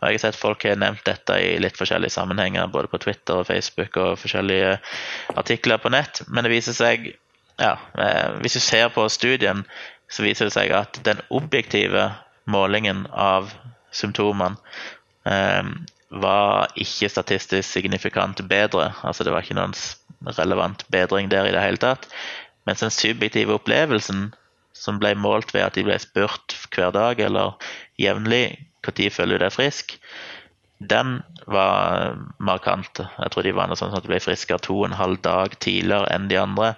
Og 0.00 0.08
Jeg 0.08 0.16
har 0.16 0.22
sett 0.24 0.40
folk 0.40 0.64
har 0.64 0.78
nevnt 0.80 1.04
dette 1.04 1.36
i 1.36 1.58
litt 1.60 1.76
forskjellige 1.76 2.14
sammenhenger, 2.14 2.70
både 2.72 2.88
på 2.88 3.00
Twitter 3.02 3.42
og 3.42 3.48
Facebook 3.50 3.96
og 4.00 4.18
forskjellige 4.22 4.78
artikler 5.36 5.80
på 5.82 5.92
nett. 5.92 6.22
Men 6.28 6.46
det 6.46 6.54
viser 6.54 6.76
seg, 6.76 7.12
ja, 7.60 7.74
hvis 8.40 8.56
du 8.56 8.62
ser 8.64 8.88
på 8.94 9.04
studien, 9.12 9.64
så 10.10 10.24
viser 10.24 10.48
det 10.48 10.56
seg 10.56 10.72
at 10.74 11.02
den 11.06 11.20
objektive 11.30 12.08
målingen 12.50 13.04
av 13.12 13.52
symptomene 13.94 14.56
eh, 15.28 15.68
var 16.10 16.72
ikke 16.80 17.10
statistisk 17.12 17.68
signifikant 17.68 18.40
bedre. 18.50 18.90
Altså 19.06 19.26
det 19.26 19.34
var 19.34 19.44
ikke 19.44 19.58
noen 19.60 19.76
relevant 20.26 20.82
bedring 20.90 21.30
der 21.30 21.46
i 21.46 21.54
det 21.54 21.62
hele 21.62 21.80
tatt. 21.80 22.08
Mens 22.66 22.82
den 22.82 22.92
subjektive 22.94 23.54
opplevelsen, 23.56 24.30
som 24.72 24.98
ble 25.00 25.12
målt 25.18 25.52
ved 25.54 25.66
at 25.66 25.76
de 25.76 25.84
ble 25.86 25.96
spurt 26.00 26.56
hver 26.74 26.92
dag 26.94 27.20
eller 27.20 27.56
jevnlig 28.00 28.69
når 28.86 29.10
føler 29.14 29.38
du 29.38 29.44
deg 29.44 29.54
frisk, 29.54 29.96
den 30.80 31.20
var 31.46 32.16
markant. 32.38 33.02
Jeg 33.02 33.32
tror 33.32 33.44
de 33.44 33.52
var 33.52 33.68
noe 33.68 33.76
sånn 33.76 33.92
at 33.92 34.06
de 34.06 34.12
ble 34.12 34.20
friske 34.22 34.56
to 34.64 34.78
og 34.78 34.88
en 34.88 34.96
halv 34.96 35.20
dag 35.24 35.58
tidligere 35.60 36.08
enn 36.14 36.30
de 36.30 36.38
andre. 36.40 36.74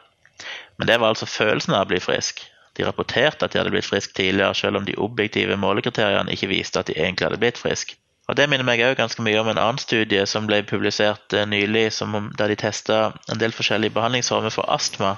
Men 0.78 0.90
det 0.90 0.98
var 0.98 1.12
altså 1.12 1.28
følelsen 1.30 1.76
av 1.76 1.86
å 1.86 1.92
bli 1.92 2.00
frisk. 2.02 2.42
De 2.74 2.86
rapporterte 2.86 3.44
at 3.44 3.52
de 3.52 3.60
hadde 3.60 3.70
blitt 3.70 3.86
friske 3.86 4.16
tidligere, 4.16 4.54
selv 4.56 4.80
om 4.80 4.86
de 4.88 4.96
objektive 4.98 5.58
målekriteriene 5.60 6.32
ikke 6.32 6.50
viste 6.50 6.80
at 6.80 6.88
de 6.88 6.96
egentlig 6.96 7.28
hadde 7.28 7.42
blitt 7.42 7.60
friske. 7.60 7.98
Og 8.30 8.36
Det 8.38 8.46
minner 8.48 8.64
meg 8.64 8.80
også 8.80 8.96
ganske 8.96 9.22
mye 9.26 9.40
om 9.42 9.50
en 9.50 9.60
annen 9.60 9.80
studie 9.82 10.22
som 10.30 10.46
ble 10.48 10.62
publisert 10.64 11.34
eh, 11.36 11.46
nylig, 11.46 11.90
der 12.38 12.48
de 12.48 12.56
testa 12.56 12.98
en 13.28 13.40
del 13.40 13.52
forskjellige 13.52 13.92
behandlingsformer 13.92 14.54
for 14.54 14.70
astma. 14.72 15.16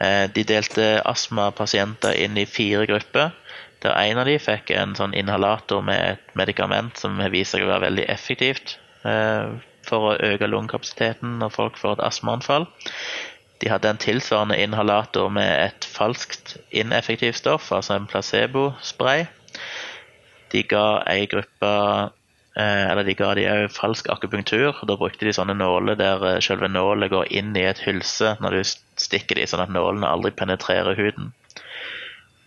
Eh, 0.00 0.24
de 0.34 0.44
delte 0.44 0.88
astmapasienter 1.06 2.16
inn 2.18 2.38
i 2.40 2.46
fire 2.48 2.88
grupper. 2.90 3.30
Der 3.84 3.94
en 3.94 4.18
av 4.18 4.26
de 4.26 4.34
fikk 4.42 4.72
en 4.74 4.96
sånn 4.98 5.14
inhalator 5.14 5.84
med 5.86 6.02
et 6.02 6.36
medikament 6.38 6.98
som 6.98 7.18
viser 7.30 7.58
seg 7.58 7.66
å 7.66 7.72
være 7.72 7.86
veldig 7.86 8.06
effektivt 8.10 8.78
eh, 9.06 9.54
for 9.86 10.10
å 10.10 10.16
øke 10.32 10.48
lungekapasiteten 10.50 11.38
når 11.42 11.54
folk 11.54 11.78
får 11.78 11.98
et 11.98 12.06
astmaanfall. 12.08 12.66
De 13.62 13.70
hadde 13.70 13.90
en 13.90 14.02
tilsvarende 14.02 14.58
inhalator 14.58 15.30
med 15.34 15.50
et 15.50 15.86
falskt 15.86 16.56
ineffektivt 16.70 17.40
stoff, 17.40 17.72
altså 17.74 17.96
en 17.96 18.06
placebospray. 18.10 19.26
De 20.52 20.62
ga 20.64 20.84
ei 21.10 21.26
gruppe 21.28 21.70
eh, 22.56 22.84
Eller 22.90 23.04
de 23.04 23.14
ga 23.18 23.32
de 23.36 23.46
òg 23.50 23.66
falsk 23.74 24.08
akupunktur. 24.10 24.78
Da 24.86 24.96
brukte 24.96 25.26
de 25.26 25.34
sånne 25.34 25.58
nåler 25.58 25.98
der 25.98 26.24
eh, 26.30 26.40
selve 26.44 26.70
nålet 26.70 27.12
går 27.14 27.32
inn 27.40 27.56
i 27.58 27.66
et 27.68 27.82
hylse 27.84 28.36
når 28.42 28.58
du 28.58 28.62
stikker 29.02 29.38
de, 29.38 29.46
sånn 29.50 29.66
at 29.66 29.74
nålene 29.74 30.08
aldri 30.08 30.32
penetrerer 30.38 30.98
huden. 30.98 31.32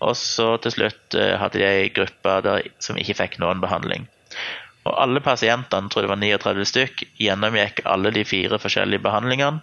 Og 0.01 0.17
så 0.17 0.55
til 0.63 0.73
slutt 0.73 1.17
eh, 1.17 1.35
hadde 1.37 1.61
de 1.61 1.67
ei 1.67 1.89
gruppe 1.93 2.39
der, 2.45 2.67
som 2.81 2.97
ikke 2.97 3.19
fikk 3.19 3.37
noen 3.41 3.61
behandling. 3.63 4.07
Og 4.89 4.95
alle 4.97 5.21
pasientene, 5.21 5.91
tror 5.93 6.07
det 6.07 6.09
var 6.09 6.21
39 6.21 6.65
stykk, 6.65 7.03
gjennomgikk 7.21 7.83
alle 7.85 8.13
de 8.15 8.25
fire 8.25 8.57
forskjellige 8.61 9.03
behandlingene 9.05 9.61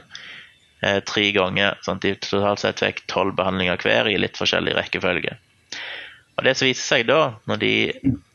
eh, 0.86 1.00
tre 1.02 1.26
ganger. 1.34 1.80
sånn 1.82 1.98
at 1.98 2.06
de 2.06 2.14
totalt 2.22 2.62
sett 2.62 2.84
fikk 2.84 3.02
tolv 3.10 3.34
behandlinger 3.38 3.82
hver 3.82 4.10
i 4.10 4.18
litt 4.20 4.38
forskjellig 4.38 4.76
rekkefølge. 4.78 5.34
Og 6.38 6.44
Det 6.46 6.54
som 6.54 6.68
viste 6.68 6.86
seg 6.86 7.08
da, 7.08 7.34
når 7.50 7.62
de 7.64 7.74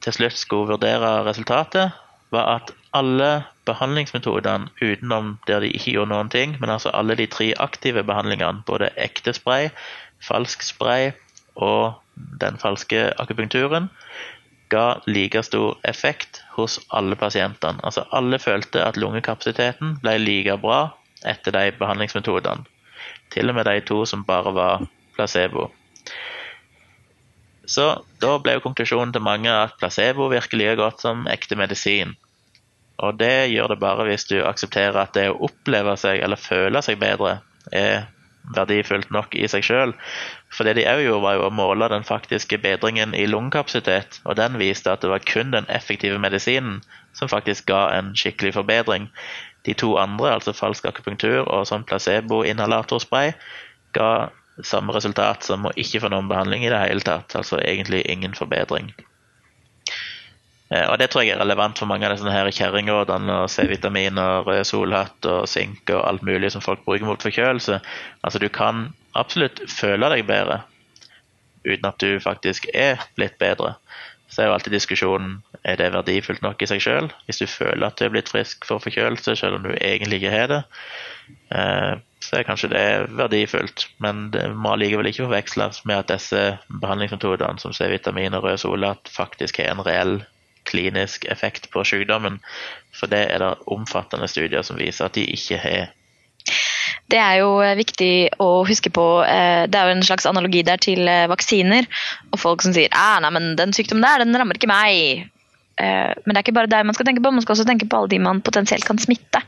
til 0.03 0.15
slutt 0.17 0.35
skulle 0.35 0.73
vurdere 0.75 1.21
resultatet, 1.23 1.95
var 2.35 2.49
at 2.57 2.73
alle 2.91 3.45
behandlingsmetodene 3.63 4.73
utenom 4.81 5.37
der 5.47 5.63
de 5.63 5.71
ikke 5.71 5.93
gjorde 5.95 6.11
noen 6.11 6.31
ting, 6.33 6.57
men 6.59 6.73
altså 6.73 6.91
alle 6.91 7.15
de 7.15 7.29
tre 7.31 7.53
aktive 7.63 8.03
behandlingene, 8.03 8.65
både 8.67 8.91
ekte 8.99 9.31
spray, 9.37 9.69
falsk 10.19 10.65
spray 10.67 11.13
og 11.55 11.99
den 12.41 12.57
falske 12.61 13.07
akupunkturen, 13.19 13.89
ga 14.73 15.01
like 15.05 15.43
stor 15.45 15.77
effekt 15.87 16.41
hos 16.55 16.79
alle 16.89 17.15
pasientene. 17.19 17.81
Altså 17.83 18.05
alle 18.11 18.39
følte 18.41 18.81
at 18.85 18.97
lungekapasiteten 18.97 19.97
ble 20.01 20.17
like 20.21 20.57
bra 20.61 20.81
etter 21.29 21.53
de 21.55 21.71
behandlingsmetodene. 21.77 22.65
Til 23.33 23.49
og 23.49 23.57
med 23.57 23.65
de 23.69 23.79
to 23.85 24.03
som 24.09 24.25
bare 24.25 24.53
var 24.53 24.85
placebo. 25.15 25.69
Så 27.65 27.85
da 28.21 28.35
ble 28.43 28.57
jo 28.57 28.65
konklusjonen 28.65 29.13
til 29.13 29.23
mange 29.23 29.51
at 29.51 29.77
placebo 29.79 30.27
virker 30.31 30.59
like 30.59 30.75
godt 30.81 31.05
som 31.05 31.27
ekte 31.31 31.57
medisin. 31.59 32.15
Og 33.03 33.17
det 33.19 33.49
gjør 33.51 33.73
det 33.73 33.79
bare 33.81 34.05
hvis 34.07 34.27
du 34.29 34.37
aksepterer 34.45 34.99
at 35.01 35.15
det 35.17 35.29
å 35.31 35.39
oppleve 35.47 35.95
seg 35.99 36.21
eller 36.23 36.39
føle 36.39 36.81
seg 36.85 36.99
bedre 37.01 37.39
er 37.71 38.05
verdifullt 38.55 39.11
nok 39.11 39.35
i 39.35 39.47
seg 39.47 39.63
sjøl. 39.65 39.93
For 40.53 40.67
det 40.67 40.75
de 40.77 40.87
òg 40.89 41.03
gjorde, 41.05 41.23
var 41.23 41.37
jo 41.37 41.45
å 41.47 41.55
måle 41.55 41.89
den 41.91 42.05
faktiske 42.07 42.59
bedringen 42.63 43.15
i 43.15 43.25
lungekapasitet, 43.29 44.19
og 44.25 44.37
den 44.41 44.59
viste 44.61 44.91
at 44.91 45.01
det 45.03 45.11
var 45.13 45.23
kun 45.23 45.53
den 45.55 45.69
effektive 45.71 46.19
medisinen 46.19 46.81
som 47.13 47.31
faktisk 47.31 47.69
ga 47.71 47.87
en 47.95 48.13
skikkelig 48.17 48.55
forbedring. 48.57 49.09
De 49.65 49.73
to 49.77 49.95
andre, 50.01 50.33
altså 50.35 50.53
falsk 50.55 50.85
akupunktur 50.89 51.45
og 51.45 51.67
sånn 51.69 51.85
placebo-inhalatorspray, 51.87 53.33
ga 53.95 54.11
samme 54.61 54.93
resultat 54.93 55.45
som 55.47 55.65
å 55.65 55.73
ikke 55.79 56.03
få 56.03 56.11
noen 56.13 56.29
behandling 56.29 56.65
i 56.65 56.71
det 56.73 56.81
hele 56.83 57.05
tatt. 57.05 57.33
Altså 57.37 57.61
egentlig 57.63 58.03
ingen 58.11 58.35
forbedring. 58.37 58.91
Eh, 60.73 60.87
og 60.89 60.97
Det 60.99 61.09
tror 61.11 61.21
jeg 61.21 61.35
er 61.35 61.41
relevant 61.43 61.77
for 61.77 61.89
mange 61.89 62.07
av 62.07 62.15
disse 62.15 62.33
her 62.33 62.49
kjerringrådene 62.49 63.39
og 63.43 63.51
C-vitaminer, 63.53 64.49
solhatt 64.65 65.29
og 65.29 65.47
sink 65.49 65.91
og 65.93 66.01
alt 66.07 66.25
mulig 66.25 66.51
som 66.53 66.65
folk 66.65 66.81
bruker 66.87 67.05
mot 67.05 67.21
forkjølelse. 67.21 67.79
Altså 68.23 68.41
Du 68.41 68.49
kan 68.49 68.87
absolutt 69.13 69.61
føle 69.69 70.09
deg 70.15 70.25
bedre 70.25 70.63
uten 71.63 71.85
at 71.87 71.99
du 72.01 72.19
faktisk 72.19 72.65
er 72.73 73.05
blitt 73.15 73.37
bedre. 73.39 73.75
Så 74.27 74.41
er 74.41 74.49
jo 74.49 74.55
alltid 74.55 74.73
diskusjonen 74.73 75.35
er 75.63 75.77
det 75.77 75.91
verdifullt 75.93 76.41
nok 76.41 76.63
i 76.63 76.67
seg 76.67 76.81
sjøl. 76.81 77.11
Hvis 77.27 77.43
du 77.43 77.45
føler 77.47 77.85
at 77.85 77.99
du 77.99 78.07
er 78.07 78.15
blitt 78.15 78.31
frisk 78.33 78.65
for 78.65 78.81
forkjølelse, 78.81 79.35
selv 79.37 79.59
om 79.59 79.67
du 79.67 79.75
egentlig 79.77 80.19
ikke 80.19 80.33
har 80.33 80.49
det, 80.49 80.61
eh, 81.53 81.93
så 82.23 82.39
er 82.39 82.47
kanskje 82.47 82.71
det 82.73 83.13
verdifullt. 83.13 83.85
Men 84.03 84.31
det 84.33 84.47
må 84.57 84.73
allikevel 84.73 85.11
ikke 85.11 85.27
forveksles 85.27 85.83
med 85.85 86.01
at 86.01 86.11
disse 86.15 86.41
behandlingsmetodene 86.81 87.61
som 87.61 87.75
C-vitamin 87.77 88.33
og 88.33 88.47
rød 88.47 88.63
solat 88.65 89.13
faktisk 89.13 89.61
har 89.61 89.75
en 89.75 89.85
reell 89.85 90.17
klinisk 90.69 91.25
effekt 91.31 91.69
på 91.73 91.83
sykdommen. 91.87 92.39
For 92.93 93.09
det 93.11 93.25
er 93.33 93.43
det 93.43 93.51
omfattende 93.73 94.27
studier 94.31 94.63
som 94.65 94.77
viser 94.79 95.09
at 95.09 95.17
de 95.17 95.25
ikke 95.33 95.57
har. 95.63 95.91
Det 97.11 97.19
er 97.19 97.37
jo 97.41 97.57
eh, 97.63 97.75
viktig 97.77 98.11
å 98.41 98.63
huske 98.67 98.89
på. 98.93 99.03
eh, 99.27 99.65
Det 99.69 99.79
er 99.79 99.89
jo 99.89 99.95
en 99.97 100.05
slags 100.07 100.25
analogi 100.29 100.63
der 100.65 100.79
til 100.81 101.07
eh, 101.07 101.27
vaksiner. 101.31 101.87
Og 102.31 102.39
folk 102.41 102.63
som 102.65 102.73
sier 102.75 102.91
ah, 102.95 103.19
nei, 103.23 103.31
men 103.35 103.53
den 103.59 103.73
sykdommen 103.75 104.03
der, 104.05 104.23
den 104.25 104.35
rammer 104.39 104.59
ikke 104.59 104.71
meg. 104.71 105.29
Men 105.73 106.29
det 106.29 106.35
er 106.37 106.43
ikke 106.43 106.53
bare 106.53 106.69
deg 106.69 106.83
man 106.85 106.93
skal 106.93 107.07
tenke 107.07 107.21
på, 107.25 107.31
man 107.33 107.41
skal 107.41 107.55
også 107.55 107.63
tenke 107.65 107.87
på 107.89 107.97
alle 107.97 108.09
de 108.11 108.19
man 108.21 108.43
potensielt 108.45 108.85
kan 108.85 108.99
smitte. 109.01 109.39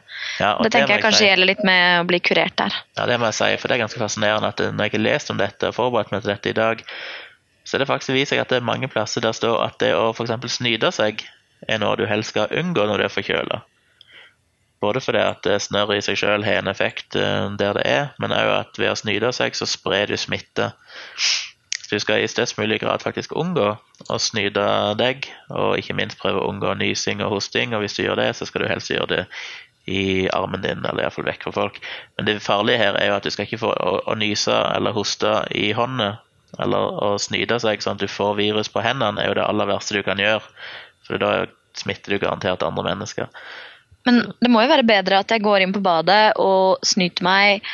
Ja, 0.42 0.56
Det 0.58 0.72
tenker 0.74 0.90
må 0.90 0.96
jeg 0.96 1.04
kanskje 1.04 1.20
si. 1.22 1.28
gjelder 1.28 1.50
litt 1.52 1.62
med 1.68 2.00
å 2.02 2.08
bli 2.10 2.20
kurert 2.26 2.56
der. 2.58 2.74
Ja, 2.98 3.06
det 3.06 3.20
må 3.22 3.28
jeg 3.30 3.38
si, 3.38 3.50
for 3.62 3.70
det 3.70 3.76
er 3.78 3.84
ganske 3.84 4.02
fascinerende 4.02 4.50
at 4.50 4.64
når 4.74 4.88
jeg 4.90 4.96
har 4.96 5.04
lest 5.06 5.30
om 5.30 5.38
dette 5.38 5.70
og 5.70 5.76
forberedt 5.78 6.10
meg 6.16 6.24
til 6.26 6.32
dette 6.34 6.50
i 6.50 6.56
dag, 6.58 6.82
så 7.66 7.82
det 7.82 7.88
faktisk 7.90 8.14
vist 8.16 8.34
seg 8.34 8.44
at 8.44 8.52
det 8.54 8.62
er 8.62 8.68
mange 8.68 8.90
plasser 8.92 9.24
der 9.26 9.34
står 9.36 9.64
at 9.66 9.80
det 9.82 9.96
å 9.98 10.12
f.eks. 10.14 10.36
snyte 10.54 10.92
seg 10.94 11.24
er 11.68 11.82
noe 11.82 11.98
du 11.98 12.06
helst 12.06 12.36
skal 12.36 12.54
unngå 12.54 12.86
når 12.86 13.02
du 13.02 13.06
er 13.08 13.14
forkjøla. 13.14 13.64
Både 14.84 15.02
fordi 15.02 15.24
at 15.24 15.48
snørr 15.66 15.96
i 15.96 16.04
seg 16.06 16.20
sjøl 16.20 16.46
har 16.46 16.62
en 16.62 16.70
effekt 16.70 17.18
eh, 17.18 17.48
der 17.58 17.78
det 17.78 17.86
er, 17.90 18.08
men 18.22 18.36
òg 18.36 18.52
at 18.60 18.80
ved 18.80 18.92
å 18.92 19.00
snyte 19.00 19.32
seg, 19.34 19.58
så 19.58 19.68
sprer 19.70 20.12
du 20.12 20.18
smitte. 20.20 20.72
Så 21.86 21.96
du 21.96 22.02
skal 22.02 22.22
i 22.22 22.30
størst 22.30 22.58
mulig 22.60 22.80
grad 22.84 23.02
faktisk 23.06 23.34
unngå 23.38 23.68
å 24.10 24.18
snyte 24.22 24.66
deg, 25.00 25.30
og 25.54 25.78
ikke 25.80 25.96
minst 25.98 26.20
prøve 26.22 26.42
å 26.42 26.50
unngå 26.52 26.74
nysing 26.78 27.24
og 27.26 27.38
hosting. 27.38 27.74
Og 27.74 27.86
hvis 27.86 27.98
du 27.98 28.04
gjør 28.04 28.20
det, 28.22 28.32
så 28.38 28.48
skal 28.50 28.66
du 28.66 28.70
helst 28.70 28.94
gjøre 28.94 29.12
det 29.12 29.24
i 29.86 30.26
armen 30.34 30.64
din, 30.64 30.82
eller 30.82 31.06
iallfall 31.06 31.28
vekk 31.30 31.46
fra 31.46 31.56
folk. 31.60 31.78
Men 32.18 32.30
det 32.30 32.40
farlige 32.42 32.82
her 32.82 32.98
er 32.98 33.12
jo 33.12 33.18
at 33.20 33.26
du 33.26 33.34
skal 33.34 33.46
ikke 33.46 33.62
få 33.62 33.74
å, 33.74 34.00
å 34.10 34.18
nyse 34.18 34.54
eller 34.74 34.98
hoste 34.98 35.34
i 35.54 35.70
hånda, 35.78 36.16
eller 36.64 36.98
å 37.04 37.16
snyte 37.22 37.60
seg 37.62 37.84
sånn 37.84 38.00
at 38.00 38.06
du 38.06 38.12
får 38.12 38.38
virus 38.40 38.72
på 38.72 38.84
hendene, 38.86 39.22
er 39.22 39.32
jo 39.32 39.38
det 39.40 39.46
aller 39.46 39.70
verste 39.70 39.98
du 39.98 40.04
kan 40.06 40.22
gjøre. 40.22 40.44
For 41.06 41.22
da 41.22 41.46
smitter 41.78 42.16
du 42.16 42.22
garantert 42.24 42.64
andre 42.66 42.88
mennesker. 42.88 43.30
Men 44.06 44.22
det 44.40 44.52
må 44.54 44.62
jo 44.64 44.72
være 44.72 44.88
bedre 44.88 45.20
at 45.22 45.32
jeg 45.34 45.44
går 45.46 45.66
inn 45.66 45.74
på 45.76 45.84
badet 45.84 46.36
og 46.42 46.82
snyter 46.86 47.26
meg 47.26 47.66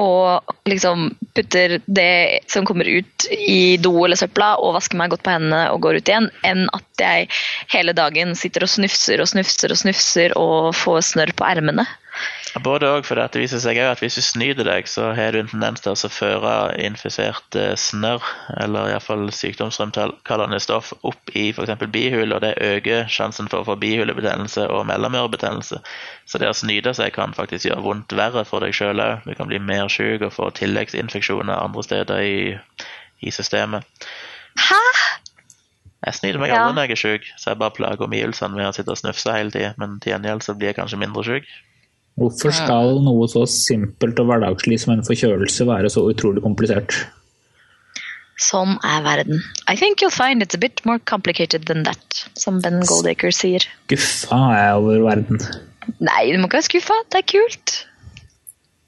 og 0.00 0.52
liksom 0.68 1.08
putter 1.36 1.78
det 1.86 2.44
som 2.52 2.66
kommer 2.68 2.88
ut 2.88 3.26
i 3.32 3.76
do 3.80 3.94
eller 4.04 4.18
søpla 4.20 4.54
og 4.60 4.74
vasker 4.76 4.98
meg 5.00 5.12
godt 5.12 5.24
på 5.24 5.32
hendene 5.32 5.62
og 5.72 5.80
går 5.86 6.00
ut 6.00 6.10
igjen, 6.10 6.28
enn 6.44 6.66
at 6.76 7.00
jeg 7.00 7.30
hele 7.72 7.96
dagen 7.96 8.34
sitter 8.36 8.66
og 8.66 8.72
snufser 8.72 9.22
og 9.24 9.30
snufser 9.32 9.72
og 9.72 9.80
snufser 9.80 10.36
og 10.36 10.74
får 10.76 11.00
snørr 11.12 11.32
på 11.36 11.48
ermene. 11.48 11.86
Både 12.64 12.88
òg 12.88 13.04
fordi 13.04 13.20
at 13.20 13.34
det 13.34 13.40
viser 13.42 13.60
seg 13.60 13.78
at 13.82 14.00
hvis 14.00 14.16
du 14.16 14.22
snyter 14.24 14.64
deg, 14.64 14.86
så 14.88 15.10
har 15.16 15.34
du 15.34 15.40
en 15.42 15.50
tendens 15.50 15.82
til 15.84 15.92
å 15.92 16.10
føre 16.12 16.52
infisert 16.80 17.58
eh, 17.58 17.74
snørr, 17.76 18.24
eller 18.62 18.92
iallfall 18.94 19.26
sykdomsfremkallende 19.34 20.60
stoff, 20.62 20.94
opp 21.04 21.34
i 21.36 21.50
f.eks. 21.52 21.74
bihule, 21.92 22.32
og 22.38 22.40
det 22.46 22.54
øker 22.64 23.10
sjansen 23.12 23.50
for 23.52 23.60
å 23.60 23.68
få 23.68 23.76
bihulebetennelse 23.82 24.68
og 24.72 24.86
mellomørebetennelse. 24.88 25.82
Så 26.24 26.40
det 26.40 26.48
å 26.48 26.56
snyte 26.56 26.94
seg 26.96 27.12
kan 27.18 27.36
faktisk 27.36 27.68
gjøre 27.68 27.84
vondt 27.84 28.16
verre 28.16 28.46
for 28.48 28.64
deg 28.64 28.72
sjøl 28.78 29.04
òg. 29.04 29.28
Du 29.28 29.36
kan 29.36 29.52
bli 29.52 29.60
mer 29.60 29.92
syk 29.92 30.24
og 30.24 30.32
få 30.38 30.48
tilleggsinfeksjoner 30.56 31.60
andre 31.60 31.84
steder 31.84 32.24
i, 32.24 32.40
i 33.20 33.36
systemet. 33.36 33.84
Hæ? 34.56 34.82
Jeg 36.06 36.14
snyter 36.22 36.40
meg 36.40 36.52
Ja. 36.54 36.62
aldri 36.62 36.76
når 36.76 36.84
jeg 36.86 36.96
er 36.96 37.04
syk, 37.04 37.32
så 37.36 37.50
jeg 37.52 37.60
bare 37.60 37.74
plager 37.76 38.06
omgivelsene 38.06 38.56
med 38.56 38.68
å 38.70 38.74
sitte 38.76 38.94
og 38.94 39.00
snufse 39.00 39.32
hele 39.34 39.52
tida, 39.52 39.74
men 39.80 39.98
til 40.00 40.14
gjengjeld 40.14 40.44
så 40.46 40.54
blir 40.56 40.70
jeg 40.72 40.80
kanskje 40.80 41.04
mindre 41.04 41.24
syk. 41.26 41.48
Hvorfor 42.16 42.54
skal 42.54 42.96
noe 43.04 43.26
så 43.28 43.42
simpelt 43.50 44.16
og 44.22 44.30
hverdagslig 44.30 44.78
som 44.80 44.94
en 44.94 45.04
forkjølelse 45.04 45.66
være 45.68 45.90
så 45.92 46.06
utrolig 46.08 46.40
komplisert? 46.44 46.94
Sånn 48.40 48.76
er 48.84 49.02
verden. 49.04 49.42
I 49.68 49.76
think 49.76 50.00
you'll 50.00 50.12
find 50.12 50.44
it's 50.44 50.56
a 50.56 50.60
bit 50.60 50.80
more 50.88 50.98
complicated 50.98 51.66
than 51.68 51.84
that, 51.84 52.24
som 52.36 52.60
Ben 52.64 52.80
Goldacre 52.88 53.32
sier. 53.32 53.64
Skuffa 53.88 54.40
er 54.52 54.62
jeg 54.62 54.80
over 54.80 55.04
verden. 55.10 55.44
Nei, 56.00 56.22
du 56.32 56.40
må 56.40 56.48
ikke 56.48 56.60
være 56.60 56.68
skuffa. 56.70 56.98
Det 57.12 57.20
er 57.20 57.28
kult. 57.32 57.76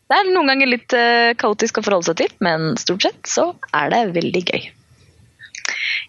Det 0.08 0.16
er 0.16 0.32
noen 0.32 0.48
ganger 0.48 0.72
litt 0.72 0.96
eh, 0.96 1.36
kaotisk 1.40 1.80
å 1.80 1.84
forholde 1.84 2.08
seg 2.10 2.20
til, 2.22 2.34
men 2.44 2.74
stort 2.80 3.04
sett 3.04 3.28
så 3.28 3.50
er 3.76 3.92
det 3.92 4.02
veldig 4.16 4.44
gøy. 4.48 4.68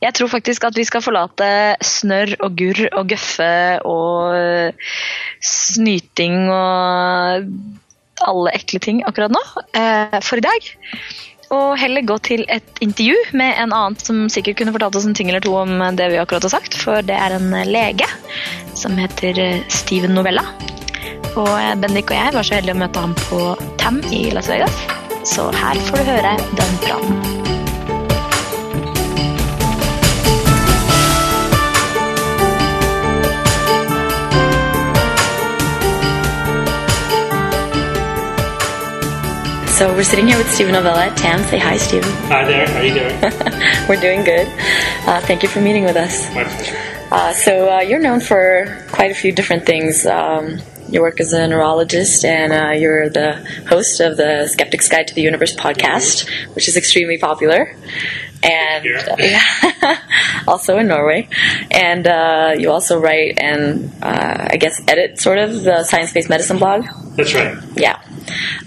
Jeg 0.03 0.15
tror 0.15 0.31
faktisk 0.31 0.63
at 0.69 0.77
vi 0.79 0.85
skal 0.87 1.03
forlate 1.03 1.49
snørr 1.83 2.37
og 2.39 2.55
gurr 2.59 2.87
og 2.93 3.09
gøffe 3.11 3.51
og 3.87 4.73
snyting 5.43 6.47
og 6.47 7.49
alle 8.27 8.53
ekle 8.57 8.81
ting 8.83 9.01
akkurat 9.07 9.33
nå 9.33 9.41
eh, 9.77 10.19
for 10.25 10.39
i 10.39 10.45
dag. 10.45 10.69
Og 11.55 11.73
heller 11.81 12.05
gå 12.05 12.17
til 12.25 12.43
et 12.53 12.81
intervju 12.83 13.17
med 13.39 13.57
en 13.57 13.73
annen 13.73 13.97
som 13.97 14.27
sikkert 14.29 14.59
kunne 14.59 14.73
fortalt 14.75 14.99
oss 14.99 15.07
en 15.09 15.17
ting 15.17 15.31
eller 15.31 15.41
to 15.41 15.55
om 15.57 15.81
det 15.97 16.11
vi 16.11 16.19
akkurat 16.21 16.45
har 16.45 16.53
sagt, 16.53 16.77
for 16.77 17.01
det 17.05 17.17
er 17.17 17.37
en 17.39 17.49
lege 17.65 18.05
som 18.77 18.97
heter 18.99 19.41
eh, 19.41 19.65
Steven 19.73 20.13
Novella. 20.17 20.45
Og 21.35 21.51
eh, 21.55 21.75
Bendik 21.81 22.13
og 22.13 22.19
jeg 22.19 22.37
var 22.37 22.45
så 22.45 22.59
heldige 22.59 22.77
å 22.77 22.83
møte 22.85 23.05
ham 23.07 23.17
på 23.25 23.43
TAM 23.81 24.01
i 24.13 24.27
Las 24.35 24.51
Vegas, 24.51 24.85
så 25.25 25.49
her 25.55 25.85
får 25.89 26.01
du 26.01 26.09
høre 26.13 26.37
den 26.59 26.81
praten. 26.85 27.38
So 39.79 39.93
we're 39.93 40.03
sitting 40.03 40.27
here 40.27 40.37
with 40.37 40.51
Steven 40.51 40.73
Novella 40.73 41.05
at 41.05 41.15
TAM. 41.15 41.41
Say 41.43 41.57
hi, 41.57 41.77
Steven. 41.77 42.11
Hi 42.27 42.43
there, 42.43 42.67
how 42.67 42.79
are 42.79 42.83
you 42.83 42.93
doing? 42.93 43.17
We're 43.87 44.01
doing 44.01 44.25
good. 44.25 44.45
Uh, 45.07 45.21
thank 45.21 45.41
you 45.41 45.47
for 45.47 45.61
meeting 45.61 45.85
with 45.85 45.95
us. 45.95 46.27
My 46.35 46.43
pleasure. 46.43 46.75
Uh, 47.09 47.31
so 47.31 47.71
uh, 47.71 47.79
you're 47.79 48.01
known 48.01 48.19
for 48.19 48.85
quite 48.91 49.09
a 49.09 49.13
few 49.13 49.31
different 49.31 49.65
things. 49.65 50.05
Um, 50.05 50.59
your 50.89 51.03
work 51.03 51.21
as 51.21 51.31
a 51.31 51.47
neurologist, 51.47 52.25
and 52.25 52.51
uh, 52.51 52.71
you're 52.71 53.09
the 53.09 53.35
host 53.69 54.01
of 54.01 54.17
the 54.17 54.49
Skeptic's 54.51 54.89
Guide 54.89 55.07
to 55.07 55.15
the 55.15 55.21
Universe 55.21 55.55
podcast, 55.55 56.29
which 56.55 56.67
is 56.67 56.75
extremely 56.75 57.17
popular. 57.17 57.73
And 58.43 58.85
uh, 58.85 59.95
also 60.47 60.77
in 60.77 60.87
Norway, 60.87 61.29
and 61.71 62.05
uh, 62.05 62.53
you 62.57 62.69
also 62.69 62.99
write 62.99 63.39
and 63.39 63.93
uh, 64.01 64.49
I 64.51 64.57
guess 64.57 64.81
edit 64.89 65.21
sort 65.21 65.37
of 65.37 65.63
the 65.63 65.85
science-based 65.85 66.27
medicine 66.27 66.57
blog. 66.57 66.85
That's 67.15 67.33
right. 67.33 67.57
Yeah. 67.75 68.01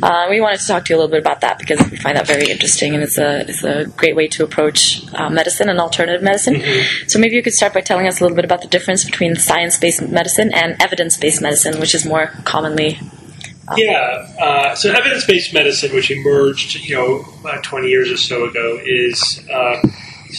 Uh, 0.03 0.27
we 0.29 0.41
wanted 0.41 0.61
to 0.61 0.67
talk 0.67 0.85
to 0.85 0.93
you 0.93 0.97
a 0.97 0.99
little 0.99 1.11
bit 1.11 1.21
about 1.21 1.41
that 1.41 1.59
because 1.59 1.79
we 1.91 1.97
find 1.97 2.17
that 2.17 2.27
very 2.27 2.51
interesting, 2.51 2.95
and 2.95 3.03
it's 3.03 3.19
a 3.19 3.49
it's 3.49 3.65
a 3.65 3.87
great 3.97 4.17
way 4.17 4.29
to 4.29 4.45
approach 4.45 5.03
uh, 5.15 5.31
medicine 5.31 5.69
and 5.69 5.79
alternative 5.79 6.23
medicine. 6.23 6.55
Mm-hmm. 6.55 7.09
So 7.09 7.19
maybe 7.19 7.37
you 7.37 7.43
could 7.43 7.55
start 7.55 7.75
by 7.75 7.81
telling 7.81 8.07
us 8.07 8.21
a 8.21 8.25
little 8.25 8.37
bit 8.37 8.45
about 8.45 8.63
the 8.63 8.69
difference 8.69 9.05
between 9.05 9.37
science-based 9.37 10.03
medicine 10.09 10.53
and 10.53 10.81
evidence-based 10.81 11.41
medicine, 11.43 11.81
which 11.81 11.95
is 11.95 12.05
more 12.05 12.29
commonly. 12.45 12.99
Um, 13.69 13.77
yeah, 13.79 14.29
uh, 14.41 14.75
so 14.75 14.91
evidence-based 14.93 15.55
medicine, 15.55 15.95
which 15.95 16.11
emerged, 16.11 16.75
you 16.75 16.97
know, 16.97 17.25
about 17.41 17.63
20 17.63 17.89
years 17.89 18.11
or 18.11 18.17
so 18.17 18.45
ago, 18.45 18.81
is 18.85 19.41
uh, 19.51 19.81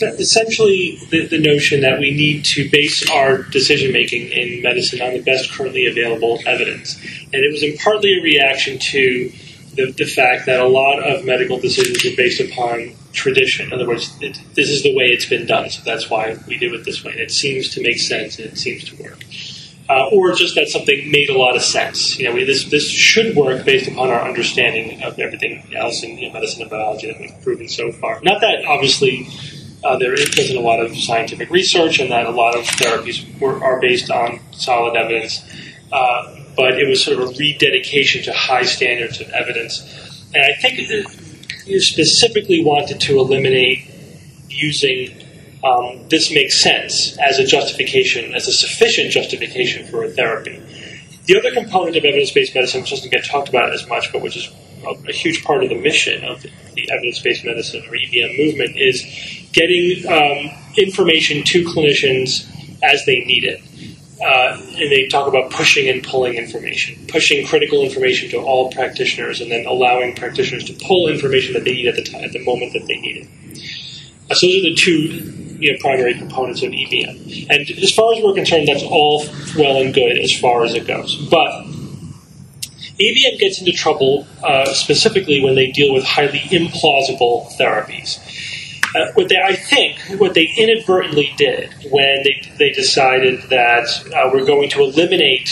essentially 0.01 0.99
the, 1.09 1.27
the, 1.27 1.39
notion 1.39 1.81
that 1.81 1.99
we 1.99 2.11
need 2.11 2.45
to 2.45 2.69
base 2.69 3.09
our 3.11 3.43
decision 3.43 3.91
making 3.91 4.31
in 4.31 4.61
medicine 4.61 5.01
on 5.01 5.13
the 5.13 5.21
best 5.21 5.51
currently 5.51 5.85
available 5.85 6.39
evidence. 6.45 6.95
And 7.33 7.35
it 7.35 7.51
was 7.51 7.63
in 7.63 7.77
partly 7.77 8.19
a 8.19 8.21
reaction 8.21 8.79
to 8.79 9.31
the, 9.75 9.91
the 9.91 10.05
fact 10.05 10.45
that 10.45 10.59
a 10.59 10.67
lot 10.67 10.99
of 10.99 11.25
medical 11.25 11.59
decisions 11.59 12.05
are 12.05 12.15
based 12.15 12.39
upon 12.39 12.93
tradition. 13.11 13.67
In 13.67 13.73
other 13.73 13.87
words, 13.87 14.15
it, 14.21 14.39
this 14.53 14.69
is 14.69 14.83
the 14.83 14.95
way 14.95 15.05
it's 15.05 15.25
been 15.25 15.45
done, 15.45 15.69
so 15.69 15.81
that's 15.83 16.09
why 16.09 16.37
we 16.47 16.57
do 16.57 16.73
it 16.73 16.85
this 16.85 17.03
way. 17.03 17.13
It 17.13 17.31
seems 17.31 17.69
to 17.69 17.81
make 17.81 17.99
sense 17.99 18.37
and 18.39 18.47
it 18.47 18.57
seems 18.57 18.83
to 18.85 19.03
work. 19.03 19.19
Uh, 19.89 20.07
or 20.13 20.31
just 20.33 20.55
that 20.55 20.69
something 20.69 21.11
made 21.11 21.29
a 21.29 21.37
lot 21.37 21.55
of 21.55 21.61
sense. 21.61 22.17
You 22.17 22.25
know, 22.25 22.33
we, 22.33 22.45
this 22.45 22.69
this 22.69 22.89
should 22.89 23.35
work 23.35 23.65
based 23.65 23.89
upon 23.89 24.09
our 24.09 24.21
understanding 24.21 25.03
of 25.03 25.19
everything 25.19 25.61
else 25.75 26.03
in 26.03 26.17
you 26.17 26.27
know, 26.27 26.33
medicine 26.33 26.61
and 26.61 26.71
biology 26.71 27.11
that 27.11 27.19
we've 27.19 27.41
proven 27.43 27.67
so 27.67 27.91
far. 27.91 28.21
Not 28.21 28.39
that 28.41 28.63
obviously 28.65 29.27
uh, 29.84 29.97
there 29.97 30.13
isn't 30.13 30.55
a 30.55 30.61
lot 30.61 30.79
of 30.79 30.95
scientific 30.97 31.49
research 31.49 31.99
and 31.99 32.11
that 32.11 32.25
a 32.25 32.31
lot 32.31 32.57
of 32.57 32.65
therapies 32.65 33.39
were, 33.39 33.63
are 33.63 33.79
based 33.79 34.09
on 34.09 34.39
solid 34.51 34.95
evidence. 34.95 35.43
Uh, 35.91 36.39
but 36.55 36.79
it 36.79 36.88
was 36.88 37.03
sort 37.03 37.19
of 37.19 37.29
a 37.29 37.31
rededication 37.38 38.23
to 38.23 38.34
high 38.34 38.63
standards 38.63 39.19
of 39.19 39.29
evidence. 39.29 40.27
And 40.34 40.43
I 40.43 40.55
think 40.61 40.79
you 41.65 41.79
specifically 41.79 42.63
wanted 42.63 42.99
to 43.01 43.19
eliminate 43.19 43.89
using 44.49 45.19
um, 45.63 46.07
this 46.09 46.31
makes 46.34 46.61
sense 46.61 47.17
as 47.19 47.39
a 47.39 47.45
justification, 47.45 48.34
as 48.36 48.47
a 48.47 48.51
sufficient 48.51 49.11
justification 49.11 49.88
for 49.88 50.03
a 50.03 50.09
therapy. 50.09 50.61
The 51.26 51.38
other 51.38 51.53
component 51.53 51.95
of 51.95 52.03
evidence 52.03 52.32
based 52.32 52.53
medicine, 52.53 52.82
which 52.82 52.89
doesn't 52.89 53.11
get 53.11 53.26
talked 53.26 53.49
about 53.49 53.71
as 53.71 53.88
much, 53.88 54.11
but 54.11 54.21
which 54.21 54.36
is 54.36 54.51
a, 54.86 54.89
a 55.07 55.13
huge 55.13 55.43
part 55.43 55.63
of 55.63 55.69
the 55.69 55.80
mission 55.80 56.24
of 56.26 56.41
the 56.41 56.91
evidence 56.91 57.19
based 57.21 57.45
medicine 57.45 57.82
or 57.88 57.93
EBM 57.93 58.38
movement, 58.38 58.76
is 58.76 59.03
getting 59.53 60.05
um, 60.07 60.51
information 60.78 61.43
to 61.43 61.63
clinicians 61.63 62.49
as 62.84 63.05
they 63.05 63.24
need 63.24 63.45
it. 63.45 63.61
Uh, 64.21 64.57
and 64.57 64.91
they 64.91 65.07
talk 65.07 65.28
about 65.28 65.51
pushing 65.51 65.89
and 65.89 66.03
pulling 66.03 66.36
information, 66.36 66.95
pushing 67.07 67.45
critical 67.45 67.84
information 67.84 68.30
to 68.30 68.38
all 68.38 68.71
practitioners, 68.71 69.41
and 69.41 69.51
then 69.51 69.65
allowing 69.65 70.15
practitioners 70.15 70.63
to 70.65 70.74
pull 70.86 71.07
information 71.07 71.53
that 71.53 71.63
they 71.63 71.74
need 71.74 71.88
at 71.88 71.95
the 71.95 72.03
time, 72.03 72.24
at 72.24 72.32
the 72.32 72.43
moment 72.43 72.71
that 72.74 72.86
they 72.88 72.99
need 72.99 73.17
it. 73.17 73.61
Uh, 74.30 74.36
so 74.36 74.47
those 74.47 74.57
are 74.57 74.69
the 74.69 74.76
two 74.76 75.42
you 75.60 75.72
know, 75.72 75.78
primary 75.82 76.14
components 76.14 76.62
of 76.64 76.72
EBM. 76.72 77.47
And 77.49 77.70
as 77.84 77.93
far 77.93 78.14
as 78.14 78.24
we're 78.24 78.34
concerned, 78.34 78.68
that's 78.68 78.84
all 78.84 79.26
well 79.58 79.82
and 79.82 79.93
good 79.93 80.18
as 80.18 80.38
far 80.38 80.64
as 80.64 80.74
it 80.74 80.88
goes. 80.88 81.16
But 81.30 81.66
EBM 82.99 83.39
gets 83.39 83.60
into 83.60 83.72
trouble 83.72 84.28
uh, 84.43 84.66
specifically 84.74 85.43
when 85.43 85.56
they 85.56 85.72
deal 85.72 85.93
with 85.93 86.04
highly 86.04 86.39
implausible 86.39 87.51
therapies. 87.58 88.20
Uh, 88.95 89.12
what 89.14 89.28
they, 89.30 89.41
I 89.41 89.56
think, 89.56 89.97
what 90.20 90.36
they 90.36 90.47
inadvertently 90.56 91.34
did 91.36 91.74
when 91.89 92.24
they, 92.24 92.41
they 92.60 92.70
decided 92.72 93.41
that 93.49 93.88
uh, 94.14 94.30
we're 94.32 94.45
going 94.45 94.70
to 94.70 94.82
eliminate 94.82 95.49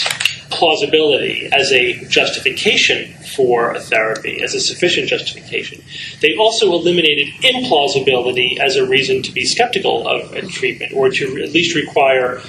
plausibility 0.52 1.48
as 1.52 1.72
a 1.72 2.04
justification 2.06 3.12
for 3.36 3.72
a 3.72 3.80
therapy, 3.80 4.42
as 4.42 4.54
a 4.54 4.60
sufficient 4.60 5.08
justification, 5.08 5.82
they 6.20 6.36
also 6.36 6.72
eliminated 6.72 7.28
implausibility 7.42 8.58
as 8.58 8.76
a 8.76 8.86
reason 8.86 9.22
to 9.22 9.32
be 9.32 9.44
skeptical 9.44 10.06
of 10.06 10.32
a 10.32 10.42
treatment 10.46 10.92
or 10.94 11.10
to 11.10 11.42
at 11.42 11.52
least 11.52 11.74
require 11.74 12.40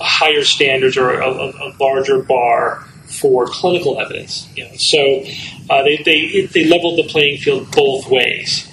higher 0.00 0.44
standards 0.44 0.96
or 0.96 1.20
a, 1.20 1.28
a, 1.28 1.74
larger 1.80 2.22
bar 2.22 2.84
for 3.06 3.46
clinical 3.46 3.98
evidence. 4.00 4.48
You 4.56 4.64
know, 4.64 4.76
so 4.76 5.24
uh, 5.70 5.82
they, 5.84 5.96
they, 6.04 6.46
they 6.46 6.64
leveled 6.64 6.98
the 6.98 7.08
playing 7.08 7.38
field 7.38 7.70
both 7.70 8.08
ways. 8.10 8.70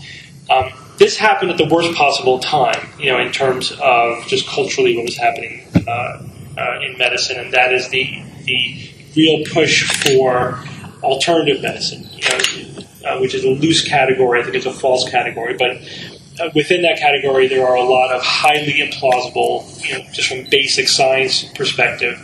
Um, 0.49 0.71
this 0.97 1.17
happened 1.17 1.51
at 1.51 1.57
the 1.57 1.65
worst 1.65 1.93
possible 1.95 2.39
time, 2.39 2.87
you 2.99 3.11
know, 3.11 3.19
in 3.19 3.31
terms 3.31 3.71
of 3.81 4.25
just 4.27 4.47
culturally 4.47 4.95
what 4.95 5.05
was 5.05 5.17
happening 5.17 5.65
uh, 5.87 6.23
uh, 6.57 6.79
in 6.81 6.97
medicine, 6.97 7.39
and 7.39 7.53
that 7.53 7.73
is 7.73 7.89
the 7.89 8.23
the 8.45 8.89
real 9.15 9.43
push 9.51 9.89
for 10.03 10.59
alternative 11.03 11.61
medicine, 11.61 12.07
you 12.13 12.23
know, 12.29 12.83
uh, 13.05 13.19
which 13.19 13.33
is 13.33 13.43
a 13.43 13.49
loose 13.49 13.87
category. 13.87 14.39
I 14.39 14.43
think 14.43 14.55
it's 14.55 14.65
a 14.65 14.73
false 14.73 15.09
category, 15.09 15.55
but 15.57 15.77
uh, 16.39 16.49
within 16.55 16.81
that 16.81 16.97
category, 16.97 17.47
there 17.47 17.67
are 17.67 17.75
a 17.75 17.83
lot 17.83 18.11
of 18.11 18.21
highly 18.21 18.73
implausible, 18.73 19.87
you 19.87 19.97
know, 19.97 20.05
just 20.13 20.29
from 20.29 20.49
basic 20.49 20.87
science 20.87 21.43
perspective, 21.55 22.17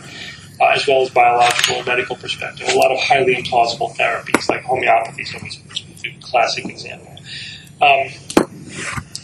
uh, 0.60 0.72
as 0.74 0.86
well 0.86 1.02
as 1.02 1.10
biological 1.10 1.76
and 1.76 1.86
medical 1.86 2.16
perspective, 2.16 2.68
a 2.68 2.76
lot 2.76 2.90
of 2.90 2.98
highly 3.00 3.36
implausible 3.36 3.94
therapies, 3.96 4.48
like 4.48 4.62
homeopathy 4.62 5.22
is 5.22 5.34
always 5.34 5.60
a 6.04 6.20
classic 6.20 6.64
example. 6.66 7.16
Um, 7.80 8.08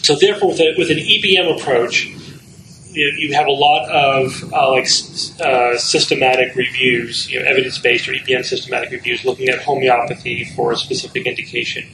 so 0.03 0.15
therefore, 0.15 0.51
with, 0.51 0.61
a, 0.61 0.75
with 0.79 0.91
an 0.91 0.99
EBM 0.99 1.59
approach, 1.59 2.09
you, 2.97 3.35
have 3.35 3.47
a 3.47 3.53
lot 3.53 3.89
of 3.91 4.53
uh, 4.53 4.71
like 4.71 4.87
uh, 5.41 5.77
systematic 5.77 6.55
reviews, 6.57 7.31
you 7.31 7.39
know, 7.39 7.47
evidence-based 7.47 8.09
or 8.09 8.13
EBM 8.13 8.45
systematic 8.45 8.91
reviews, 8.91 9.25
looking 9.25 9.49
at 9.49 9.61
homeopathy 9.63 10.45
for 10.57 10.73
a 10.73 10.77
specific 10.77 11.27
indication. 11.27 11.85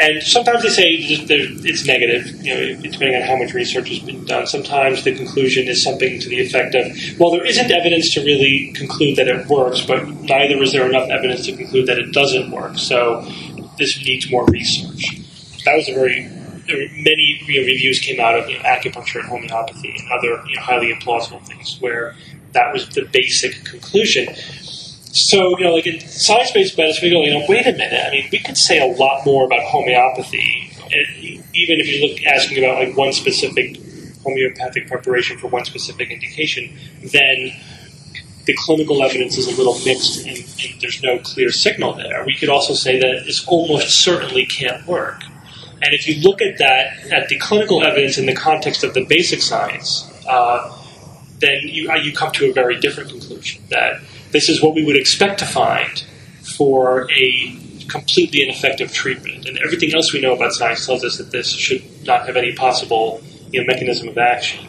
And 0.00 0.22
sometimes 0.22 0.62
they 0.62 0.68
say 0.68 0.84
it's 0.90 1.86
negative, 1.86 2.44
you 2.44 2.54
know, 2.54 2.82
depending 2.82 3.16
on 3.16 3.22
how 3.22 3.36
much 3.36 3.52
research 3.52 3.88
has 3.88 3.98
been 3.98 4.24
done. 4.26 4.46
Sometimes 4.46 5.02
the 5.02 5.12
conclusion 5.16 5.66
is 5.66 5.82
something 5.82 6.20
to 6.20 6.28
the 6.28 6.40
effect 6.40 6.76
of, 6.76 6.86
well, 7.18 7.32
there 7.32 7.44
isn't 7.44 7.70
evidence 7.72 8.14
to 8.14 8.20
really 8.20 8.72
conclude 8.76 9.16
that 9.16 9.26
it 9.26 9.48
works, 9.48 9.80
but 9.84 10.06
neither 10.06 10.62
is 10.62 10.70
there 10.70 10.88
enough 10.88 11.08
evidence 11.10 11.46
to 11.46 11.56
conclude 11.56 11.86
that 11.86 11.98
it 11.98 12.12
doesn't 12.12 12.52
work. 12.52 12.78
So 12.78 13.22
this 13.76 13.98
needs 14.04 14.30
more 14.30 14.46
research. 14.46 15.20
That 15.64 15.74
was 15.74 15.88
a 15.88 15.94
very 15.94 16.30
many 16.68 17.40
you 17.46 17.60
know, 17.60 17.66
reviews 17.66 17.98
came 17.98 18.20
out 18.20 18.38
of 18.38 18.48
you 18.48 18.56
know, 18.58 18.64
acupuncture 18.64 19.20
and 19.20 19.28
homeopathy 19.28 19.94
and 19.98 20.12
other 20.12 20.42
you 20.48 20.56
know, 20.56 20.62
highly 20.62 20.92
implausible 20.92 21.44
things 21.46 21.78
where 21.80 22.14
that 22.52 22.72
was 22.72 22.88
the 22.90 23.02
basic 23.02 23.64
conclusion. 23.64 24.34
So, 25.12 25.58
you 25.58 25.64
know, 25.64 25.74
like 25.74 25.86
in 25.86 26.00
science 26.00 26.52
based 26.52 26.76
medicine, 26.76 27.04
we 27.04 27.10
go, 27.10 27.22
you 27.22 27.38
know, 27.38 27.46
wait 27.48 27.66
a 27.66 27.72
minute. 27.72 28.06
I 28.06 28.10
mean, 28.10 28.28
we 28.30 28.38
could 28.38 28.56
say 28.56 28.78
a 28.80 28.96
lot 28.96 29.24
more 29.24 29.44
about 29.46 29.62
homeopathy, 29.62 30.72
eh, 30.92 31.40
even 31.54 31.80
if 31.80 31.88
you 31.88 32.06
look 32.06 32.22
asking 32.24 32.58
about 32.58 32.78
like 32.78 32.96
one 32.96 33.12
specific 33.12 33.80
homeopathic 34.22 34.88
preparation 34.88 35.38
for 35.38 35.48
one 35.48 35.64
specific 35.64 36.10
indication, 36.10 36.76
then 37.02 37.52
the 38.44 38.54
clinical 38.56 39.02
evidence 39.02 39.36
is 39.36 39.46
a 39.46 39.56
little 39.56 39.78
mixed 39.84 40.26
and, 40.26 40.38
and 40.38 40.80
there's 40.80 41.02
no 41.02 41.18
clear 41.18 41.50
signal 41.50 41.94
there. 41.94 42.24
We 42.24 42.34
could 42.34 42.48
also 42.48 42.74
say 42.74 42.98
that 42.98 43.24
this 43.26 43.46
almost 43.46 44.02
certainly 44.02 44.46
can't 44.46 44.86
work. 44.86 45.22
And 45.82 45.94
if 45.94 46.08
you 46.08 46.20
look 46.22 46.42
at 46.42 46.58
that, 46.58 47.12
at 47.12 47.28
the 47.28 47.38
clinical 47.38 47.84
evidence 47.84 48.18
in 48.18 48.26
the 48.26 48.34
context 48.34 48.82
of 48.82 48.94
the 48.94 49.04
basic 49.04 49.42
science, 49.42 50.10
uh, 50.26 50.76
then 51.38 51.60
you, 51.64 51.90
uh, 51.90 51.94
you 51.94 52.12
come 52.12 52.32
to 52.32 52.50
a 52.50 52.52
very 52.52 52.80
different 52.80 53.10
conclusion 53.10 53.62
that 53.70 54.00
this 54.32 54.48
is 54.48 54.62
what 54.62 54.74
we 54.74 54.84
would 54.84 54.96
expect 54.96 55.38
to 55.38 55.46
find 55.46 56.04
for 56.56 57.08
a 57.12 57.56
completely 57.88 58.42
ineffective 58.42 58.92
treatment. 58.92 59.46
And 59.46 59.58
everything 59.58 59.94
else 59.94 60.12
we 60.12 60.20
know 60.20 60.34
about 60.34 60.52
science 60.52 60.84
tells 60.84 61.04
us 61.04 61.18
that 61.18 61.30
this 61.30 61.52
should 61.52 61.82
not 62.04 62.26
have 62.26 62.36
any 62.36 62.52
possible 62.52 63.22
you 63.50 63.60
know, 63.60 63.66
mechanism 63.66 64.08
of 64.08 64.18
action. 64.18 64.66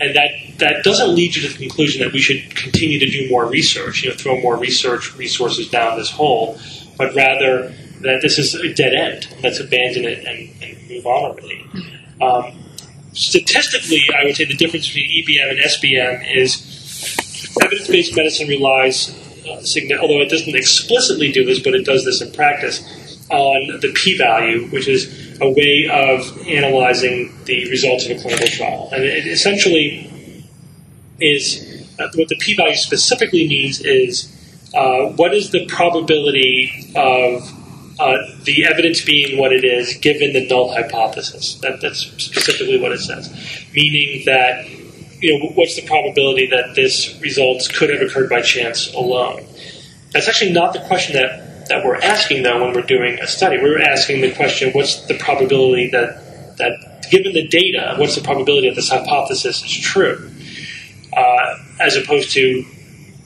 And 0.00 0.14
that, 0.14 0.30
that 0.58 0.84
doesn't 0.84 1.14
lead 1.14 1.36
you 1.36 1.42
to 1.42 1.48
the 1.48 1.58
conclusion 1.58 2.02
that 2.02 2.12
we 2.12 2.18
should 2.18 2.54
continue 2.54 2.98
to 2.98 3.06
do 3.06 3.30
more 3.30 3.46
research, 3.46 4.02
you 4.02 4.10
know, 4.10 4.16
throw 4.16 4.40
more 4.40 4.56
research 4.56 5.16
resources 5.16 5.68
down 5.70 5.96
this 5.96 6.10
hole, 6.10 6.58
but 6.98 7.14
rather 7.14 7.74
that 8.00 8.20
this 8.22 8.38
is 8.38 8.54
a 8.54 8.72
dead 8.74 8.94
end. 8.94 9.28
Let's 9.42 9.60
abandon 9.60 10.04
it 10.04 10.24
and, 10.24 10.62
and 10.62 10.88
move 10.88 11.06
on 11.06 11.30
already. 11.30 11.66
Um, 12.20 12.58
statistically, 13.12 14.02
I 14.16 14.24
would 14.24 14.36
say 14.36 14.44
the 14.44 14.56
difference 14.56 14.88
between 14.88 15.24
EBM 15.24 15.50
and 15.50 15.58
SBM 15.60 16.36
is 16.36 17.56
evidence-based 17.62 18.16
medicine 18.16 18.48
relies, 18.48 19.10
uh, 19.46 19.62
although 20.00 20.20
it 20.20 20.28
doesn't 20.28 20.54
explicitly 20.54 21.32
do 21.32 21.44
this, 21.44 21.60
but 21.60 21.74
it 21.74 21.84
does 21.84 22.04
this 22.04 22.20
in 22.20 22.32
practice, 22.32 22.80
on 23.30 23.80
the 23.80 23.92
p-value, 23.94 24.66
which 24.68 24.88
is 24.88 25.40
a 25.40 25.50
way 25.50 25.88
of 25.90 26.46
analyzing 26.46 27.34
the 27.44 27.68
results 27.70 28.06
of 28.06 28.12
a 28.12 28.20
clinical 28.20 28.46
trial. 28.46 28.88
And 28.92 29.02
it 29.02 29.26
essentially 29.26 30.44
is 31.20 31.86
uh, 31.98 32.08
what 32.14 32.28
the 32.28 32.36
p-value 32.36 32.76
specifically 32.76 33.48
means 33.48 33.80
is 33.80 34.32
uh, 34.74 35.06
what 35.16 35.34
is 35.34 35.50
the 35.50 35.66
probability 35.66 36.92
of 36.94 37.50
uh, 37.98 38.18
the 38.42 38.66
evidence 38.66 39.04
being 39.04 39.38
what 39.38 39.52
it 39.52 39.64
is 39.64 39.94
given 39.94 40.32
the 40.32 40.46
null 40.48 40.72
hypothesis. 40.72 41.54
That, 41.60 41.80
that's 41.80 42.00
specifically 42.00 42.78
what 42.78 42.92
it 42.92 43.00
says. 43.00 43.32
Meaning 43.74 44.22
that, 44.26 44.68
you 45.20 45.38
know, 45.38 45.46
what's 45.54 45.76
the 45.76 45.86
probability 45.86 46.46
that 46.48 46.74
this 46.74 47.18
results 47.20 47.68
could 47.68 47.90
have 47.90 48.02
occurred 48.02 48.28
by 48.28 48.42
chance 48.42 48.92
alone? 48.92 49.46
That's 50.12 50.28
actually 50.28 50.52
not 50.52 50.74
the 50.74 50.80
question 50.80 51.16
that, 51.16 51.68
that 51.68 51.84
we're 51.84 51.96
asking, 51.96 52.42
though, 52.42 52.62
when 52.62 52.74
we're 52.74 52.82
doing 52.82 53.18
a 53.20 53.26
study. 53.26 53.58
We're 53.58 53.80
asking 53.80 54.20
the 54.20 54.32
question 54.34 54.72
what's 54.72 55.06
the 55.06 55.16
probability 55.18 55.88
that, 55.90 56.56
that 56.58 57.06
given 57.10 57.32
the 57.32 57.48
data, 57.48 57.94
what's 57.96 58.14
the 58.14 58.22
probability 58.22 58.68
that 58.68 58.76
this 58.76 58.90
hypothesis 58.90 59.64
is 59.64 59.72
true? 59.72 60.30
Uh, 61.16 61.56
as 61.80 61.96
opposed 61.96 62.32
to 62.32 62.64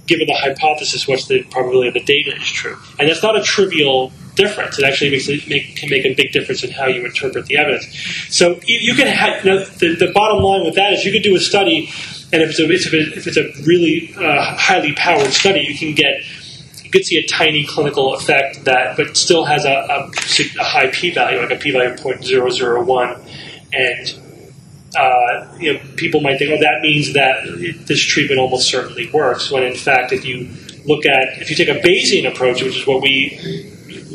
given 0.06 0.26
the 0.26 0.34
hypothesis, 0.34 1.08
what's 1.08 1.26
the 1.26 1.42
probability 1.44 1.90
that 1.90 1.98
the 1.98 2.04
data 2.04 2.36
is 2.36 2.48
true? 2.48 2.76
And 2.98 3.08
that's 3.08 3.22
not 3.22 3.36
a 3.36 3.42
trivial 3.42 4.12
difference. 4.40 4.78
It 4.78 4.84
actually 4.84 5.10
makes 5.10 5.28
it 5.28 5.46
make, 5.48 5.76
can 5.76 5.90
make 5.90 6.04
a 6.04 6.14
big 6.14 6.32
difference 6.32 6.64
in 6.64 6.70
how 6.70 6.86
you 6.86 7.04
interpret 7.04 7.46
the 7.46 7.58
evidence. 7.58 7.86
So 8.30 8.60
you, 8.64 8.78
you 8.80 8.94
can 8.94 9.06
have, 9.06 9.44
you 9.44 9.50
know, 9.50 9.64
the, 9.64 9.94
the 9.96 10.12
bottom 10.12 10.42
line 10.42 10.64
with 10.64 10.74
that 10.76 10.92
is 10.92 11.04
you 11.04 11.12
could 11.12 11.22
do 11.22 11.36
a 11.36 11.40
study, 11.40 11.90
and 12.32 12.42
if 12.42 12.58
it's 12.58 12.60
a, 12.60 12.72
if 12.72 13.26
it's 13.26 13.36
a 13.36 13.46
really 13.64 14.14
uh, 14.16 14.56
highly 14.56 14.94
powered 14.94 15.32
study, 15.32 15.60
you 15.60 15.76
can 15.76 15.94
get 15.94 16.24
you 16.90 16.98
could 16.98 17.04
see 17.04 17.18
a 17.18 17.26
tiny 17.28 17.64
clinical 17.64 18.14
effect 18.14 18.64
that, 18.64 18.96
but 18.96 19.16
still 19.16 19.44
has 19.44 19.64
a, 19.64 19.68
a, 19.68 20.10
a 20.58 20.64
high 20.64 20.90
p-value, 20.92 21.38
like 21.38 21.52
a 21.52 21.56
p-value 21.56 21.90
of 21.90 22.00
0.001, 22.00 23.20
and 23.72 24.20
uh, 24.96 25.56
you 25.60 25.72
know, 25.72 25.80
people 25.94 26.20
might 26.20 26.38
think, 26.38 26.50
oh, 26.50 26.58
that 26.60 26.80
means 26.82 27.12
that 27.12 27.44
this 27.86 28.02
treatment 28.02 28.40
almost 28.40 28.68
certainly 28.68 29.08
works. 29.12 29.52
When 29.52 29.62
in 29.62 29.76
fact, 29.76 30.10
if 30.12 30.24
you 30.24 30.48
look 30.84 31.06
at, 31.06 31.40
if 31.40 31.48
you 31.48 31.54
take 31.54 31.68
a 31.68 31.78
Bayesian 31.78 32.28
approach, 32.28 32.60
which 32.60 32.76
is 32.76 32.86
what 32.88 33.00
we 33.00 33.38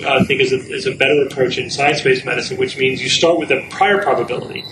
uh, 0.03 0.23
think 0.25 0.41
is 0.41 0.51
a, 0.51 0.57
is 0.57 0.85
a 0.85 0.95
better 0.95 1.25
approach 1.25 1.57
in 1.57 1.69
science-based 1.69 2.25
medicine, 2.25 2.57
which 2.57 2.77
means 2.77 3.01
you 3.01 3.09
start 3.09 3.39
with 3.39 3.51
a 3.51 3.65
prior 3.69 4.01
probability, 4.01 4.63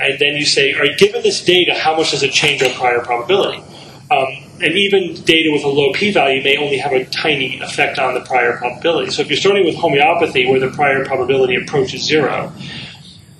and 0.00 0.18
then 0.18 0.34
you 0.34 0.44
say, 0.44 0.72
all 0.74 0.80
right, 0.80 0.96
given 0.98 1.22
this 1.22 1.44
data, 1.44 1.74
how 1.74 1.96
much 1.96 2.10
does 2.12 2.22
it 2.22 2.32
change 2.32 2.62
our 2.62 2.70
prior 2.70 3.00
probability? 3.00 3.62
Um, 4.10 4.26
and 4.60 4.74
even 4.74 5.14
data 5.24 5.50
with 5.52 5.64
a 5.64 5.68
low 5.68 5.92
p-value 5.92 6.42
may 6.42 6.56
only 6.56 6.78
have 6.78 6.92
a 6.92 7.04
tiny 7.04 7.60
effect 7.60 7.98
on 7.98 8.14
the 8.14 8.20
prior 8.20 8.56
probability. 8.56 9.10
So 9.10 9.22
if 9.22 9.28
you're 9.28 9.36
starting 9.36 9.64
with 9.64 9.76
homeopathy, 9.76 10.50
where 10.50 10.58
the 10.58 10.70
prior 10.70 11.04
probability 11.04 11.56
approaches 11.56 12.02
zero, 12.02 12.52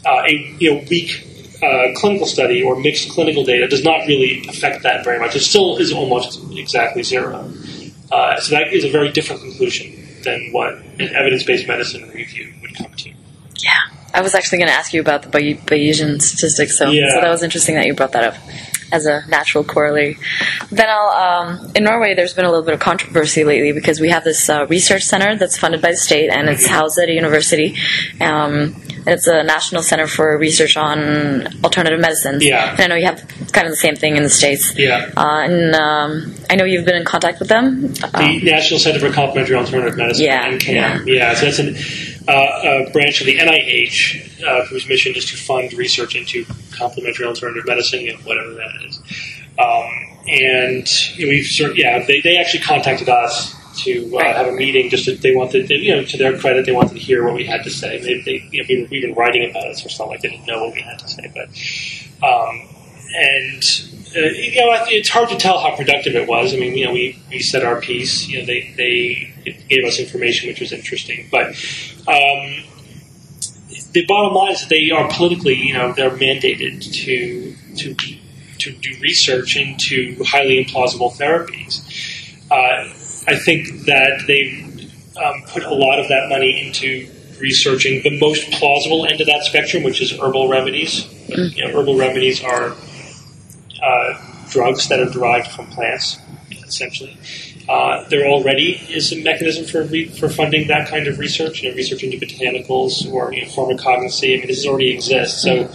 uh, 0.07 0.23
a 0.29 0.57
you 0.59 0.75
know, 0.75 0.85
weak 0.89 1.27
uh, 1.63 1.95
clinical 1.97 2.27
study 2.27 2.63
or 2.63 2.77
mixed 2.77 3.11
clinical 3.11 3.45
data 3.45 3.67
does 3.67 3.83
not 3.83 4.07
really 4.07 4.47
affect 4.47 4.85
that 4.85 5.03
very 5.05 5.19
much. 5.19 5.35
It 5.35 5.41
still 5.41 5.79
is 5.79 5.93
almost 5.93 6.41
exactly 6.53 7.03
zero. 7.03 7.53
Uh, 8.13 8.39
so 8.41 8.55
that 8.55 8.73
is 8.73 8.85
a 8.85 8.91
very 8.91 9.11
different 9.11 9.43
conclusion 9.43 10.08
than 10.25 10.51
what 10.53 10.75
an 10.75 11.15
evidence-based 11.15 11.67
medicine 11.67 12.09
review 12.11 12.53
would 12.63 12.75
come 12.75 12.93
to. 12.93 13.11
Yeah, 13.57 13.79
I 14.15 14.21
was 14.21 14.35
actually 14.35 14.59
going 14.59 14.69
to 14.69 14.75
ask 14.75 14.93
you 14.93 15.01
about 15.01 15.23
the 15.23 15.29
Bayesian 15.29 16.21
statistics, 16.21 16.79
so, 16.79 16.91
yeah. 16.91 17.11
so 17.11 17.21
that 17.21 17.31
was 17.31 17.43
interesting 17.43 17.75
that 17.75 17.87
you 17.87 17.95
brought 17.95 18.13
that 18.13 18.25
up 18.25 18.35
as 18.93 19.07
a 19.07 19.25
natural 19.29 19.65
corollary. 19.65 20.19
Then 20.71 20.89
I'll, 20.89 21.09
um, 21.09 21.73
in 21.75 21.85
Norway, 21.85 22.15
there's 22.15 22.35
been 22.35 22.45
a 22.45 22.51
little 22.51 22.65
bit 22.65 22.75
of 22.75 22.81
controversy 22.81 23.45
lately 23.45 23.73
because 23.73 24.01
we 24.01 24.11
have 24.11 24.25
this 24.25 24.49
uh, 24.49 24.67
research 24.67 25.05
center 25.05 25.37
that's 25.37 25.57
funded 25.57 25.83
by 25.83 25.91
the 25.91 25.97
state 25.97 26.31
and 26.31 26.49
it's 26.49 26.67
housed 26.67 26.99
at 26.99 27.09
a 27.09 27.13
university. 27.13 27.77
Um, 28.21 28.75
and 29.09 29.17
it's 29.17 29.27
a 29.27 29.43
national 29.43 29.83
center 29.83 30.07
for 30.07 30.37
research 30.37 30.77
on 30.77 31.47
alternative 31.65 32.01
medicines. 32.01 32.45
Yeah. 32.45 32.73
And 32.73 32.81
I 32.81 32.87
know 32.89 32.95
you 32.97 33.07
have 33.07 33.27
kind 33.53 33.67
of 33.67 33.73
the 33.73 33.77
same 33.77 33.97
thing 33.97 34.17
in 34.17 34.23
the 34.23 34.29
States. 34.29 34.77
Yeah. 34.77 35.11
Uh, 35.17 35.47
and 35.49 35.75
um, 35.75 36.35
I 36.51 36.57
know 36.57 36.65
you've 36.65 36.85
been 36.85 36.97
in 36.97 37.05
contact 37.05 37.39
with 37.39 37.49
them. 37.49 37.95
The 37.95 38.11
um, 38.13 38.45
National 38.45 38.79
Center 38.79 39.01
for 39.01 39.11
Complementary 39.11 39.57
Alternative 39.57 39.97
Medicine. 39.97 40.27
Yeah. 40.27 40.51
NCAM. 40.51 40.75
Yeah. 40.75 41.01
yeah. 41.07 41.35
So 41.35 41.47
that's 41.47 41.59
an, 41.59 41.77
a 42.29 42.91
branch 42.93 43.21
of 43.21 43.27
the 43.27 43.39
NIH 43.39 44.43
uh, 44.45 44.65
whose 44.67 44.89
mission 44.89 45.15
is 45.15 45.25
to 45.27 45.37
fund 45.37 45.73
research 45.73 46.15
into 46.15 46.45
complementary 46.73 47.27
alternative 47.27 47.65
medicine, 47.67 48.01
you 48.01 48.13
know, 48.13 48.21
whatever 48.21 48.55
that 48.55 48.71
is. 48.87 48.99
Um, 49.59 50.09
and 50.29 50.87
we've, 51.19 51.47
sort 51.47 51.73
of, 51.73 51.79
yeah, 51.79 52.05
they, 52.07 52.21
they 52.21 52.37
actually 52.37 52.61
contacted 52.61 53.09
us 53.09 53.55
to 53.79 54.19
uh, 54.19 54.33
have 54.35 54.47
a 54.47 54.53
meeting. 54.53 54.91
Just 54.91 55.07
to, 55.07 55.17
they 55.17 55.35
wanted, 55.35 55.71
you 55.71 55.97
know, 55.97 56.05
to 56.05 56.17
their 56.17 56.39
credit, 56.39 56.67
they 56.67 56.73
wanted 56.73 56.95
to 56.95 57.01
hear 57.01 57.25
what 57.25 57.35
we 57.35 57.45
had 57.45 57.65
to 57.65 57.71
say. 57.71 57.99
They, 57.99 58.21
they 58.23 58.49
you 58.51 58.63
know, 58.63 58.67
we 58.69 58.83
were, 58.83 58.89
we've 58.91 59.03
been 59.03 59.15
writing 59.15 59.49
about 59.49 59.67
it, 59.69 59.79
so 59.79 59.87
it's 59.87 59.99
not 59.99 60.09
like 60.09 60.21
they 60.21 60.29
didn't 60.29 60.47
know 60.47 60.65
what 60.65 60.75
we 60.75 60.83
had 60.83 60.99
to 60.99 61.09
say. 61.09 61.33
But 61.35 61.49
um, 62.27 62.69
and 63.15 63.63
uh, 63.63 63.98
you 64.15 64.61
know, 64.61 64.85
it's 64.89 65.09
hard 65.09 65.29
to 65.31 65.37
tell 65.37 65.59
how 65.59 65.77
productive 65.77 66.15
it 66.15 66.29
was. 66.29 66.55
I 66.55 66.59
mean, 66.59 66.77
you 66.77 66.87
know, 66.87 66.93
we, 66.93 67.23
we 67.31 67.41
said 67.41 67.65
our 67.65 67.81
piece. 67.81 68.29
You 68.29 68.41
know, 68.41 68.47
they 68.47 68.73
they 68.77 69.55
gave 69.69 69.85
us 69.85 69.99
information 69.99 70.49
which 70.49 70.61
was 70.61 70.73
interesting, 70.73 71.29
but. 71.31 71.49
Um, 72.07 72.65
the 73.93 74.05
bottom 74.07 74.35
line 74.35 74.53
is 74.53 74.61
that 74.61 74.69
they 74.69 74.91
are 74.91 75.09
politically, 75.11 75.55
you 75.55 75.73
know, 75.75 75.93
they're 75.93 76.11
mandated 76.11 76.83
to 76.93 77.55
to 77.77 77.95
to 78.59 78.73
do 78.73 78.97
research 79.01 79.57
into 79.57 80.23
highly 80.25 80.65
implausible 80.65 81.13
therapies. 81.13 81.83
Uh, 82.51 82.93
I 83.31 83.37
think 83.37 83.87
that 83.87 84.25
they've 84.27 84.65
um, 85.17 85.43
put 85.49 85.63
a 85.63 85.75
lot 85.75 85.99
of 85.99 86.09
that 86.09 86.29
money 86.29 86.67
into 86.67 87.09
researching 87.41 88.03
the 88.03 88.19
most 88.19 88.51
plausible 88.53 89.07
end 89.07 89.21
of 89.21 89.27
that 89.27 89.45
spectrum, 89.45 89.83
which 89.83 90.01
is 90.01 90.13
herbal 90.13 90.49
remedies. 90.49 91.05
Mm. 91.29 91.57
You 91.57 91.65
know, 91.65 91.79
herbal 91.79 91.97
remedies 91.97 92.43
are 92.43 92.75
uh, 93.83 94.15
drugs 94.49 94.89
that 94.89 95.01
are 95.01 95.11
derived 95.11 95.51
from 95.51 95.67
plants, 95.67 96.19
essentially. 96.51 97.17
Uh, 97.69 98.09
there 98.09 98.27
already 98.27 98.73
is 98.89 99.13
a 99.13 99.23
mechanism 99.23 99.67
for 99.67 99.83
re- 99.85 100.09
for 100.09 100.29
funding 100.29 100.69
that 100.69 100.89
kind 100.89 101.07
of 101.07 101.19
research, 101.19 101.63
you 101.63 101.69
know, 101.69 101.77
research 101.77 102.03
into 102.03 102.17
botanicals 102.17 103.11
or 103.13 103.33
you 103.33 103.43
know, 103.43 103.49
pharmacognosy. 103.49 104.35
I 104.35 104.39
mean, 104.39 104.47
this 104.47 104.67
already 104.67 104.91
exists. 104.93 105.43
So, 105.43 105.71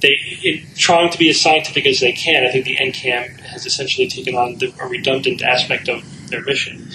they, 0.00 0.18
in 0.42 0.66
trying 0.76 1.10
to 1.10 1.18
be 1.18 1.30
as 1.30 1.40
scientific 1.40 1.86
as 1.86 2.00
they 2.00 2.12
can, 2.12 2.44
I 2.44 2.50
think 2.50 2.66
the 2.66 2.76
NCAM 2.76 3.40
has 3.40 3.64
essentially 3.64 4.06
taken 4.06 4.34
on 4.34 4.58
the, 4.58 4.72
a 4.78 4.86
redundant 4.86 5.40
aspect 5.40 5.88
of 5.88 6.04
their 6.28 6.42
mission. 6.42 6.90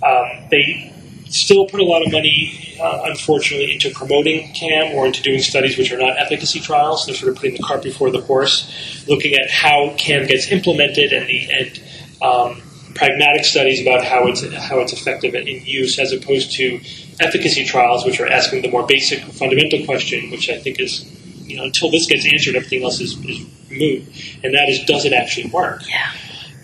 Um, 0.00 0.46
they 0.50 0.92
still 1.28 1.66
put 1.66 1.80
a 1.80 1.84
lot 1.84 2.04
of 2.04 2.12
money, 2.12 2.76
uh, 2.80 3.02
unfortunately, 3.04 3.72
into 3.72 3.90
promoting 3.90 4.52
CAM 4.52 4.94
or 4.94 5.06
into 5.06 5.22
doing 5.22 5.40
studies 5.40 5.76
which 5.76 5.92
are 5.92 5.98
not 5.98 6.18
efficacy 6.18 6.60
trials. 6.60 7.06
They're 7.06 7.14
sort 7.14 7.32
of 7.32 7.36
putting 7.36 7.54
the 7.54 7.62
cart 7.62 7.82
before 7.82 8.10
the 8.10 8.20
horse, 8.20 9.04
looking 9.08 9.34
at 9.34 9.50
how 9.50 9.94
CAM 9.98 10.26
gets 10.26 10.50
implemented 10.50 11.12
and 11.12 11.26
the 11.26 11.50
and 11.50 11.82
um, 12.22 12.62
pragmatic 12.94 13.44
studies 13.44 13.80
about 13.80 14.04
how 14.04 14.26
it's 14.26 14.42
how 14.54 14.80
it's 14.80 14.92
effective 14.92 15.34
in 15.34 15.46
use, 15.46 15.98
as 15.98 16.12
opposed 16.12 16.52
to 16.52 16.80
efficacy 17.20 17.64
trials, 17.64 18.04
which 18.04 18.20
are 18.20 18.26
asking 18.26 18.62
the 18.62 18.70
more 18.70 18.86
basic, 18.86 19.22
fundamental 19.24 19.84
question, 19.84 20.30
which 20.30 20.48
I 20.50 20.58
think 20.58 20.80
is, 20.80 21.04
you 21.46 21.56
know, 21.56 21.64
until 21.64 21.90
this 21.90 22.06
gets 22.06 22.26
answered, 22.26 22.56
everything 22.56 22.82
else 22.82 23.00
is, 23.00 23.16
is 23.24 23.46
moot, 23.70 24.02
and 24.42 24.54
that 24.54 24.68
is, 24.68 24.84
does 24.84 25.04
it 25.04 25.12
actually 25.12 25.50
work? 25.50 25.82
Yeah. 25.88 26.12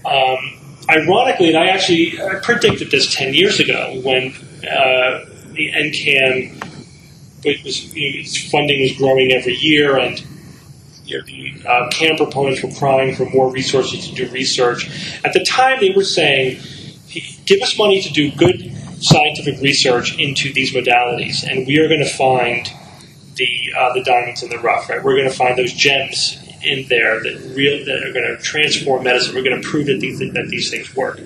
Um, 0.05 0.63
ironically, 0.89 1.49
and 1.49 1.59
I 1.59 1.69
actually 1.69 2.21
I 2.21 2.37
predicted 2.37 2.91
this 2.91 3.15
10 3.15 3.35
years 3.35 3.61
ago 3.61 4.01
when 4.03 4.35
uh, 4.65 5.25
the 5.53 5.73
NCAM 5.73 6.63
was, 7.45 7.95
you 7.95 8.21
its 8.21 8.51
funding 8.51 8.81
was 8.83 8.97
growing 8.97 9.33
every 9.33 9.55
year, 9.55 9.99
and 9.99 10.23
the 11.07 11.63
uh, 11.69 11.89
CAM 11.91 12.17
proponents 12.17 12.63
were 12.63 12.73
crying 12.73 13.15
for 13.15 13.27
more 13.27 13.51
resources 13.51 14.09
to 14.09 14.15
do 14.15 14.31
research. 14.31 14.89
At 15.25 15.33
the 15.33 15.45
time, 15.45 15.81
they 15.81 15.91
were 15.91 16.05
saying, 16.05 16.61
give 17.45 17.61
us 17.61 17.77
money 17.77 18.01
to 18.01 18.13
do 18.13 18.31
good 18.33 18.73
scientific 19.01 19.61
research 19.61 20.19
into 20.19 20.53
these 20.53 20.73
modalities, 20.73 21.45
and 21.45 21.67
we 21.67 21.79
are 21.79 21.89
going 21.89 22.03
to 22.03 22.09
find 22.09 22.71
the 23.35 23.73
uh, 23.77 23.93
the 23.95 24.03
diamonds 24.05 24.43
in 24.43 24.51
the 24.51 24.59
rough. 24.59 24.89
Right, 24.89 25.03
we're 25.03 25.17
going 25.17 25.29
to 25.29 25.37
find 25.37 25.59
those 25.59 25.73
gems 25.73 26.39
in 26.63 26.87
there 26.89 27.21
that 27.21 27.53
real 27.57 27.85
that 27.85 28.05
are 28.05 28.13
going 28.13 28.37
to 28.37 28.43
transform 28.43 29.03
medicine. 29.05 29.35
We're 29.35 29.43
going 29.43 29.61
to 29.61 29.69
prove 29.69 29.87
that 29.87 30.01
these 30.01 30.19
that 30.21 30.47
these 30.49 30.71
things 30.71 30.95
work. 30.95 31.19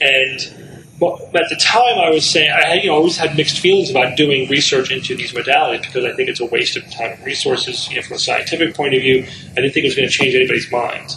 And 0.00 0.67
well, 1.00 1.30
at 1.34 1.48
the 1.48 1.56
time, 1.60 1.98
I 1.98 2.10
was 2.10 2.28
saying 2.28 2.50
I 2.50 2.66
had, 2.66 2.82
you 2.82 2.90
know, 2.90 2.96
always 2.96 3.16
had 3.16 3.36
mixed 3.36 3.60
feelings 3.60 3.90
about 3.90 4.16
doing 4.16 4.48
research 4.48 4.90
into 4.90 5.14
these 5.14 5.32
modalities 5.32 5.82
because 5.82 6.04
I 6.04 6.12
think 6.12 6.28
it's 6.28 6.40
a 6.40 6.46
waste 6.46 6.76
of 6.76 6.90
time 6.90 7.12
and 7.12 7.24
resources. 7.24 7.88
You 7.88 7.96
know, 7.96 8.02
from 8.02 8.16
a 8.16 8.18
scientific 8.18 8.74
point 8.74 8.94
of 8.94 9.02
view, 9.02 9.24
I 9.52 9.54
didn't 9.54 9.72
think 9.74 9.84
it 9.84 9.88
was 9.88 9.94
going 9.94 10.08
to 10.08 10.14
change 10.14 10.34
anybody's 10.34 10.70
minds, 10.72 11.16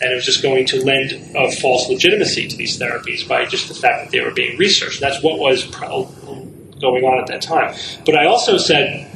and 0.00 0.12
it 0.12 0.14
was 0.14 0.24
just 0.24 0.42
going 0.42 0.66
to 0.66 0.84
lend 0.84 1.12
a 1.36 1.50
false 1.50 1.88
legitimacy 1.88 2.48
to 2.48 2.56
these 2.56 2.78
therapies 2.78 3.26
by 3.26 3.44
just 3.46 3.68
the 3.68 3.74
fact 3.74 4.04
that 4.04 4.10
they 4.12 4.20
were 4.20 4.32
being 4.32 4.56
researched. 4.56 5.00
That's 5.00 5.22
what 5.22 5.38
was 5.38 5.64
going 5.64 7.04
on 7.04 7.20
at 7.20 7.26
that 7.26 7.42
time. 7.42 7.74
But 8.06 8.16
I 8.16 8.26
also 8.26 8.56
said 8.56 9.08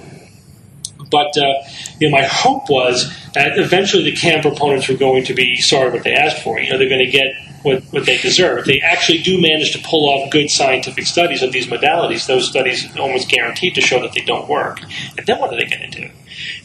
but 1.12 1.36
uh, 1.36 1.62
you 2.00 2.08
know, 2.08 2.16
my 2.16 2.24
hope 2.24 2.68
was 2.70 3.14
that 3.34 3.58
eventually 3.58 4.02
the 4.02 4.16
CAM 4.16 4.40
proponents 4.40 4.88
were 4.88 4.96
going 4.96 5.24
to 5.24 5.34
be 5.34 5.58
sorry 5.58 5.90
what 5.90 6.02
they 6.02 6.14
asked 6.14 6.42
for. 6.42 6.58
You 6.58 6.72
know, 6.72 6.78
they're 6.78 6.88
going 6.88 7.04
to 7.04 7.10
get 7.10 7.34
what, 7.62 7.82
what 7.84 8.06
they 8.06 8.18
deserve. 8.18 8.60
If 8.60 8.64
they 8.66 8.80
actually 8.80 9.18
do 9.18 9.40
manage 9.40 9.72
to 9.72 9.78
pull 9.78 10.08
off 10.08 10.30
good 10.30 10.50
scientific 10.50 11.06
studies 11.06 11.42
of 11.42 11.52
these 11.52 11.66
modalities, 11.66 12.26
those 12.26 12.48
studies 12.48 12.94
are 12.94 13.00
almost 13.00 13.28
guaranteed 13.28 13.74
to 13.74 13.80
show 13.80 14.00
that 14.00 14.12
they 14.12 14.22
don't 14.22 14.48
work. 14.48 14.80
And 15.16 15.26
then 15.26 15.38
what 15.38 15.52
are 15.52 15.56
they 15.56 15.66
going 15.66 15.90
to 15.90 16.00
do? 16.00 16.10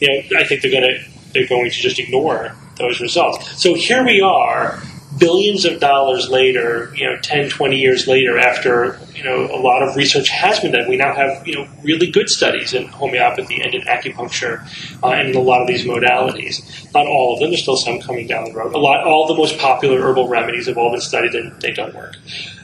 You 0.00 0.08
know, 0.08 0.38
I 0.38 0.44
think 0.44 0.62
they're 0.62 0.70
going 0.70 0.84
to 0.84 1.04
they're 1.32 1.46
going 1.46 1.70
to 1.70 1.76
just 1.76 1.98
ignore 1.98 2.56
those 2.76 3.00
results. 3.00 3.62
So 3.62 3.74
here 3.74 4.04
we 4.04 4.20
are, 4.20 4.80
billions 5.18 5.64
of 5.64 5.80
dollars 5.80 6.28
later, 6.28 6.92
you 6.94 7.04
know, 7.04 7.16
10, 7.20 7.50
20 7.50 7.76
years 7.76 8.06
later, 8.06 8.38
after 8.38 8.98
you 9.14 9.24
know 9.24 9.46
a 9.52 9.60
lot 9.60 9.82
of 9.82 9.96
research 9.96 10.28
has 10.28 10.60
been 10.60 10.72
done, 10.72 10.88
we 10.88 10.96
now 10.96 11.14
have 11.14 11.46
you 11.46 11.54
know 11.54 11.68
really 11.82 12.10
good 12.10 12.28
studies 12.28 12.72
in 12.74 12.86
homeopathy 12.86 13.60
and 13.60 13.74
in 13.74 13.82
acupuncture 13.82 14.62
uh, 15.02 15.08
and 15.08 15.30
in 15.30 15.36
a 15.36 15.40
lot 15.40 15.60
of 15.60 15.66
these 15.66 15.84
modalities. 15.84 16.62
Not 16.94 17.06
all 17.06 17.34
of 17.34 17.40
them. 17.40 17.50
There's 17.50 17.62
still 17.62 17.76
some 17.76 18.00
coming 18.00 18.26
down 18.26 18.44
the 18.44 18.54
road. 18.54 18.74
A 18.74 18.78
lot, 18.78 19.04
all 19.06 19.26
the 19.26 19.34
most 19.34 19.58
popular 19.58 20.00
herbal 20.00 20.28
remedies 20.28 20.66
have 20.66 20.78
all 20.78 20.90
been 20.90 21.00
studied 21.00 21.34
and 21.34 21.60
they 21.60 21.72
don't 21.72 21.94
work. 21.94 22.14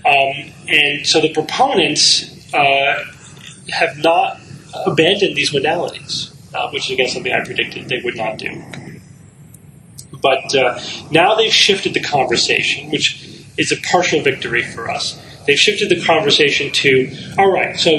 Um, 0.07 0.53
and 0.69 1.07
so 1.07 1.21
the 1.21 1.33
proponents 1.33 2.55
uh, 2.55 3.05
have 3.71 3.99
not 3.99 4.39
abandoned 4.87 5.37
these 5.37 5.53
modalities, 5.53 6.33
uh, 6.55 6.71
which 6.71 6.87
is 6.87 6.93
again 6.93 7.09
something 7.09 7.33
I 7.33 7.45
predicted 7.45 7.89
they 7.89 8.01
would 8.03 8.17
not 8.17 8.39
do. 8.39 8.63
But 10.25 10.55
uh, 10.55 10.81
now 11.11 11.35
they've 11.35 11.53
shifted 11.53 11.93
the 11.93 12.01
conversation, 12.01 12.91
which 12.91 13.45
is 13.59 13.71
a 13.73 13.77
partial 13.77 14.23
victory 14.23 14.63
for 14.63 14.91
us. 14.91 15.21
They've 15.47 15.59
shifted 15.59 15.91
the 15.91 16.03
conversation 16.03 16.73
to, 16.73 17.15
all 17.37 17.53
right, 17.53 17.79
so 17.79 17.91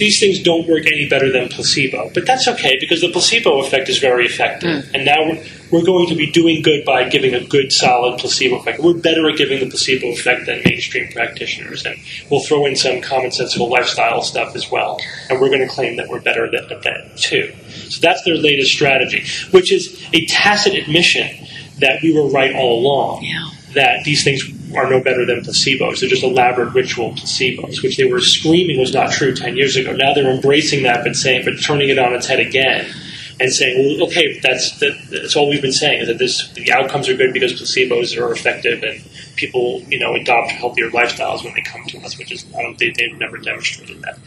these 0.00 0.18
things 0.18 0.42
don't 0.42 0.66
work 0.66 0.86
any 0.86 1.08
better 1.08 1.30
than 1.30 1.48
placebo. 1.48 2.10
But 2.12 2.26
that's 2.26 2.48
okay 2.48 2.76
because 2.80 3.02
the 3.02 3.10
placebo 3.10 3.60
effect 3.60 3.88
is 3.88 3.98
very 3.98 4.26
effective. 4.26 4.84
Mm. 4.84 4.94
And 4.94 5.04
now 5.04 5.28
we're, 5.28 5.44
we're 5.70 5.84
going 5.84 6.08
to 6.08 6.16
be 6.16 6.30
doing 6.32 6.62
good 6.62 6.84
by 6.84 7.08
giving 7.08 7.34
a 7.34 7.44
good, 7.46 7.70
solid 7.70 8.18
placebo 8.18 8.56
effect. 8.56 8.80
We're 8.80 8.94
better 8.94 9.28
at 9.30 9.36
giving 9.36 9.60
the 9.60 9.66
placebo 9.66 10.08
effect 10.08 10.46
than 10.46 10.62
mainstream 10.64 11.12
practitioners. 11.12 11.84
And 11.86 11.96
we'll 12.30 12.42
throw 12.42 12.66
in 12.66 12.74
some 12.74 13.02
commonsensical 13.02 13.68
lifestyle 13.68 14.22
stuff 14.22 14.56
as 14.56 14.70
well. 14.70 14.98
And 15.28 15.40
we're 15.40 15.50
going 15.50 15.68
to 15.68 15.72
claim 15.72 15.96
that 15.98 16.08
we're 16.08 16.20
better 16.20 16.46
at 16.46 16.50
that 16.52 17.16
too. 17.16 17.52
So 17.68 18.00
that's 18.00 18.24
their 18.24 18.36
latest 18.36 18.72
strategy, 18.72 19.24
which 19.50 19.70
is 19.70 20.02
a 20.12 20.24
tacit 20.26 20.74
admission 20.74 21.46
that 21.80 22.02
we 22.02 22.12
were 22.12 22.28
right 22.28 22.54
all 22.54 22.78
along. 22.80 23.24
Yeah. 23.24 23.50
That 23.74 24.04
these 24.04 24.24
things 24.24 24.42
are 24.74 24.88
no 24.88 25.00
better 25.00 25.24
than 25.24 25.40
placebos. 25.40 26.00
They're 26.00 26.08
just 26.08 26.24
elaborate 26.24 26.74
ritual 26.74 27.12
placebos, 27.12 27.82
which 27.82 27.96
they 27.96 28.10
were 28.10 28.20
screaming 28.20 28.78
was 28.78 28.92
not 28.92 29.12
true 29.12 29.34
10 29.34 29.56
years 29.56 29.76
ago. 29.76 29.92
Now 29.92 30.12
they're 30.14 30.30
embracing 30.30 30.82
that, 30.84 31.04
but 31.04 31.16
saying, 31.16 31.44
but 31.44 31.60
turning 31.62 31.88
it 31.88 31.98
on 31.98 32.12
its 32.14 32.26
head 32.26 32.40
again 32.40 32.92
and 33.40 33.52
saying, 33.52 33.98
well, 33.98 34.08
okay, 34.08 34.38
that's, 34.40 34.78
that, 34.80 34.92
that's 35.10 35.34
all 35.34 35.48
we've 35.48 35.62
been 35.62 35.72
saying 35.72 36.02
is 36.02 36.08
that 36.08 36.18
this, 36.18 36.50
the 36.52 36.70
outcomes 36.72 37.08
are 37.08 37.16
good 37.16 37.32
because 37.32 37.52
placebos 37.54 38.20
are 38.20 38.30
effective 38.32 38.82
and 38.82 39.02
people, 39.36 39.80
you 39.88 39.98
know, 39.98 40.14
adopt 40.14 40.50
healthier 40.50 40.90
lifestyles 40.90 41.42
when 41.42 41.54
they 41.54 41.62
come 41.62 41.84
to 41.86 41.98
us, 42.00 42.18
which 42.18 42.30
is, 42.30 42.44
I 42.56 42.62
don't 42.62 42.76
think 42.76 42.96
they've 42.96 43.16
never 43.18 43.38
demonstrated 43.38 44.02
that. 44.02 44.18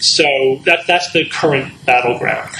So 0.00 0.60
that, 0.64 0.86
that's 0.86 1.12
the 1.12 1.28
current 1.28 1.72
battleground. 1.84 2.50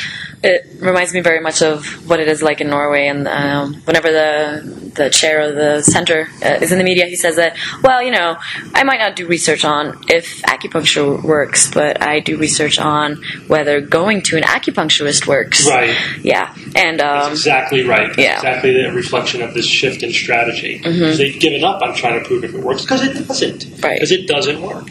Reminds 0.83 1.15
me 1.15 1.21
very 1.21 1.41
much 1.41 1.63
of 1.63 1.87
what 2.09 2.21
it 2.21 2.29
is 2.29 2.43
like 2.43 2.61
in 2.61 2.69
Norway. 2.69 3.07
And 3.07 3.29
um, 3.29 3.75
whenever 3.85 4.11
the 4.11 4.83
the 4.95 5.09
chair 5.09 5.41
of 5.41 5.55
the 5.55 5.83
center 5.83 6.29
uh, 6.45 6.59
is 6.61 6.73
in 6.73 6.79
the 6.79 6.85
media, 6.85 7.07
he 7.07 7.17
says 7.17 7.37
that, 7.37 7.57
well, 7.83 8.03
you 8.03 8.11
know, 8.11 8.37
I 8.75 8.85
might 8.85 8.99
not 8.99 9.17
do 9.17 9.27
research 9.27 9.65
on 9.65 10.05
if 10.09 10.43
acupuncture 10.43 11.23
works, 11.23 11.71
but 11.71 12.03
I 12.03 12.21
do 12.21 12.37
research 12.37 12.79
on 12.79 13.23
whether 13.47 13.81
going 13.81 14.23
to 14.23 14.37
an 14.37 14.43
acupuncturist 14.43 15.27
works. 15.27 15.67
Right. 15.67 15.97
Yeah. 16.23 16.55
And 16.77 17.01
That's 17.01 17.27
um, 17.27 17.33
exactly 17.33 17.85
right. 17.85 18.09
That's 18.09 18.19
yeah. 18.19 18.37
exactly 18.37 18.73
the 18.73 18.93
reflection 18.93 19.43
of 19.43 19.55
this 19.55 19.67
shift 19.67 20.03
in 20.03 20.13
strategy. 20.13 20.81
Mm-hmm. 20.81 21.17
They've 21.17 21.41
given 21.41 21.65
up 21.65 21.81
on 21.83 21.95
trying 21.95 22.21
to 22.21 22.27
prove 22.27 22.45
if 22.45 22.55
it 22.55 22.63
works 22.63 22.83
because 22.83 23.03
it 23.05 23.27
doesn't. 23.27 23.83
Right. 23.83 23.95
Because 23.95 24.11
it 24.11 24.27
doesn't 24.27 24.61
work. 24.61 24.89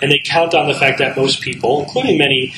And 0.00 0.10
they 0.10 0.20
count 0.24 0.54
on 0.54 0.68
the 0.68 0.74
fact 0.74 0.98
that 0.98 1.16
most 1.16 1.42
people, 1.42 1.82
including 1.82 2.18
many 2.18 2.54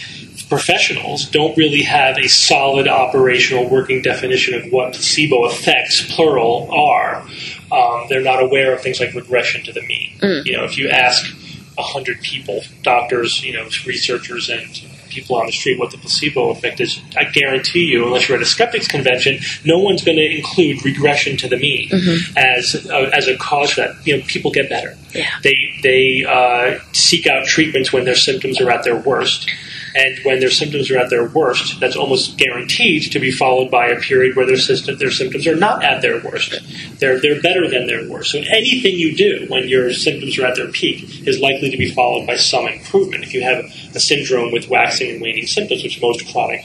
professionals, 0.55 1.27
don't 1.31 1.57
really 1.57 1.83
have 1.83 2.17
a 2.17 2.29
solid 2.29 2.87
operational 2.87 3.69
working 3.69 4.01
definition 4.01 4.55
of 4.55 4.71
what 4.71 4.93
placebo 4.93 5.47
effects, 5.47 6.15
plural, 6.15 6.71
are. 6.73 7.27
Um, 7.73 8.07
they're 8.09 8.23
not 8.23 8.41
aware 8.41 8.73
of 8.73 8.81
things 8.81 9.01
like 9.01 9.13
regression 9.15 9.65
to 9.65 9.73
the 9.73 9.83
mean. 9.83 10.17
Mm. 10.21 10.47
You 10.47 10.57
know, 10.57 10.63
if 10.63 10.79
you 10.79 10.89
ask 10.91 11.27
100 11.75 12.21
people, 12.21 12.63
doctors, 12.85 13.43
you 13.43 13.53
know, 13.53 13.65
researchers, 13.85 14.49
and 14.49 14.65
people 15.09 15.35
on 15.35 15.47
the 15.47 15.53
street 15.53 15.77
what 15.77 15.91
the 15.91 15.99
placebo 15.99 16.51
effect 16.51 16.81
is, 16.81 17.01
I 17.17 17.25
guarantee 17.25 17.87
you, 17.87 18.07
unless 18.07 18.29
you're 18.29 18.37
at 18.37 18.43
a 18.43 18.47
skeptics 18.47 18.87
convention, 18.87 19.41
no 19.65 19.81
one's 19.81 20.05
going 20.05 20.19
to 20.19 20.37
include 20.37 20.85
regression 20.85 21.37
to 21.39 21.49
the 21.49 21.57
mean 21.57 21.91
as 22.37 22.87
a, 22.89 23.11
as 23.13 23.27
a 23.27 23.37
cause 23.39 23.75
that 23.75 23.95
you 24.07 24.17
know 24.17 24.23
people 24.29 24.53
get 24.53 24.69
better. 24.69 24.97
Yeah. 25.13 25.31
They 25.43 25.57
they 25.83 26.25
uh, 26.25 26.79
seek 26.93 27.27
out 27.27 27.45
treatments 27.45 27.93
when 27.93 28.05
their 28.05 28.15
symptoms 28.15 28.61
are 28.61 28.71
at 28.71 28.85
their 28.85 28.97
worst. 28.97 29.51
And 29.95 30.19
when 30.25 30.41
their 30.41 30.51
symptoms 30.51 30.91
are 30.91 30.99
at 30.99 31.11
their 31.11 31.29
worst, 31.29 31.79
that's 31.81 31.97
almost 31.97 32.37
guaranteed 32.37 33.13
to 33.13 33.21
be 33.21 33.31
followed 33.31 33.71
by 33.71 33.89
a 33.89 34.01
period 34.01 34.35
where 34.37 34.47
their, 34.47 34.57
system, 34.57 34.99
their 34.99 35.11
symptoms 35.11 35.47
are 35.47 35.57
not 35.57 35.85
at 35.85 36.03
their 36.03 36.21
worst. 36.21 36.55
They're, 36.99 37.21
they're 37.21 37.41
better 37.41 37.69
than 37.69 37.87
their 37.87 38.09
worst. 38.11 38.33
So 38.33 38.39
anything 38.39 38.95
you 38.97 39.17
do 39.17 39.47
when 39.49 39.69
your 39.69 39.93
symptoms 39.93 40.39
are 40.39 40.47
at 40.47 40.57
their 40.57 40.69
peak 40.69 41.27
is 41.27 41.41
likely 41.41 41.71
to 41.71 41.77
be 41.77 41.91
followed 41.91 42.27
by 42.27 42.37
some 42.37 42.67
improvement. 42.67 43.25
If 43.25 43.35
you 43.35 43.43
have 43.43 43.65
a 43.95 44.01
syndrome 44.01 44.53
with 44.53 44.69
waxing 44.69 45.13
and 45.13 45.23
waning 45.23 45.47
symptoms, 45.47 45.83
which 45.83 46.01
most 46.01 46.31
chronic 46.33 46.63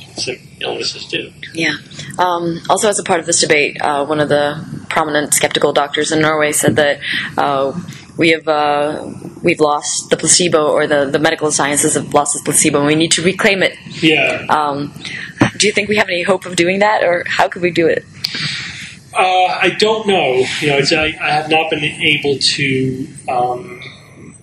illnesses 0.61 1.05
do. 1.05 1.31
Yeah. 1.53 1.77
Um, 2.17 2.61
also, 2.69 2.89
as 2.89 2.99
a 2.99 3.03
part 3.03 3.19
of 3.19 3.25
this 3.25 3.41
debate, 3.41 3.77
uh, 3.81 4.05
one 4.05 4.19
of 4.19 4.29
the 4.29 4.65
prominent 4.89 5.33
skeptical 5.33 5.71
doctors 5.71 6.11
in 6.11 6.21
Norway 6.21 6.51
said 6.51 6.75
that 6.77 6.99
uh, 7.37 7.79
we 8.19 8.31
have 8.31 8.49
uh, 8.49 9.09
we've 9.41 9.61
lost 9.61 10.09
the 10.09 10.17
placebo, 10.17 10.73
or 10.73 10.85
the, 10.87 11.05
the 11.05 11.19
medical 11.19 11.51
sciences 11.53 11.93
have 11.93 12.13
lost 12.13 12.33
the 12.33 12.41
placebo, 12.43 12.79
and 12.79 12.87
we 12.87 12.95
need 12.95 13.13
to 13.13 13.23
reclaim 13.23 13.63
it. 13.63 13.77
Yeah. 14.03 14.45
Um, 14.49 14.93
do 15.57 15.67
you 15.67 15.71
think 15.71 15.87
we 15.87 15.95
have 15.95 16.09
any 16.09 16.23
hope 16.23 16.45
of 16.45 16.57
doing 16.57 16.79
that, 16.79 17.01
or 17.01 17.23
how 17.25 17.47
could 17.47 17.61
we 17.61 17.71
do 17.71 17.87
it? 17.87 18.03
Uh, 19.13 19.45
I 19.45 19.69
don't 19.79 20.05
know. 20.05 20.43
You 20.59 20.67
know, 20.67 20.77
it's, 20.77 20.91
I, 20.91 21.17
I 21.21 21.31
have 21.31 21.49
not 21.49 21.69
been 21.69 21.81
able 21.81 22.37
to 22.39 23.07
um, 23.29 23.81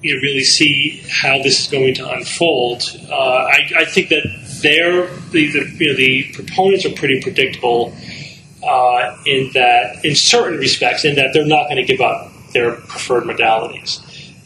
you 0.00 0.14
know, 0.14 0.22
really 0.22 0.44
see 0.44 1.02
how 1.10 1.42
this 1.42 1.60
is 1.60 1.70
going 1.70 1.94
to 1.96 2.10
unfold. 2.10 2.82
Uh, 3.10 3.14
I, 3.14 3.70
I 3.76 3.84
think 3.84 4.08
that 4.08 4.24
they're 4.62 5.06
the, 5.32 5.52
the 5.52 5.84
you 5.84 5.90
know 5.90 5.96
the 5.96 6.32
proponents 6.32 6.86
are 6.86 6.94
pretty 6.94 7.20
predictable 7.20 7.94
uh, 8.66 9.18
in 9.26 9.50
that 9.52 10.02
in 10.02 10.14
certain 10.14 10.58
respects, 10.58 11.04
in 11.04 11.16
that 11.16 11.34
they're 11.34 11.44
not 11.44 11.64
going 11.64 11.76
to 11.76 11.84
give 11.84 12.00
up 12.00 12.32
their 12.56 12.72
preferred 12.92 13.24
modalities. 13.24 13.92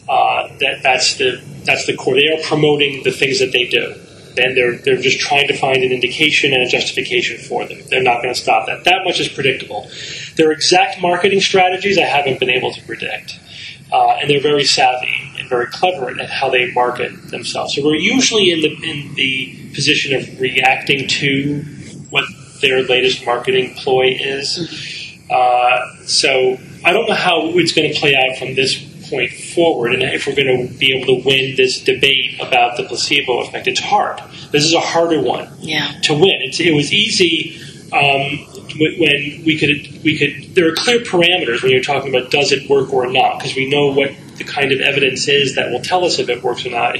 Uh, 0.09 0.47
that 0.59 0.83
that's 0.83 1.17
the 1.17 1.41
that's 1.63 1.85
the 1.85 1.95
core. 1.95 2.15
They 2.15 2.27
are 2.35 2.41
promoting 2.43 3.03
the 3.03 3.11
things 3.11 3.39
that 3.39 3.51
they 3.51 3.65
do. 3.65 3.95
And 4.37 4.55
they're, 4.55 4.77
they're 4.77 5.01
just 5.09 5.19
trying 5.19 5.47
to 5.49 5.57
find 5.57 5.83
an 5.83 5.91
indication 5.91 6.53
and 6.53 6.63
a 6.63 6.67
justification 6.67 7.37
for 7.37 7.65
them. 7.67 7.79
They're 7.89 8.01
not 8.01 8.21
going 8.21 8.33
to 8.33 8.39
stop 8.39 8.65
that. 8.67 8.85
That 8.85 9.03
much 9.03 9.19
is 9.19 9.27
predictable. 9.27 9.89
Their 10.37 10.53
exact 10.53 11.01
marketing 11.01 11.41
strategies, 11.41 11.97
I 11.97 12.03
haven't 12.03 12.39
been 12.39 12.49
able 12.49 12.71
to 12.71 12.81
predict. 12.83 13.37
Uh, 13.91 14.19
and 14.19 14.29
they're 14.29 14.41
very 14.41 14.63
savvy 14.63 15.13
and 15.37 15.49
very 15.49 15.67
clever 15.67 16.09
at 16.17 16.29
how 16.29 16.49
they 16.49 16.71
market 16.71 17.11
themselves. 17.29 17.75
So 17.75 17.83
we're 17.83 17.95
usually 17.95 18.51
in 18.51 18.61
the 18.61 18.71
in 18.89 19.13
the 19.15 19.71
position 19.75 20.15
of 20.15 20.39
reacting 20.39 21.09
to 21.19 21.61
what 22.09 22.23
their 22.61 22.83
latest 22.83 23.25
marketing 23.25 23.75
ploy 23.75 24.17
is. 24.17 24.47
Uh, 25.29 26.05
so 26.05 26.57
I 26.83 26.93
don't 26.93 27.07
know 27.07 27.15
how 27.15 27.49
it's 27.57 27.73
going 27.73 27.93
to 27.93 27.99
play 27.99 28.15
out 28.15 28.37
from 28.37 28.55
this 28.55 28.77
point 29.09 29.31
forward, 29.31 29.93
and 29.93 30.03
if 30.03 30.25
we're 30.25 30.35
going 30.35 30.67
to 30.67 30.73
be 30.77 30.93
able 30.95 31.17
to 31.17 31.25
win 31.25 31.55
this 31.57 31.83
debate 31.83 32.39
about 32.39 32.77
the 32.77 32.83
placebo 32.83 33.41
effect. 33.41 33.67
It's 33.67 33.79
hard. 33.79 34.21
This 34.51 34.63
is 34.63 34.73
a 34.73 34.79
harder 34.79 35.21
one 35.21 35.49
Yeah. 35.59 35.91
to 36.03 36.13
win. 36.13 36.41
It's, 36.41 36.59
it 36.59 36.73
was 36.73 36.93
easy 36.93 37.59
um, 37.91 38.47
when 38.79 39.43
we 39.45 39.57
could 39.59 40.03
we 40.03 40.17
could. 40.17 40.55
There 40.55 40.67
are 40.69 40.75
clear 40.75 40.99
parameters 40.99 41.61
when 41.61 41.71
you're 41.71 41.83
talking 41.83 42.15
about 42.15 42.31
does 42.31 42.51
it 42.53 42.69
work 42.69 42.93
or 42.93 43.05
not, 43.11 43.37
because 43.39 43.55
we 43.55 43.69
know 43.69 43.87
what 43.91 44.11
the 44.37 44.45
kind 44.45 44.71
of 44.71 44.79
evidence 44.79 45.27
is 45.27 45.55
that 45.55 45.71
will 45.71 45.81
tell 45.81 46.05
us 46.05 46.17
if 46.19 46.29
it 46.29 46.41
works 46.41 46.65
or 46.65 46.69
not. 46.71 46.95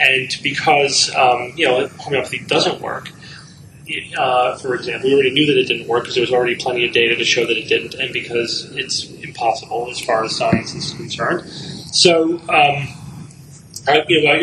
And 0.00 0.30
because 0.42 1.10
um, 1.16 1.52
you 1.56 1.64
know 1.66 1.88
homeopathy 1.88 2.44
doesn't 2.46 2.80
work, 2.82 3.10
uh, 4.16 4.56
for 4.56 4.74
example, 4.74 5.08
we 5.08 5.14
already 5.14 5.30
knew 5.30 5.46
that 5.46 5.58
it 5.58 5.66
didn't 5.66 5.88
work 5.88 6.04
because 6.04 6.14
there 6.14 6.22
was 6.22 6.32
already 6.32 6.56
plenty 6.56 6.86
of 6.86 6.92
data 6.92 7.16
to 7.16 7.24
show 7.24 7.46
that 7.46 7.56
it 7.56 7.68
didn't, 7.68 7.94
and 7.94 8.12
because 8.12 8.70
it's 8.76 9.10
impossible 9.22 9.88
as 9.90 10.00
far 10.00 10.24
as 10.24 10.36
science 10.36 10.74
is 10.74 10.92
concerned. 10.94 11.48
So, 11.48 12.38
um, 12.48 12.88
uh, 13.88 14.04
you 14.08 14.22
know, 14.24 14.34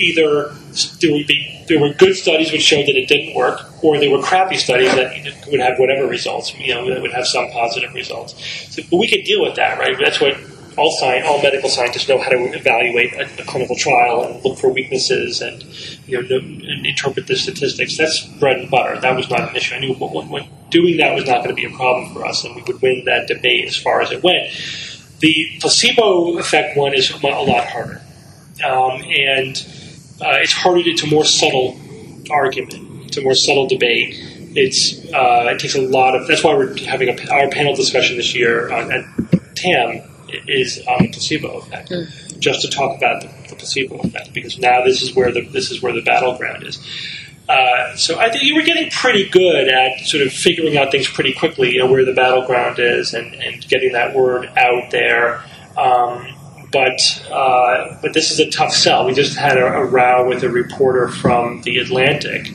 either 0.00 0.54
there 1.00 1.12
would 1.12 1.26
be 1.26 1.64
there 1.68 1.80
were 1.80 1.92
good 1.94 2.16
studies 2.16 2.50
which 2.50 2.62
showed 2.62 2.86
that 2.86 2.96
it 2.96 3.08
didn't 3.08 3.34
work, 3.34 3.60
or 3.84 3.98
there 3.98 4.10
were 4.10 4.22
crappy 4.22 4.56
studies 4.56 4.92
that 4.94 5.12
would 5.50 5.60
have 5.60 5.78
whatever 5.78 6.06
results. 6.06 6.54
You 6.58 6.74
know, 6.74 6.88
that 6.88 7.00
would 7.00 7.12
have 7.12 7.26
some 7.26 7.48
positive 7.50 7.94
results. 7.94 8.34
So, 8.74 8.82
but 8.90 8.96
we 8.96 9.08
could 9.08 9.24
deal 9.24 9.42
with 9.42 9.54
that, 9.56 9.78
right? 9.78 9.96
That's 9.98 10.20
what 10.20 10.36
all 10.78 10.90
science, 10.92 11.26
all 11.26 11.42
medical 11.42 11.68
scientists 11.68 12.08
know 12.08 12.18
how 12.18 12.30
to 12.30 12.36
evaluate 12.54 13.12
a, 13.14 13.42
a 13.42 13.44
clinical 13.44 13.76
trial 13.76 14.24
and 14.24 14.44
look 14.44 14.58
for 14.58 14.70
weaknesses 14.70 15.40
and 15.40 15.62
you 16.06 16.22
know, 16.22 16.36
and 16.36 16.86
interpret 16.86 17.26
the 17.26 17.36
statistics. 17.36 17.96
That's 17.96 18.24
bread 18.24 18.58
and 18.58 18.70
butter. 18.70 19.00
That 19.00 19.16
was 19.16 19.28
not 19.28 19.50
an 19.50 19.56
issue. 19.56 19.74
I 19.74 19.80
knew 19.80 19.94
what, 19.94 20.46
doing 20.70 20.96
that 20.98 21.14
was 21.14 21.26
not 21.26 21.44
going 21.44 21.54
to 21.54 21.54
be 21.54 21.64
a 21.64 21.76
problem 21.76 22.12
for 22.12 22.24
us, 22.24 22.44
and 22.44 22.54
we 22.54 22.62
would 22.62 22.80
win 22.80 23.04
that 23.06 23.28
debate 23.28 23.66
as 23.66 23.76
far 23.76 24.00
as 24.00 24.10
it 24.10 24.22
went. 24.22 24.50
The 25.20 25.58
placebo 25.60 26.38
effect 26.38 26.76
one 26.76 26.94
is 26.94 27.10
a 27.10 27.26
lot 27.26 27.66
harder, 27.66 28.00
um, 28.64 29.02
and 29.02 29.56
uh, 30.20 30.38
it's 30.40 30.52
harder. 30.52 30.80
It's 30.84 31.02
a 31.02 31.08
more 31.08 31.24
subtle 31.24 31.78
argument. 32.30 33.06
It's 33.06 33.16
a 33.16 33.22
more 33.22 33.34
subtle 33.34 33.66
debate 33.66 34.14
it's 34.54 35.04
uh, 35.12 35.46
it 35.50 35.60
takes 35.60 35.74
a 35.74 35.80
lot 35.80 36.14
of. 36.14 36.26
That's 36.26 36.42
why 36.42 36.54
we're 36.54 36.76
having 36.84 37.08
a, 37.08 37.30
our 37.30 37.48
panel 37.50 37.74
discussion 37.74 38.16
this 38.16 38.34
year 38.34 38.70
uh, 38.70 38.88
at 38.88 39.54
TAM 39.54 40.07
is 40.46 40.78
on 40.86 41.02
the 41.02 41.08
placebo 41.08 41.58
effect, 41.58 41.92
just 42.38 42.62
to 42.62 42.68
talk 42.68 42.96
about 42.96 43.22
the, 43.22 43.28
the 43.48 43.56
placebo 43.56 43.96
effect, 43.96 44.32
because 44.32 44.58
now 44.58 44.84
this 44.84 45.02
is 45.02 45.14
where 45.14 45.32
the 45.32 45.42
this 45.48 45.70
is 45.70 45.82
where 45.82 45.92
the 45.92 46.02
battleground 46.02 46.64
is. 46.64 46.78
Uh, 47.48 47.96
so 47.96 48.18
I 48.18 48.30
think 48.30 48.44
you 48.44 48.54
were 48.54 48.62
getting 48.62 48.90
pretty 48.90 49.26
good 49.28 49.68
at 49.68 50.00
sort 50.00 50.26
of 50.26 50.32
figuring 50.32 50.76
out 50.76 50.90
things 50.90 51.08
pretty 51.08 51.32
quickly, 51.32 51.72
you 51.72 51.78
know, 51.78 51.90
where 51.90 52.04
the 52.04 52.12
battleground 52.12 52.78
is, 52.78 53.14
and, 53.14 53.34
and 53.36 53.66
getting 53.68 53.92
that 53.92 54.14
word 54.14 54.46
out 54.56 54.90
there. 54.90 55.42
Um, 55.76 56.34
but 56.70 57.00
uh, 57.32 57.96
but 58.02 58.12
this 58.12 58.30
is 58.30 58.38
a 58.40 58.50
tough 58.50 58.72
sell. 58.72 59.06
We 59.06 59.14
just 59.14 59.36
had 59.38 59.56
a, 59.56 59.64
a 59.64 59.84
row 59.86 60.28
with 60.28 60.44
a 60.44 60.50
reporter 60.50 61.08
from 61.08 61.62
the 61.62 61.78
Atlantic 61.78 62.48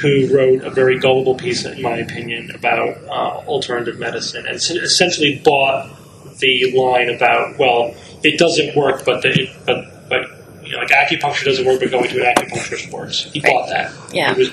who 0.00 0.34
wrote 0.34 0.64
a 0.64 0.70
very 0.70 0.98
gullible 0.98 1.34
piece, 1.34 1.66
in 1.66 1.82
my 1.82 1.98
opinion, 1.98 2.50
about 2.54 2.96
uh, 3.04 3.44
alternative 3.46 3.98
medicine, 3.98 4.46
and 4.46 4.56
essentially 4.56 5.42
bought 5.44 5.94
the 6.40 6.72
line 6.72 7.10
about 7.10 7.58
well, 7.58 7.94
it 8.22 8.38
doesn't 8.38 8.76
work, 8.76 9.04
but 9.04 9.22
the, 9.22 9.50
but 9.66 10.08
but 10.08 10.40
you 10.64 10.72
know, 10.72 10.78
like 10.78 10.88
acupuncture 10.88 11.44
doesn't 11.44 11.66
work, 11.66 11.80
but 11.80 11.90
going 11.90 12.08
to 12.08 12.26
an 12.26 12.34
acupuncturist 12.34 12.92
works. 12.92 13.24
He 13.32 13.40
bought 13.40 13.68
that. 13.68 13.92
Yeah. 14.12 14.34
He 14.34 14.40
was 14.40 14.50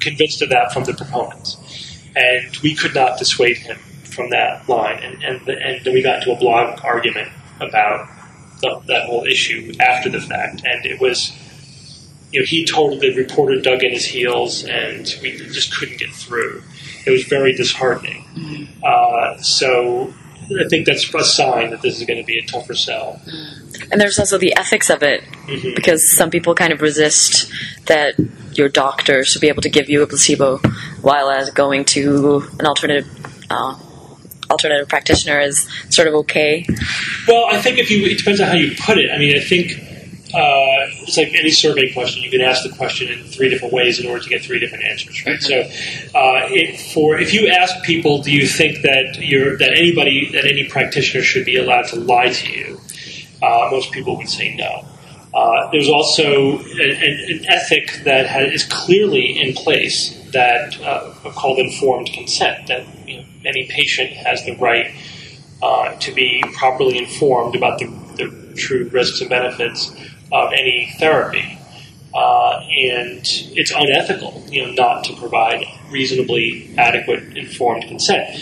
convinced 0.00 0.42
of 0.42 0.50
that 0.50 0.72
from 0.72 0.84
the 0.84 0.94
proponents, 0.94 1.56
and 2.16 2.56
we 2.58 2.74
could 2.74 2.94
not 2.94 3.18
dissuade 3.18 3.58
him 3.58 3.76
from 4.04 4.30
that 4.30 4.68
line. 4.68 5.02
And 5.02 5.22
and, 5.22 5.46
the, 5.46 5.58
and 5.60 5.84
then 5.84 5.94
we 5.94 6.02
got 6.02 6.18
into 6.18 6.32
a 6.32 6.36
blog 6.36 6.80
argument 6.84 7.30
about 7.60 8.08
the, 8.62 8.80
that 8.86 9.06
whole 9.06 9.24
issue 9.24 9.72
after 9.80 10.08
the 10.08 10.20
fact, 10.20 10.62
and 10.64 10.84
it 10.86 11.00
was. 11.00 11.36
You 12.32 12.38
know, 12.38 12.46
he 12.46 12.64
told 12.64 13.00
the 13.00 13.12
reporter 13.16 13.60
dug 13.60 13.82
in 13.82 13.92
his 13.92 14.04
heels, 14.04 14.62
and 14.62 15.04
we 15.20 15.36
just 15.36 15.76
couldn't 15.76 15.98
get 15.98 16.10
through. 16.10 16.62
It 17.04 17.10
was 17.10 17.24
very 17.24 17.52
disheartening. 17.54 18.68
Uh, 18.84 19.36
so 19.38 20.14
I 20.58 20.68
think 20.68 20.86
that's 20.86 21.12
a 21.14 21.24
sign 21.24 21.70
that 21.70 21.82
this 21.82 21.98
is 22.00 22.06
going 22.06 22.18
to 22.18 22.24
be 22.26 22.38
a 22.38 22.42
tougher 22.42 22.74
sell. 22.74 23.20
And 23.92 24.00
there's 24.00 24.18
also 24.18 24.38
the 24.38 24.56
ethics 24.56 24.90
of 24.90 25.02
it, 25.02 25.22
Mhm. 25.46 25.74
because 25.74 26.06
some 26.06 26.30
people 26.30 26.54
kind 26.54 26.72
of 26.72 26.80
resist 26.82 27.50
that 27.86 28.14
your 28.54 28.68
doctor 28.68 29.24
should 29.24 29.40
be 29.40 29.48
able 29.48 29.62
to 29.62 29.68
give 29.68 29.88
you 29.88 30.02
a 30.02 30.06
placebo, 30.06 30.58
while 31.02 31.30
as 31.30 31.50
going 31.50 31.84
to 31.86 32.44
an 32.58 32.66
alternative 32.66 33.08
uh, 33.50 33.74
alternative 34.50 34.88
practitioner 34.88 35.40
is 35.40 35.68
sort 35.90 36.08
of 36.08 36.14
okay. 36.14 36.66
Well, 37.28 37.46
I 37.50 37.60
think 37.62 37.78
if 37.78 37.90
you, 37.90 38.04
it 38.06 38.18
depends 38.18 38.40
on 38.40 38.48
how 38.48 38.54
you 38.54 38.74
put 38.80 38.98
it. 38.98 39.10
I 39.10 39.18
mean, 39.18 39.36
I 39.36 39.40
think 39.40 39.80
uh, 40.34 40.86
it's 41.02 41.16
like 41.16 41.34
any 41.34 41.50
survey 41.50 41.92
question. 41.92 42.22
You 42.22 42.30
can 42.30 42.40
ask 42.40 42.62
the 42.62 42.74
question 42.76 43.08
in 43.08 43.24
three 43.24 43.48
different 43.48 43.74
ways 43.74 43.98
in 43.98 44.06
order 44.06 44.22
to 44.22 44.28
get 44.28 44.42
three 44.42 44.60
different 44.60 44.84
answers, 44.84 45.24
right? 45.26 45.40
So, 45.40 45.60
uh, 45.60 46.46
it, 46.50 46.78
for 46.92 47.18
if 47.18 47.34
you 47.34 47.48
ask 47.48 47.82
people, 47.84 48.22
do 48.22 48.30
you 48.30 48.46
think 48.46 48.82
that 48.82 49.18
you're 49.18 49.56
that 49.58 49.72
anybody 49.72 50.30
that 50.32 50.44
any 50.44 50.68
practitioner 50.68 51.24
should 51.24 51.44
be 51.44 51.56
allowed 51.56 51.86
to 51.88 51.96
lie 51.96 52.28
to 52.28 52.48
you? 52.48 52.80
Uh, 53.42 53.68
most 53.70 53.90
people 53.90 54.16
would 54.18 54.28
say 54.28 54.54
no. 54.54 54.84
Uh, 55.32 55.70
there's 55.70 55.88
also 55.88 56.58
an, 56.58 56.90
an, 56.90 57.44
ethic 57.48 58.00
that 58.04 58.28
ha 58.28 58.40
is 58.40 58.64
clearly 58.64 59.40
in 59.40 59.54
place 59.54 60.16
that 60.32 60.80
uh, 60.82 61.12
called 61.30 61.58
informed 61.58 62.12
consent. 62.12 62.68
That 62.68 62.86
you 63.08 63.18
know, 63.18 63.24
any 63.44 63.66
patient 63.68 64.10
has 64.12 64.44
the 64.44 64.56
right 64.56 64.92
uh, 65.62 65.94
to 65.94 66.12
be 66.12 66.44
properly 66.54 66.98
informed 66.98 67.56
about 67.56 67.78
the, 67.78 67.86
the 68.16 68.54
true 68.56 68.88
risks 68.92 69.20
and 69.20 69.30
benefits 69.30 69.94
of 70.32 70.52
any 70.52 70.92
therapy. 70.98 71.58
Uh, 72.12 72.60
and 72.76 73.22
it's 73.54 73.70
unethical, 73.70 74.42
you 74.50 74.66
know, 74.66 74.72
not 74.72 75.04
to 75.04 75.14
provide 75.14 75.64
reasonably 75.90 76.74
adequate 76.76 77.36
informed 77.36 77.84
consent. 77.84 78.36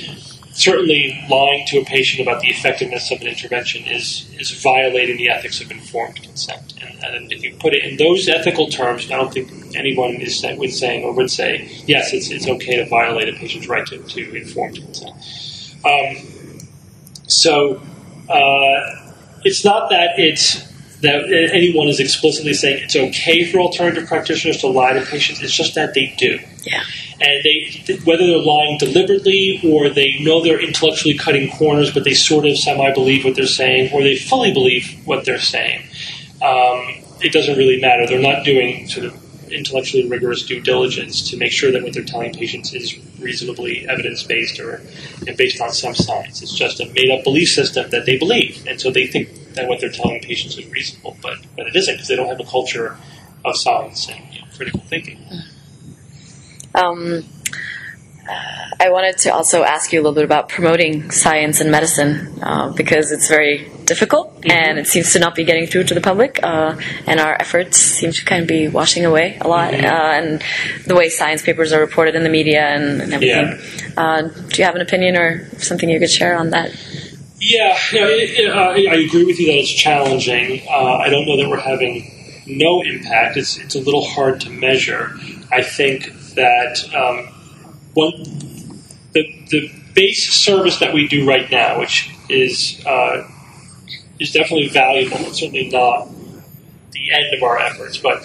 Certainly, 0.53 1.24
lying 1.28 1.66
to 1.68 1.78
a 1.78 1.84
patient 1.84 2.26
about 2.26 2.41
the 2.41 2.49
effectiveness 2.49 3.12
of 3.12 3.20
an 3.20 3.28
intervention 3.28 3.84
is 3.84 4.28
is 4.39 4.51
violating 4.62 5.18
the 5.18 5.28
ethics 5.28 5.61
of 5.61 5.70
informed 5.70 6.20
consent. 6.20 6.74
And, 6.80 7.14
and 7.14 7.32
if 7.32 7.43
you 7.43 7.55
put 7.61 7.74
it 7.74 7.84
in 7.84 7.97
those 7.97 8.26
ethical 8.28 8.68
terms, 8.68 9.11
I 9.11 9.16
don't 9.16 9.32
think 9.32 9.53
anyone 9.76 10.14
is 10.16 10.45
would 10.57 10.72
saying 10.72 11.05
or 11.05 11.12
would 11.12 11.30
say 11.30 11.68
yes, 11.86 12.12
it's 12.12 12.30
it's 12.30 12.49
okay 12.49 12.76
to 12.76 12.86
violate 12.89 13.28
a 13.28 13.34
patient's 13.34 13.68
right 13.68 13.86
to, 13.86 13.99
to 14.03 14.34
informed 14.34 14.76
consent. 14.76 15.14
Um, 15.84 16.16
so 17.28 17.80
uh, 18.28 19.12
it's 19.45 19.64
not 19.64 19.91
that 19.91 20.18
it's 20.18 20.66
that 21.03 21.25
anyone 21.53 21.89
is 21.89 22.01
explicitly 22.01 22.53
saying 22.55 22.83
it's 22.85 22.97
okay 22.97 23.45
for 23.51 23.61
alternative 23.61 24.09
practitioners 24.09 24.59
to 24.59 24.67
lie 24.67 24.93
to 24.95 25.05
patients. 25.07 25.41
It's 25.43 25.53
just 25.53 25.75
that 25.77 25.95
they 25.95 26.13
do, 26.19 26.41
Yeah. 26.67 26.83
and 27.21 27.45
they 27.45 27.97
whether 28.05 28.27
they're 28.27 28.39
lying 28.39 28.79
deliberately 28.79 29.61
or 29.65 29.89
they 29.89 30.19
know 30.21 30.43
they're 30.43 30.61
intellectually 30.61 31.17
cutting 31.17 31.51
corners, 31.51 31.93
but 31.93 32.05
they 32.05 32.15
sort 32.15 32.47
of 32.47 32.59
semi 32.59 32.93
believe 32.93 33.25
what 33.25 33.37
they're 33.37 33.47
saying, 33.47 33.93
or 33.93 34.03
they 34.03 34.17
fully 34.17 34.53
believe 34.53 34.97
what 35.05 35.25
they're 35.25 35.41
saying. 35.41 35.83
Um, 36.43 37.03
it 37.21 37.33
doesn't 37.33 37.57
really 37.57 37.81
matter. 37.81 38.07
They're 38.07 38.21
not 38.21 38.45
doing 38.45 38.89
sort 38.89 39.07
of 39.07 39.15
intellectually 39.53 40.07
rigorous 40.09 40.45
due 40.45 40.61
diligence 40.61 41.31
to 41.31 41.37
make 41.37 41.53
sure 41.53 41.73
that 41.73 41.83
what 41.83 41.95
they're 41.95 42.05
telling 42.05 42.33
patients 42.35 42.75
is 42.75 42.97
reasonably 43.19 43.89
evidence 43.89 44.23
based 44.23 44.61
or 44.61 44.83
and 45.27 45.37
based 45.37 45.61
on 45.61 45.73
some 45.73 45.95
science. 45.95 46.43
It's 46.43 46.55
just 46.55 46.81
a 46.81 46.87
made 46.93 47.11
up 47.11 47.25
belief 47.25 47.49
system 47.51 47.89
that 47.91 48.05
they 48.07 48.19
believe, 48.19 48.65
and 48.67 48.81
so 48.81 48.91
they 48.91 49.07
think 49.07 49.29
that 49.59 49.69
what 49.69 49.81
they're 49.81 49.91
telling 49.91 50.21
patients 50.21 50.57
is 50.57 50.67
reasonable, 50.71 51.17
but 51.23 51.39
but 51.57 51.67
it 51.67 51.77
isn't 51.77 51.95
because 51.95 52.09
they 52.09 52.17
don't 52.17 52.29
have 52.29 52.41
a 52.41 52.51
culture 52.51 52.97
of 53.45 53.57
science 53.57 54.09
and 54.09 54.35
you 54.35 54.41
know, 54.41 54.47
critical 54.57 54.81
thinking. 54.81 55.19
Um, 56.75 57.25
uh, 58.29 58.59
I 58.81 58.91
wanted 58.91 59.19
to 59.19 59.31
also 59.31 59.65
ask 59.65 59.93
you 59.93 60.01
a 60.01 60.03
little 60.03 60.15
bit 60.15 60.25
about 60.25 60.49
promoting 60.49 61.11
science 61.11 61.61
and 61.61 61.71
medicine 61.71 62.39
uh, 62.43 62.73
because 62.73 63.11
it's 63.11 63.29
very 63.29 63.69
difficult 63.87 64.45
and 64.45 64.79
it 64.79 64.87
seems 64.87 65.13
to 65.15 65.19
not 65.19 65.35
be 65.35 65.45
getting 65.45 65.67
through 65.67 65.85
to 65.85 65.95
the 65.95 66.01
public, 66.01 66.39
uh, 66.43 66.77
and 67.07 67.19
our 67.19 67.35
efforts 67.41 67.79
seem 67.79 68.13
to 68.13 68.25
kind 68.25 68.43
of 68.43 68.49
be 68.49 68.69
washing 68.69 69.05
away 69.05 69.39
a 69.41 69.49
lot. 69.49 69.75
Uh, 69.75 69.79
and 69.79 70.43
the 70.87 70.95
way 70.95 71.09
science 71.09 71.43
papers 71.43 71.73
are 71.73 71.81
reported 71.81 72.15
in 72.15 72.23
the 72.23 72.29
media 72.29 72.69
and, 72.69 73.01
and 73.01 73.15
everything. 73.15 73.59
Uh, 73.97 74.23
do 74.23 74.59
you 74.59 74.65
have 74.65 74.77
an 74.77 74.83
opinion 74.83 75.17
or 75.17 75.49
something 75.59 75.89
you 75.89 75.99
could 75.99 76.11
share 76.11 76.39
on 76.39 76.51
that? 76.51 76.71
Yeah, 77.41 77.78
it, 77.93 78.47
it, 78.47 78.51
uh, 78.51 78.70
I 78.91 78.97
agree 78.97 79.24
with 79.24 79.39
you 79.39 79.47
that 79.47 79.59
it's 79.59 79.70
challenging. 79.70 80.66
Uh, 80.68 80.97
I 80.97 81.09
don't 81.09 81.26
know 81.26 81.36
that 81.36 81.49
we're 81.49 81.61
having 81.61 82.45
no 82.47 82.82
impact. 82.82 83.36
It's 83.36 83.57
it's 83.59 83.74
a 83.74 83.80
little 83.80 84.05
hard 84.05 84.41
to 84.43 84.51
measure. 84.51 85.12
I 85.53 85.62
think 85.62 86.12
that 86.34 86.82
um, 86.95 87.32
one 87.95 88.12
the 89.12 89.45
the 89.51 89.70
base 89.95 90.32
service 90.32 90.78
that 90.78 90.93
we 90.93 91.07
do 91.07 91.28
right 91.28 91.51
now, 91.51 91.78
which 91.78 92.11
is 92.28 92.82
uh, 92.84 93.28
is 94.18 94.32
definitely 94.32 94.68
valuable. 94.68 95.18
It's 95.18 95.39
certainly 95.39 95.68
not 95.68 96.09
the 96.93 97.12
end 97.12 97.34
of 97.36 97.43
our 97.43 97.59
efforts, 97.59 97.99
but 97.99 98.22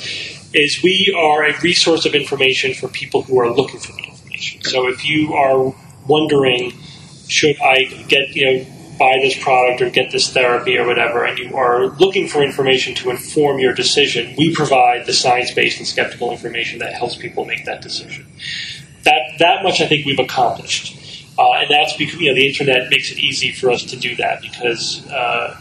is 0.53 0.81
we 0.83 1.15
are 1.17 1.43
a 1.43 1.59
resource 1.61 2.05
of 2.05 2.15
information 2.15 2.73
for 2.73 2.87
people 2.87 3.23
who 3.23 3.39
are 3.39 3.49
looking 3.49 3.79
for 3.79 3.91
the 3.93 4.03
information. 4.03 4.61
So 4.63 4.87
if 4.87 5.05
you 5.05 5.33
are 5.33 5.73
wondering, 6.07 6.73
should 7.27 7.59
I 7.61 7.85
get 8.07 8.35
you 8.35 8.45
know 8.45 8.65
buy 9.03 9.19
this 9.21 9.41
product 9.43 9.81
or 9.81 9.89
get 9.89 10.11
this 10.11 10.31
therapy 10.31 10.77
or 10.77 10.85
whatever, 10.87 11.25
and 11.25 11.37
you 11.37 11.55
are 11.57 11.87
looking 12.03 12.27
for 12.27 12.41
information 12.41 12.95
to 12.95 13.09
inform 13.09 13.59
your 13.59 13.73
decision, 13.73 14.33
we 14.37 14.55
provide 14.55 15.05
the 15.05 15.11
science-based 15.11 15.77
and 15.79 15.87
skeptical 15.87 16.31
information 16.31 16.79
that 16.79 16.93
helps 16.93 17.17
people 17.17 17.43
make 17.43 17.65
that 17.65 17.81
decision. 17.81 18.25
That 19.03 19.21
that 19.39 19.63
much 19.63 19.81
I 19.81 19.87
think 19.87 20.05
we've 20.05 20.19
accomplished, 20.19 20.85
uh, 21.37 21.51
and 21.59 21.69
that's 21.69 21.97
because 21.97 22.19
you 22.21 22.29
know 22.29 22.35
the 22.35 22.47
internet 22.47 22.89
makes 22.89 23.11
it 23.11 23.17
easy 23.17 23.51
for 23.51 23.71
us 23.71 23.83
to 23.91 23.97
do 23.97 24.15
that 24.15 24.41
because 24.41 25.05
uh, 25.09 25.57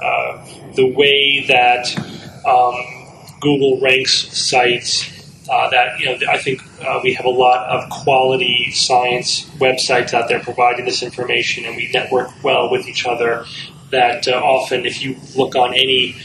uh, 0.00 0.46
the 0.74 0.86
way 0.86 1.44
that 1.48 1.84
um, 2.46 2.76
Google 3.40 3.80
ranks 3.80 4.14
sites. 4.38 5.15
Uh, 5.48 5.70
that 5.70 5.98
you 6.00 6.06
know, 6.06 6.18
I 6.28 6.38
think 6.38 6.60
uh, 6.84 7.00
we 7.04 7.14
have 7.14 7.26
a 7.26 7.30
lot 7.30 7.68
of 7.68 7.88
quality 7.90 8.70
science 8.72 9.44
websites 9.58 10.12
out 10.12 10.28
there 10.28 10.40
providing 10.40 10.84
this 10.84 11.02
information, 11.02 11.64
and 11.64 11.76
we 11.76 11.90
network 11.92 12.28
well 12.42 12.70
with 12.70 12.88
each 12.88 13.06
other. 13.06 13.44
That 13.90 14.26
uh, 14.26 14.32
often, 14.32 14.84
if 14.86 15.02
you 15.02 15.16
look 15.36 15.54
on 15.54 15.72
any 15.72 16.16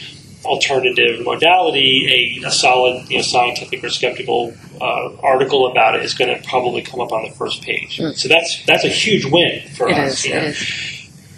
alternative 0.43 1.24
modality, 1.24 2.39
a, 2.43 2.47
a 2.47 2.51
solid, 2.51 3.07
you 3.09 3.17
know, 3.17 3.22
scientific 3.22 3.84
or 3.84 3.89
skeptical 3.89 4.53
uh, 4.82 5.15
article 5.22 5.69
about 5.69 5.95
it 5.95 6.03
is 6.03 6.15
going 6.15 6.36
to 6.36 6.47
probably 6.49 6.82
come 6.82 6.99
up 6.99 7.11
on 7.11 7.24
the 7.24 7.30
first 7.36 7.61
page. 7.61 7.97
So 8.15 8.28
that's 8.28 8.65
that's 8.65 8.84
a 8.84 8.89
huge 8.89 9.26
win 9.26 9.61
for 9.78 9.88
It 9.88 9.97
us. 9.97 10.13
is. 10.19 10.26
you 10.26 10.34
It 10.34 10.41
know. 10.41 10.53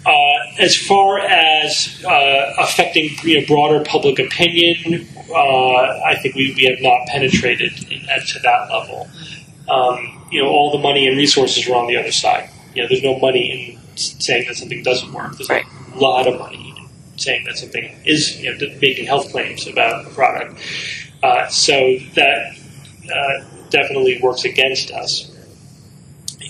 Uh, 0.06 0.62
as 0.62 0.76
far 0.76 1.18
as 1.18 2.02
uh, 2.06 2.54
affecting 2.58 3.08
you 3.22 3.40
know, 3.40 3.46
broader 3.46 3.82
public 3.84 4.18
opinion, 4.18 5.06
uh, 5.30 6.00
I 6.04 6.16
think 6.22 6.34
we, 6.34 6.54
we 6.56 6.64
have 6.66 6.80
not 6.80 7.06
penetrated 7.08 7.72
at, 8.10 8.26
to 8.28 8.38
that 8.40 8.70
level. 8.70 9.08
Um, 9.68 10.26
you 10.30 10.42
know, 10.42 10.48
all 10.48 10.70
the 10.72 10.78
money 10.78 11.06
and 11.08 11.16
resources 11.16 11.68
are 11.68 11.74
on 11.76 11.86
the 11.86 11.96
other 11.96 12.12
side. 12.12 12.50
You 12.74 12.82
know, 12.82 12.88
there's 12.88 13.02
no 13.02 13.18
money 13.18 13.78
in 13.78 13.96
saying 13.96 14.46
that 14.48 14.56
something 14.56 14.82
doesn't 14.82 15.12
work. 15.12 15.36
There's 15.36 15.48
Right. 15.48 15.64
a 15.94 15.98
lot 15.98 16.26
of 16.26 16.38
money 16.38 16.74
in 16.76 16.88
saying 17.18 17.44
that 17.46 17.56
something 17.56 17.94
is 18.04 18.40
you 18.40 18.50
know, 18.52 18.58
making 18.82 19.06
health 19.06 19.30
claims 19.30 19.66
about 19.66 20.06
a 20.06 20.10
product. 20.10 20.58
Uh, 21.22 21.46
so 21.48 21.96
that 22.14 22.56
uh, 23.14 23.44
definitely 23.70 24.20
works 24.20 24.44
against 24.44 24.90
us. 24.90 25.30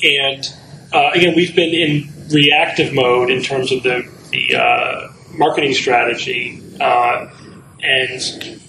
and 0.03 0.45
uh, 0.93 1.11
again, 1.15 1.35
we've 1.35 1.55
been 1.55 1.75
in 1.75 2.09
reactive 2.31 2.93
mode 2.95 3.31
in 3.31 3.43
terms 3.43 3.73
of 3.73 3.83
the 3.83 4.09
the 4.31 4.57
uh, 4.57 5.13
marketing 5.37 5.75
strategy, 5.75 6.61
uh, 6.81 7.27
and 7.83 8.61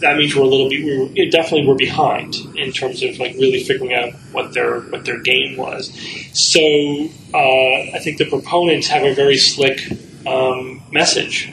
that 0.00 0.16
means 0.16 0.34
we're 0.34 0.42
a 0.42 0.46
little 0.46 0.68
bit 0.68 0.84
we're 0.84 1.30
definitely 1.30 1.66
we're 1.66 1.74
behind 1.74 2.34
in 2.56 2.72
terms 2.72 3.02
of 3.02 3.18
like 3.18 3.34
really 3.34 3.62
figuring 3.62 3.94
out 3.94 4.12
what 4.32 4.52
their 4.52 4.80
what 4.80 5.04
their 5.04 5.20
game 5.20 5.56
was. 5.56 5.92
So 6.32 6.60
uh, 7.34 7.96
I 7.96 7.98
think 8.02 8.18
the 8.18 8.28
proponents 8.28 8.88
have 8.88 9.02
a 9.04 9.14
very 9.14 9.36
slick 9.36 9.80
um, 10.26 10.82
message, 10.92 11.46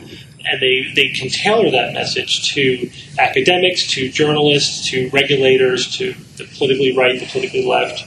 and 0.45 0.61
they 0.61 0.91
they 0.95 1.09
can 1.09 1.29
tailor 1.29 1.71
that 1.71 1.93
message 1.93 2.53
to 2.53 2.89
academics, 3.19 3.87
to 3.91 4.09
journalists, 4.09 4.89
to 4.89 5.09
regulators, 5.09 5.97
to 5.97 6.13
the 6.37 6.45
politically 6.57 6.95
right, 6.95 7.19
the 7.19 7.27
politically 7.27 7.65
left. 7.65 8.05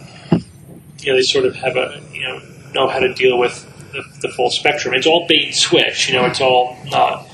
You 1.01 1.13
know, 1.13 1.17
they 1.17 1.23
sort 1.23 1.45
of 1.45 1.55
have 1.57 1.77
a 1.77 2.03
you 2.13 2.23
know 2.23 2.43
know 2.75 2.89
how 2.89 2.99
to 2.99 3.13
deal 3.15 3.39
with 3.39 3.65
the, 3.93 4.03
the 4.21 4.29
full 4.35 4.51
spectrum. 4.51 4.95
It's 4.95 5.07
all 5.07 5.27
bait 5.27 5.47
and 5.47 5.55
switch. 5.55 6.09
You 6.09 6.17
know, 6.17 6.27
it's 6.27 6.41
all 6.41 6.77
not 6.87 7.27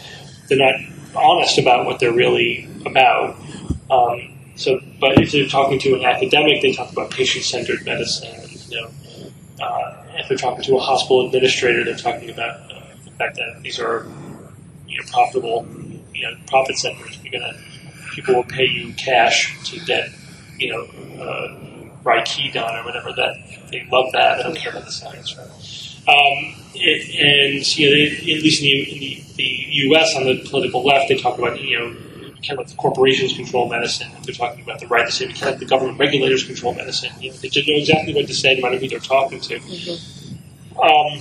they're 0.49 0.59
not 0.59 0.92
honest 1.15 1.59
about 1.59 1.87
what 1.87 2.01
they're 2.01 2.13
really 2.13 2.69
about. 2.87 3.37
Um, 3.91 4.33
so, 4.55 4.81
but 5.01 5.21
if 5.21 5.33
they're 5.33 5.49
talking 5.49 5.79
to 5.81 5.95
an 5.95 6.05
academic, 6.05 6.63
they 6.63 6.73
talk 6.73 6.93
about 6.93 7.11
patient-centered 7.11 7.85
medicine. 7.85 8.49
You 8.69 8.83
know, 8.83 9.65
uh, 9.65 10.05
if 10.15 10.29
they're 10.29 10.39
talking 10.39 10.63
to 10.65 10.77
a 10.77 10.81
hospital 10.81 11.27
administrator, 11.27 11.85
they're 11.85 11.97
talking 11.97 12.31
about 12.31 12.71
uh, 12.71 12.83
the 13.05 13.11
fact 13.13 13.37
that 13.37 13.61
these 13.63 13.79
are 13.79 14.07
you 14.87 14.99
know 14.99 15.07
profitable, 15.11 15.67
you 16.15 16.23
know, 16.23 16.37
profit 16.47 16.77
centers. 16.79 17.19
You're 17.23 17.41
gonna 17.41 17.59
people 18.13 18.35
will 18.35 18.45
pay 18.45 18.67
you 18.67 18.93
cash 18.95 19.59
to 19.71 19.81
get 19.81 20.11
you 20.59 20.71
know 20.71 20.83
uh, 21.23 21.59
Reiki 22.05 22.53
done 22.53 22.77
or 22.77 22.85
whatever. 22.85 23.13
That 23.13 23.35
they 23.71 23.87
love 23.91 24.13
that. 24.13 24.37
They 24.37 24.43
don't 24.43 24.57
care 24.57 24.73
about 24.73 24.85
the 24.85 24.93
science. 24.93 25.37
Right? 25.37 25.49
Um, 26.09 26.55
it, 26.75 27.55
and 27.55 27.79
you 27.79 27.87
know, 27.87 27.95
they, 27.95 28.35
at 28.35 28.43
least 28.43 28.63
in 28.63 28.67
the, 28.67 28.93
in 28.93 28.99
the, 28.99 29.25
the, 29.37 29.67
U.S. 29.87 30.17
on 30.17 30.25
the 30.25 30.43
political 30.49 30.85
left, 30.85 31.09
they 31.09 31.17
talk 31.17 31.39
about 31.39 31.61
you 31.61 31.79
know 31.79 31.97
we 32.19 32.41
can't 32.41 32.59
let 32.59 32.69
the 32.69 32.75
corporations 32.75 33.35
control 33.35 33.69
medicine. 33.69 34.11
They're 34.25 34.35
talking 34.35 34.65
about 34.65 34.81
the 34.81 34.89
right 34.89 35.07
to 35.07 35.13
say 35.13 35.27
we 35.27 35.33
can't 35.33 35.53
let 35.53 35.61
the 35.61 35.67
government 35.67 35.99
regulators 35.99 36.45
control 36.45 36.75
medicine. 36.75 37.13
You 37.21 37.31
know, 37.31 37.37
they 37.37 37.49
just 37.49 37.69
know 37.69 37.75
exactly 37.75 38.15
what 38.15 38.27
to 38.27 38.35
say 38.35 38.57
no 38.57 38.63
matter 38.63 38.79
who 38.79 38.89
they're 38.89 38.99
talking 38.99 39.41
to. 39.41 39.59
Mm-hmm. 39.61 40.81
Um, 40.81 41.21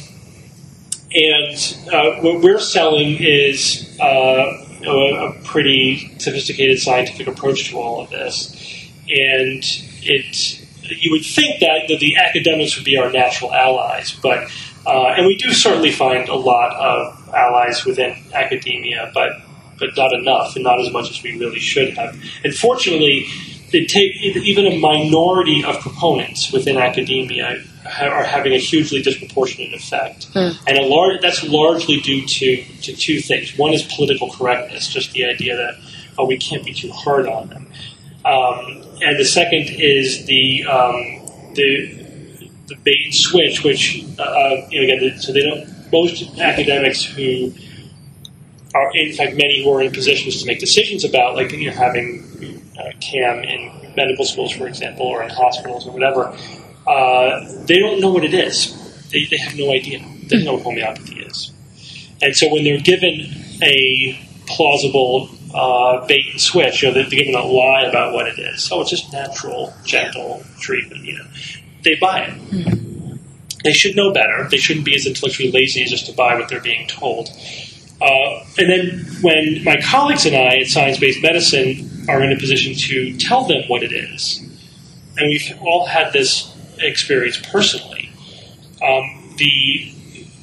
and 1.14 1.78
uh, 1.94 2.22
what 2.22 2.42
we're 2.42 2.60
selling 2.60 3.18
is 3.20 3.98
uh, 4.00 4.66
a, 4.86 4.90
a, 4.90 5.42
pretty 5.44 6.18
sophisticated 6.20 6.80
scientific 6.80 7.28
approach 7.28 7.70
to 7.70 7.78
all 7.78 8.02
of 8.02 8.10
this, 8.10 8.90
and 9.10 9.64
it. 10.02 10.58
You 10.84 11.12
would 11.12 11.24
think 11.24 11.62
that, 11.62 11.88
that 11.88 12.00
the 12.02 12.18
academics 12.18 12.76
would 12.76 12.84
be 12.84 12.98
our 12.98 13.10
natural 13.10 13.54
allies, 13.54 14.12
but 14.12 14.52
uh, 14.86 15.14
and 15.18 15.26
we 15.26 15.36
do 15.36 15.52
certainly 15.54 15.92
find 15.92 16.30
a 16.30 16.36
lot 16.36 16.74
of 16.76 17.30
allies 17.34 17.86
within 17.86 18.16
academia, 18.34 19.12
but 19.14 19.42
but 19.80 19.90
not 19.98 20.14
enough, 20.14 20.56
and 20.56 20.64
not 20.64 20.80
as 20.80 20.92
much 20.92 21.10
as 21.10 21.24
we 21.24 21.38
really 21.40 21.60
should 21.60 21.98
have. 21.98 22.16
And 22.44 22.54
fortunately, 22.54 23.26
it 23.74 23.90
take, 23.90 24.16
even 24.22 24.68
a 24.68 24.78
minority 24.78 25.64
of 25.64 25.80
proponents 25.80 26.52
within 26.52 26.78
academia 26.78 27.64
are 28.00 28.24
having 28.24 28.54
a 28.54 28.58
hugely 28.58 29.02
disproportionate 29.02 29.74
effect, 29.74 30.32
mm. 30.34 30.56
and 30.68 30.78
a 30.78 30.84
large, 30.84 31.20
that's 31.22 31.44
largely 31.44 32.00
due 32.00 32.26
to, 32.28 32.64
to 32.82 32.96
two 32.96 33.20
things. 33.20 33.58
One 33.58 33.74
is 33.74 33.82
political 33.84 34.32
correctness, 34.32 34.88
just 34.88 35.14
the 35.14 35.26
idea 35.26 35.58
that 35.58 35.76
oh 36.20 36.26
we 36.26 36.38
can't 36.38 36.64
be 36.64 36.74
too 36.74 36.92
hard 36.92 37.28
on 37.28 37.50
them, 37.50 37.68
um, 38.24 38.84
and 39.02 39.20
the 39.20 39.26
second 39.26 39.70
is 39.70 40.26
the 40.26 40.66
um, 40.66 41.26
the 41.56 42.01
the 42.72 42.78
bait 42.84 43.02
and 43.06 43.14
switch, 43.14 43.64
which 43.64 44.06
uh, 44.18 44.24
uh, 44.24 44.68
you 44.70 44.88
know 44.88 44.94
again, 44.94 45.20
so 45.20 45.34
they 45.34 45.42
don't. 45.42 45.70
Most 45.92 46.40
academics 46.40 47.04
who 47.04 47.52
are, 48.74 48.96
in 48.96 49.14
fact, 49.14 49.34
many 49.36 49.62
who 49.62 49.74
are 49.74 49.82
in 49.82 49.92
positions 49.92 50.42
to 50.42 50.48
make 50.48 50.60
decisions 50.60 51.04
about, 51.04 51.36
like 51.36 51.52
you 51.52 51.70
know, 51.70 51.76
having 51.76 52.24
uh, 52.80 52.92
CAM 53.02 53.44
in 53.44 53.94
medical 53.98 54.24
schools, 54.24 54.54
for 54.54 54.68
example, 54.68 55.06
or 55.06 55.22
in 55.22 55.30
hospitals 55.30 55.86
or 55.86 55.92
whatever, 55.92 56.38
uh, 56.88 57.46
they 57.66 57.78
don't 57.78 58.00
know 58.00 58.12
what 58.12 58.24
it 58.24 58.34
is. 58.34 59.10
They, 59.10 59.26
they 59.26 59.36
have 59.38 59.58
no 59.58 59.74
idea. 59.74 60.00
They 60.00 60.38
don't 60.38 60.46
know 60.46 60.54
what 60.54 60.64
homeopathy 60.64 61.20
is. 61.20 61.52
And 62.22 62.34
so 62.34 62.52
when 62.54 62.64
they're 62.64 62.80
given 62.80 63.60
a 63.62 64.18
plausible 64.46 65.30
uh, 65.54 66.08
bait 66.08 66.28
and 66.32 66.40
switch, 66.40 66.82
you 66.82 66.88
know, 66.88 66.94
they're 66.94 67.10
given 67.10 67.36
a 67.36 67.44
lie 67.44 67.84
about 67.84 68.14
what 68.14 68.28
it 68.28 68.40
is. 68.40 68.64
So 68.64 68.80
it's 68.80 68.92
just 68.92 69.12
natural, 69.12 69.74
gentle 69.84 70.44
treatment, 70.58 71.04
you 71.04 71.18
know 71.18 71.26
they 71.84 71.96
buy 71.96 72.22
it. 72.22 72.38
Mm-hmm. 72.50 73.16
They 73.64 73.74
should 73.74 73.96
know 73.96 74.12
better. 74.12 74.48
They 74.50 74.58
shouldn't 74.58 74.86
be 74.86 74.96
as 74.96 75.06
intellectually 75.06 75.52
lazy 75.52 75.84
as 75.84 75.92
just 75.92 76.08
to 76.08 76.14
buy 76.14 76.36
what 76.36 76.50
they're 76.50 76.62
being 76.62 76.88
told. 76.88 77.30
Uh, 78.02 78.44
and 78.58 78.70
then 78.70 79.06
when 79.22 79.64
my 79.64 79.80
colleagues 79.82 80.26
and 80.26 80.36
I 80.36 80.58
at 80.58 80.68
Science 80.68 81.00
Based 81.00 81.22
Medicine 81.22 82.06
are 82.10 82.24
in 82.24 82.32
a 82.32 82.40
position 82.40 82.74
to 82.74 83.16
tell 83.18 83.46
them 83.46 83.64
what 83.68 83.84
it 83.84 83.92
is, 83.92 84.40
and 85.18 85.28
we've 85.28 85.54
all 85.62 85.86
had 85.86 86.12
this 86.12 86.56
experience 86.80 87.40
personally, 87.52 88.10
um, 88.82 89.36
the 89.38 89.94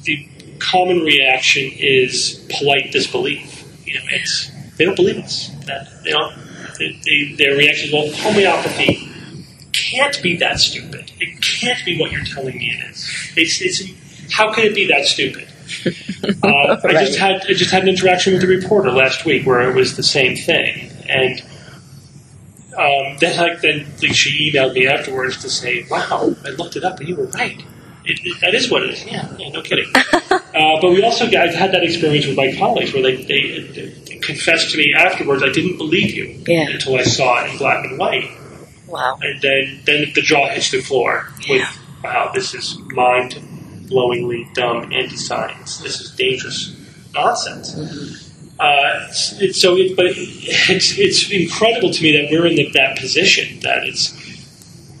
the 0.03 0.25
common 0.59 1.01
reaction 1.01 1.69
is 1.77 2.45
polite 2.57 2.93
disbelief. 2.93 3.65
You 3.85 3.95
know, 3.95 4.05
it's 4.11 4.49
they 4.77 4.85
don't 4.85 4.95
believe 4.95 5.17
us. 5.17 5.49
That 5.65 5.89
they 6.05 6.11
don't. 6.11 6.33
They, 6.77 6.97
they, 7.03 7.35
their 7.35 7.57
reaction 7.57 7.87
is 7.87 7.93
well, 7.93 8.09
homeopathy 8.23 9.08
can't 9.89 10.21
be 10.21 10.37
that 10.37 10.59
stupid. 10.59 11.11
It 11.19 11.41
can't 11.41 11.83
be 11.85 11.99
what 11.99 12.11
you're 12.11 12.25
telling 12.25 12.57
me 12.57 12.71
it 12.71 12.91
is. 12.91 13.09
It's, 13.35 13.61
it's 13.61 14.31
how 14.31 14.53
can 14.53 14.65
it 14.65 14.75
be 14.75 14.87
that 14.87 15.05
stupid? 15.05 15.47
Uh, 16.43 16.77
right. 16.83 16.97
I 16.97 17.05
just 17.05 17.17
had 17.17 17.41
I 17.47 17.53
just 17.53 17.71
had 17.71 17.83
an 17.83 17.89
interaction 17.89 18.33
with 18.33 18.43
a 18.43 18.47
reporter 18.47 18.91
last 18.91 19.23
week 19.25 19.45
where 19.45 19.69
it 19.69 19.75
was 19.75 19.95
the 19.95 20.03
same 20.03 20.35
thing, 20.35 20.91
and 21.07 21.41
um, 22.77 23.17
then 23.19 23.37
like 23.37 23.61
then 23.61 23.85
like, 24.01 24.13
she 24.13 24.51
emailed 24.51 24.73
me 24.73 24.87
afterwards 24.87 25.37
to 25.41 25.49
say, 25.49 25.85
"Wow, 25.89 26.35
I 26.45 26.49
looked 26.49 26.75
it 26.75 26.83
up 26.83 26.99
and 26.99 27.07
you 27.07 27.15
were 27.15 27.27
right. 27.27 27.57
It, 28.03 28.19
it, 28.23 28.41
that 28.41 28.53
is 28.53 28.69
what 28.69 28.83
it 28.83 28.91
is. 28.91 29.05
Yeah, 29.05 29.33
yeah 29.37 29.49
no 29.49 29.61
kidding." 29.61 29.91
uh, 29.95 30.81
but 30.81 30.89
we 30.89 31.03
also 31.03 31.25
I've 31.25 31.55
had 31.55 31.71
that 31.71 31.83
experience 31.83 32.25
with 32.25 32.35
my 32.35 32.53
colleagues 32.57 32.93
where 32.93 33.03
they, 33.03 33.23
they, 33.23 33.61
they 33.61 34.15
confessed 34.17 34.71
to 34.71 34.77
me 34.77 34.93
afterwards, 34.93 35.41
"I 35.41 35.51
didn't 35.51 35.77
believe 35.77 36.13
you 36.13 36.43
yeah. 36.47 36.69
until 36.69 36.95
I 36.95 37.03
saw 37.03 37.43
it 37.43 37.51
in 37.51 37.57
black 37.57 37.85
and 37.85 37.97
white." 37.97 38.29
Wow. 38.89 39.19
And 39.21 39.39
then, 39.41 39.81
then 39.85 40.11
the 40.15 40.21
jaw 40.21 40.49
hits 40.49 40.71
the 40.71 40.81
floor 40.81 41.27
with, 41.37 41.61
yeah. 41.61 41.71
wow, 42.03 42.31
this 42.33 42.53
is 42.53 42.77
mind 42.91 43.33
blowingly 43.85 44.51
dumb 44.53 44.91
anti 44.91 45.15
science. 45.15 45.77
This 45.77 46.01
is 46.01 46.11
dangerous 46.11 46.75
nonsense. 47.13 47.75
Mm-hmm. 47.75 48.25
Uh, 48.59 49.07
it's, 49.41 49.61
so, 49.61 49.77
it, 49.77 49.95
but 49.95 50.07
it's, 50.07 50.97
it's 50.97 51.31
incredible 51.31 51.91
to 51.91 52.03
me 52.03 52.11
that 52.17 52.29
we're 52.29 52.45
in 52.45 52.55
the, 52.55 52.69
that 52.73 52.97
position 52.97 53.59
that 53.61 53.85
it's, 53.85 54.13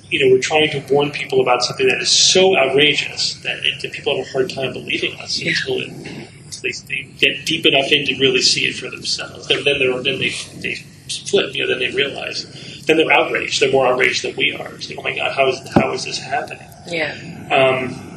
you 0.09 0.23
know, 0.23 0.33
we're 0.33 0.41
trying 0.41 0.69
to 0.69 0.93
warn 0.93 1.11
people 1.11 1.41
about 1.41 1.61
something 1.61 1.87
that 1.87 2.01
is 2.01 2.09
so 2.09 2.57
outrageous 2.57 3.35
that, 3.41 3.57
it, 3.65 3.81
that 3.81 3.91
people 3.91 4.15
have 4.15 4.25
a 4.25 4.31
hard 4.31 4.49
time 4.49 4.71
believing 4.71 5.19
us 5.19 5.39
yeah. 5.39 5.49
until, 5.49 5.81
it, 5.81 5.89
until 5.89 6.61
they, 6.61 6.71
they, 6.87 7.09
get 7.19 7.45
deep 7.45 7.65
enough 7.65 7.91
in 7.91 8.05
to 8.05 8.17
really 8.17 8.41
see 8.41 8.65
it 8.65 8.75
for 8.75 8.89
themselves. 8.89 9.47
Then, 9.47 9.63
then, 9.65 9.79
then 9.79 10.19
they, 10.19 10.31
they 10.61 10.75
flip, 11.09 11.53
you 11.53 11.63
know, 11.63 11.69
then 11.69 11.79
they 11.79 11.93
realize 11.93 12.45
then 12.89 12.97
they're 12.97 13.11
outraged. 13.11 13.61
They're 13.61 13.71
more 13.71 13.87
outraged 13.87 14.23
than 14.23 14.35
we 14.35 14.55
are. 14.55 14.73
It's 14.73 14.89
like, 14.89 14.97
oh 14.97 15.03
my 15.03 15.15
god, 15.15 15.33
how 15.33 15.47
is 15.47 15.59
how 15.75 15.93
is 15.93 16.03
this 16.03 16.17
happening? 16.17 16.67
Yeah. 16.87 17.13
Um, 17.51 18.09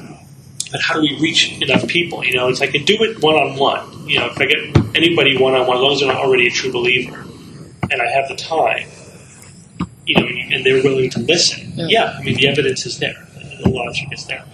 but 0.73 0.81
how 0.81 0.95
do 0.95 1.03
we 1.03 1.19
reach 1.21 1.61
enough 1.61 1.87
people? 1.87 2.25
You 2.25 2.35
know, 2.35 2.49
it's 2.49 2.61
like 2.61 2.71
I 2.71 2.73
can 2.73 2.85
do 2.85 2.97
it 3.03 3.23
one 3.23 3.35
on 3.35 3.57
one. 3.57 4.09
You 4.09 4.19
know, 4.19 4.27
if 4.27 4.41
I 4.41 4.47
get 4.47 4.97
anybody 4.97 5.37
one 5.37 5.55
on 5.55 5.67
one, 5.67 5.77
as 5.77 5.83
long 5.83 5.93
as 5.93 6.01
they're 6.01 6.09
not 6.09 6.17
already 6.17 6.49
a 6.49 6.51
true 6.51 6.73
believer, 6.73 7.25
and 7.91 8.01
I 8.01 8.07
have 8.07 8.29
the 8.29 8.37
time, 8.37 8.89
you 10.07 10.19
know, 10.19 10.27
and 10.27 10.65
they're 10.65 10.83
willing 10.83 11.11
to 11.11 11.21
listen. 11.21 11.73
Yeah, 11.75 11.87
yeah 11.89 12.17
I 12.19 12.23
mean, 12.23 12.37
the 12.37 12.49
evidence 12.49 12.87
is 12.87 12.99
there, 12.99 13.27
the 13.63 13.69
logic 13.69 14.09
is 14.13 14.27
there. 14.27 14.45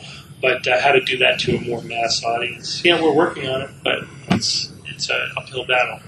But 0.42 0.66
uh, 0.66 0.80
how 0.80 0.92
to 0.92 1.00
do 1.00 1.18
that 1.18 1.40
to 1.40 1.56
a 1.56 1.60
more 1.60 1.82
mass 1.82 2.22
audience? 2.24 2.84
Yeah, 2.84 3.00
we're 3.00 3.14
working 3.14 3.48
on 3.48 3.62
it, 3.62 3.70
but 3.82 4.04
it's 4.30 4.72
it's 4.86 5.08
an 5.08 5.30
uphill 5.36 5.64
battle. 5.66 6.00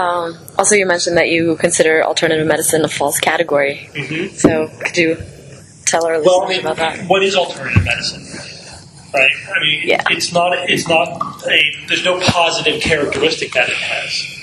Um, 0.00 0.38
also, 0.56 0.74
you 0.76 0.86
mentioned 0.86 1.18
that 1.18 1.28
you 1.28 1.56
consider 1.56 2.02
alternative 2.02 2.46
medicine 2.46 2.84
a 2.84 2.88
false 2.88 3.18
category. 3.18 3.90
Mm-hmm. 3.92 4.34
So, 4.34 4.68
could 4.84 4.96
you 4.96 5.16
tell 5.84 6.06
our 6.06 6.22
well, 6.22 6.46
listeners 6.46 6.64
about 6.64 6.76
that? 6.78 7.06
What 7.06 7.22
is 7.22 7.36
alternative 7.36 7.84
medicine? 7.84 8.24
Right. 9.12 9.30
I 9.54 9.60
mean, 9.60 9.82
yeah. 9.84 10.02
it's 10.10 10.32
not. 10.32 10.52
It's 10.70 10.88
not 10.88 11.08
a. 11.46 11.60
There's 11.88 12.04
no 12.04 12.18
positive 12.20 12.80
characteristic 12.80 13.52
that 13.52 13.68
it 13.68 13.76
has. 13.76 14.36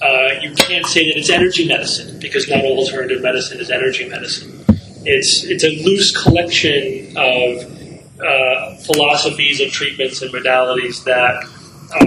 Uh, 0.00 0.40
you 0.40 0.54
can't 0.54 0.86
say 0.86 1.08
that 1.08 1.18
it's 1.18 1.30
energy 1.30 1.66
medicine 1.66 2.18
because 2.20 2.48
not 2.48 2.64
all 2.64 2.78
alternative 2.78 3.22
medicine 3.22 3.60
is 3.60 3.70
energy 3.70 4.08
medicine. 4.08 4.64
It's 5.04 5.44
it's 5.44 5.64
a 5.64 5.70
loose 5.84 6.16
collection 6.22 7.16
of 7.16 8.20
uh, 8.20 8.76
philosophies 8.76 9.60
of 9.60 9.70
treatments 9.72 10.22
and 10.22 10.32
modalities 10.32 11.04
that 11.04 11.44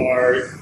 are 0.00 0.58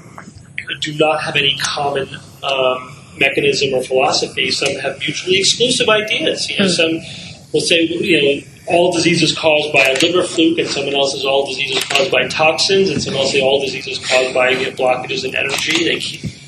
do 0.79 0.97
not 0.97 1.21
have 1.21 1.35
any 1.35 1.57
common 1.57 2.09
um, 2.43 2.95
mechanism 3.17 3.73
or 3.73 3.83
philosophy. 3.83 4.51
Some 4.51 4.75
have 4.75 4.99
mutually 4.99 5.39
exclusive 5.39 5.89
ideas. 5.89 6.49
You 6.49 6.59
know, 6.59 6.65
mm. 6.65 6.69
some 6.69 7.45
will 7.53 7.61
say, 7.61 7.81
you 7.83 8.21
know, 8.21 8.47
all 8.67 8.91
diseases 8.91 9.37
caused 9.37 9.73
by 9.73 9.85
a 9.85 9.93
liver 10.05 10.23
fluke, 10.23 10.59
and 10.59 10.67
someone 10.67 10.93
else 10.93 11.13
says 11.13 11.25
all 11.25 11.45
diseases 11.47 11.83
caused 11.85 12.11
by 12.11 12.27
toxins, 12.27 12.89
and 12.89 13.01
someone 13.01 13.23
else 13.23 13.31
says 13.31 13.41
all 13.41 13.59
diseases 13.61 13.97
caused 14.05 14.33
by 14.33 14.49
you 14.49 14.69
know, 14.69 14.75
blockages 14.75 15.25
in 15.25 15.35
energy. 15.35 15.83
They 15.83 15.99
can't, 15.99 16.39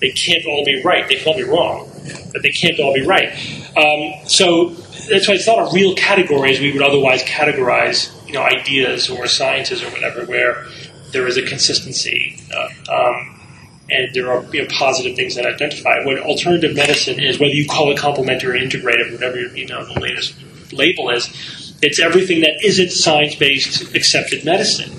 they 0.00 0.10
can't 0.10 0.44
all 0.46 0.64
be 0.64 0.82
right. 0.82 1.08
They 1.08 1.16
can 1.16 1.28
all 1.28 1.36
be 1.36 1.44
wrong, 1.44 1.88
but 2.32 2.42
they 2.42 2.50
can't 2.50 2.78
all 2.80 2.94
be 2.94 3.06
right. 3.06 3.32
Um, 3.76 4.26
so 4.26 4.70
that's 5.08 5.28
why 5.28 5.34
it's 5.34 5.46
not 5.46 5.70
a 5.70 5.74
real 5.74 5.94
category 5.94 6.52
as 6.52 6.60
we 6.60 6.72
would 6.72 6.82
otherwise 6.82 7.22
categorize 7.24 8.12
you 8.26 8.34
know 8.34 8.42
ideas 8.42 9.08
or 9.08 9.26
sciences 9.26 9.82
or 9.82 9.90
whatever, 9.90 10.24
where 10.26 10.66
there 11.12 11.26
is 11.26 11.36
a 11.36 11.42
consistency. 11.42 12.38
Uh, 12.52 12.68
um, 12.92 13.37
and 13.90 14.14
there 14.14 14.30
are 14.30 14.44
you 14.54 14.62
know, 14.62 14.68
positive 14.70 15.16
things 15.16 15.34
that 15.36 15.46
identify. 15.46 16.04
What 16.04 16.18
alternative 16.20 16.74
medicine 16.74 17.20
is, 17.20 17.38
whether 17.38 17.54
you 17.54 17.66
call 17.66 17.90
it 17.90 17.98
complementary 17.98 18.60
or 18.60 18.64
integrative, 18.64 19.12
whatever 19.12 19.38
you 19.38 19.66
know 19.66 19.84
the 19.84 20.00
latest 20.00 20.34
label 20.72 21.10
is, 21.10 21.28
it's 21.82 21.98
everything 21.98 22.40
that 22.40 22.62
isn't 22.62 22.90
science-based 22.90 23.94
accepted 23.94 24.44
medicine. 24.44 24.92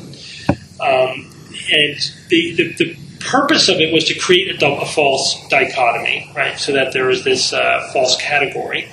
Um, 0.80 1.30
and 1.72 2.12
the, 2.30 2.56
the, 2.56 2.74
the, 2.78 2.98
purpose 3.20 3.68
of 3.68 3.82
it 3.82 3.94
was 3.94 4.06
to 4.06 4.18
create 4.18 4.64
a, 4.64 4.66
a, 4.66 4.86
false 4.86 5.46
dichotomy, 5.50 6.32
right? 6.34 6.58
So 6.58 6.72
that 6.72 6.94
there 6.94 7.06
was 7.06 7.26
this 7.26 7.52
uh, 7.52 7.90
false 7.92 8.16
category, 8.16 8.90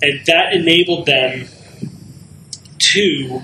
and 0.00 0.24
that 0.26 0.54
enabled 0.54 1.04
them 1.04 1.46
to 2.78 3.42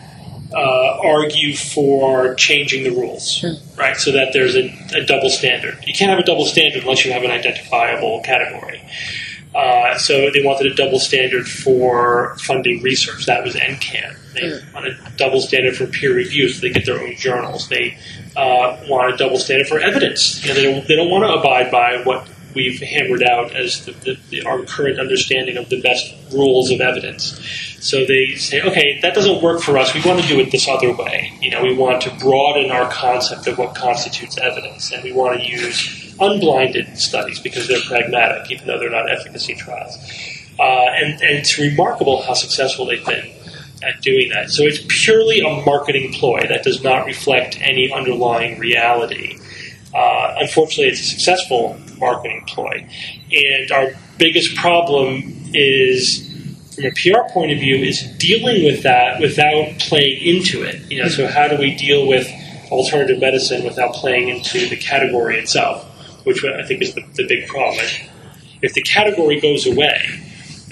uh, 0.55 0.99
argue 1.03 1.55
for 1.55 2.35
changing 2.35 2.85
the 2.85 2.91
rules, 2.91 3.45
right? 3.77 3.97
So 3.97 4.13
that 4.13 4.33
there's 4.33 4.55
a, 4.55 4.73
a, 4.95 5.05
double 5.05 5.31
standard. 5.31 5.79
You 5.87 5.95
can't 5.95 6.11
have 6.11 6.19
a 6.19 6.25
double 6.25 6.45
standard 6.45 6.83
unless 6.83 7.05
you 7.05 7.13
have 7.13 7.25
an 7.25 7.31
identifiable 7.31 8.21
category. 8.23 8.83
Uh, 9.55 9.97
so 9.97 10.31
they 10.31 10.43
wanted 10.45 10.71
a 10.71 10.75
double 10.75 11.01
standard 11.01 11.49
for 11.49 12.37
funding 12.39 12.83
research. 12.83 13.25
That 13.27 13.43
was 13.43 13.55
NCAN. 13.55 14.15
They 14.35 14.43
mm. 14.43 14.75
want 14.75 14.87
a 14.87 14.97
double 15.17 15.41
standard 15.41 15.77
for 15.77 15.87
peer 15.87 16.15
review, 16.15 16.49
so 16.51 16.61
they 16.61 16.71
get 16.71 16.85
their 16.85 17.01
own 17.01 17.17
journals. 17.17 17.69
They 17.69 17.97
uh, 18.37 18.77
want 18.87 19.15
a 19.15 19.17
double 19.17 19.39
standard 19.39 19.67
for 19.67 19.79
evidence. 19.79 20.45
You 20.45 20.51
know, 20.51 20.55
they 20.55 20.65
don't 20.65 20.89
they 20.89 20.97
don't 20.97 21.11
want 21.11 21.25
to 21.25 21.41
abide 21.41 21.71
by 21.71 22.03
what 22.05 22.29
we've 22.57 22.81
hammered 22.81 23.23
out 23.23 23.55
as 23.55 23.85
the, 23.85 23.93
the, 23.93 24.19
the, 24.31 24.43
our 24.45 24.65
current 24.65 24.99
understanding 24.99 25.57
of 25.59 25.69
the 25.69 25.81
best 25.81 26.13
rules 26.33 26.71
of 26.71 26.81
evidence. 26.81 27.39
So 27.81 28.05
they 28.05 28.35
say, 28.35 28.63
okay, 28.63 28.99
that 29.03 29.15
doesn't 29.15 29.43
work 29.43 29.61
for 29.61 29.79
us. 29.79 29.95
We 29.95 30.01
want 30.01 30.21
to 30.21 30.27
do 30.27 30.41
it 30.41 30.51
this 30.51 30.67
other 30.67 30.93
way. 30.93 31.33
You 31.41 31.51
know, 31.51 31.63
we 31.63 31.75
want 31.75 32.03
to 32.03 32.11
broaden 32.17 32.73
our 32.73 32.91
concept 32.91 33.47
of 33.47 33.59
what 33.59 33.77
constitutes 33.77 34.39
evidence, 34.39 34.91
and 34.91 35.05
we 35.05 35.13
want 35.13 35.39
to 35.39 35.47
use 35.47 36.17
unblinded 36.19 36.99
studies 36.99 37.39
because 37.39 37.69
they're 37.69 37.87
pragmatic, 37.87 38.51
even 38.51 38.67
though 38.67 38.79
they're 38.79 38.91
not 38.91 39.11
efficacy 39.11 39.55
trials. 39.55 39.95
Uh, 40.59 40.63
and, 40.63 41.21
and 41.21 41.39
it's 41.39 41.59
remarkable 41.59 42.23
how 42.23 42.33
successful 42.33 42.87
they've 42.87 43.05
been 43.05 43.31
at 43.83 44.01
doing 44.01 44.31
that. 44.31 44.51
So 44.51 44.63
it's 44.63 44.83
purely 44.89 45.41
a 45.41 45.65
marketing 45.65 46.15
ploy 46.15 46.41
that 46.49 46.65
does 46.65 46.83
not 46.83 47.05
reflect 47.05 47.59
any 47.61 47.93
underlying 47.93 48.59
reality. 48.59 49.39
Uh, 49.95 50.35
unfortunately, 50.39 50.89
it's 50.89 51.01
a 51.01 51.05
successful 51.05 51.79
marketing 51.99 52.45
ploy. 52.47 52.87
And 53.33 53.71
our 53.73 53.91
biggest 54.19 54.57
problem 54.57 55.23
is, 55.55 56.23
from 56.75 56.85
a 56.87 56.91
PR 56.91 57.33
point 57.33 57.53
of 57.53 57.59
view, 57.59 57.77
is 57.77 58.03
dealing 58.19 58.65
with 58.65 58.83
that 58.83 59.21
without 59.21 59.79
playing 59.79 60.37
into 60.37 60.63
it. 60.63 60.91
You 60.91 61.03
know, 61.03 61.09
so 61.09 61.27
how 61.27 61.49
do 61.49 61.57
we 61.57 61.75
deal 61.77 62.07
with 62.07 62.29
alternative 62.71 63.21
medicine 63.21 63.65
without 63.65 63.95
playing 63.95 64.29
into 64.29 64.69
the 64.69 64.77
category 64.77 65.39
itself? 65.39 65.93
which 66.27 66.45
I 66.45 66.65
think 66.65 66.83
is 66.83 66.93
the, 66.93 67.03
the 67.15 67.25
big 67.27 67.47
problem. 67.47 67.87
If 68.61 68.75
the 68.75 68.83
category 68.83 69.41
goes 69.41 69.65
away, 69.65 70.23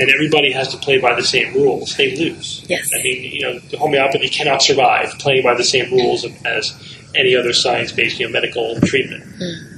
and 0.00 0.10
everybody 0.10 0.50
has 0.50 0.68
to 0.70 0.76
play 0.78 0.98
by 0.98 1.14
the 1.14 1.22
same 1.22 1.54
rules, 1.54 1.96
they 1.96 2.16
lose. 2.16 2.66
Yes. 2.68 2.90
I 2.92 3.00
mean, 3.04 3.32
you 3.32 3.42
know, 3.42 3.60
homeopathy 3.78 4.28
cannot 4.28 4.60
survive 4.60 5.10
playing 5.20 5.44
by 5.44 5.54
the 5.54 5.62
same 5.62 5.92
rules 5.92 6.26
as 6.44 6.74
any 7.14 7.36
other 7.36 7.52
science-based, 7.52 8.18
you 8.18 8.26
know, 8.26 8.32
medical 8.32 8.80
treatment. 8.80 9.24
Mm. 9.36 9.73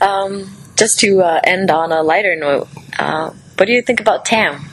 Um, 0.00 0.50
just 0.76 0.98
to 1.00 1.22
uh, 1.22 1.40
end 1.44 1.70
on 1.70 1.92
a 1.92 2.02
lighter 2.02 2.36
note, 2.36 2.68
uh, 2.98 3.30
what 3.56 3.66
do 3.66 3.72
you 3.72 3.82
think 3.82 4.00
about 4.00 4.24
TAM? 4.24 4.64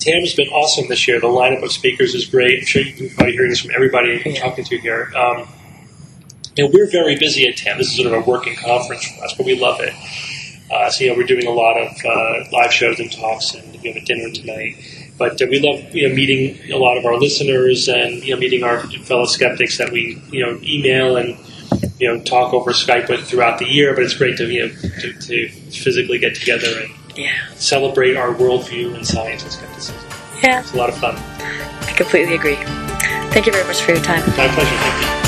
TAM 0.00 0.20
has 0.20 0.34
been 0.34 0.48
awesome 0.48 0.88
this 0.88 1.06
year. 1.08 1.20
The 1.20 1.28
lineup 1.28 1.62
of 1.62 1.72
speakers 1.72 2.14
is 2.14 2.26
great. 2.26 2.58
I'm 2.58 2.66
sure 2.66 2.82
you 2.82 2.92
can 2.92 3.10
probably 3.10 3.32
hear 3.32 3.48
this 3.48 3.60
from 3.60 3.70
everybody 3.74 4.20
you're 4.24 4.36
talking 4.36 4.64
to 4.64 4.78
here. 4.78 5.12
Um, 5.16 5.48
you 6.56 6.64
know, 6.64 6.70
we're 6.72 6.90
very 6.90 7.16
busy 7.16 7.48
at 7.48 7.56
TAM. 7.56 7.78
This 7.78 7.88
is 7.88 7.96
sort 7.96 8.12
of 8.12 8.12
a 8.12 8.30
working 8.30 8.54
conference 8.56 9.06
for 9.06 9.24
us, 9.24 9.34
but 9.36 9.46
we 9.46 9.58
love 9.58 9.80
it. 9.80 9.94
Uh, 10.70 10.90
so, 10.90 11.04
you 11.04 11.10
know, 11.10 11.16
we're 11.16 11.26
doing 11.26 11.46
a 11.46 11.50
lot 11.50 11.76
of 11.76 11.90
uh, 12.04 12.44
live 12.52 12.72
shows 12.72 12.98
and 12.98 13.10
talks, 13.12 13.54
and 13.54 13.80
we 13.82 13.88
have 13.88 13.96
a 13.96 14.04
dinner 14.04 14.30
tonight. 14.30 14.76
But 15.16 15.40
uh, 15.40 15.46
we 15.48 15.60
love, 15.60 15.94
you 15.94 16.08
know, 16.08 16.14
meeting 16.14 16.72
a 16.72 16.76
lot 16.76 16.98
of 16.98 17.04
our 17.04 17.16
listeners 17.16 17.88
and, 17.88 18.22
you 18.24 18.34
know, 18.34 18.40
meeting 18.40 18.62
our 18.62 18.80
fellow 18.80 19.26
skeptics 19.26 19.78
that 19.78 19.90
we, 19.90 20.20
you 20.30 20.44
know, 20.44 20.58
email 20.62 21.16
and, 21.16 21.38
you 21.98 22.08
know, 22.08 22.22
talk 22.22 22.52
over 22.54 22.72
Skype 22.72 23.08
with 23.08 23.26
throughout 23.26 23.58
the 23.58 23.66
year. 23.66 23.94
But 23.94 24.04
it's 24.04 24.14
great 24.14 24.36
to, 24.38 24.50
you 24.50 24.66
know, 24.66 24.74
to, 25.00 25.12
to 25.12 25.48
physically 25.48 26.18
get 26.18 26.34
together 26.34 26.80
and 26.80 27.16
yeah. 27.16 27.32
celebrate 27.56 28.16
our 28.16 28.34
worldview 28.34 28.94
and 28.94 29.06
science 29.06 29.42
and 29.42 29.52
skepticism. 29.52 29.96
Yeah. 30.42 30.60
It's 30.60 30.72
a 30.72 30.76
lot 30.76 30.88
of 30.88 30.98
fun. 30.98 31.16
I 31.16 31.92
completely 31.96 32.34
agree. 32.34 32.56
Thank 33.32 33.46
you 33.46 33.52
very 33.52 33.66
much 33.66 33.80
for 33.82 33.92
your 33.92 34.02
time. 34.02 34.20
My 34.36 34.48
pleasure. 34.48 34.76
Thank 34.76 35.18
you. 35.18 35.24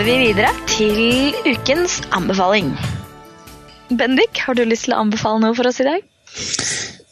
hopper 0.00 0.12
vi 0.12 0.18
videre 0.18 0.48
til 0.66 1.34
ukens 1.52 2.02
anbefaling. 2.12 2.99
Bendik, 3.90 4.38
har 4.46 4.54
du 4.54 4.62
lyst 4.64 4.86
til 4.86 4.94
å 4.94 5.00
anbefale 5.02 5.42
noe 5.42 5.56
for 5.58 5.66
oss 5.66 5.80
i 5.82 5.86
dag? 5.88 6.04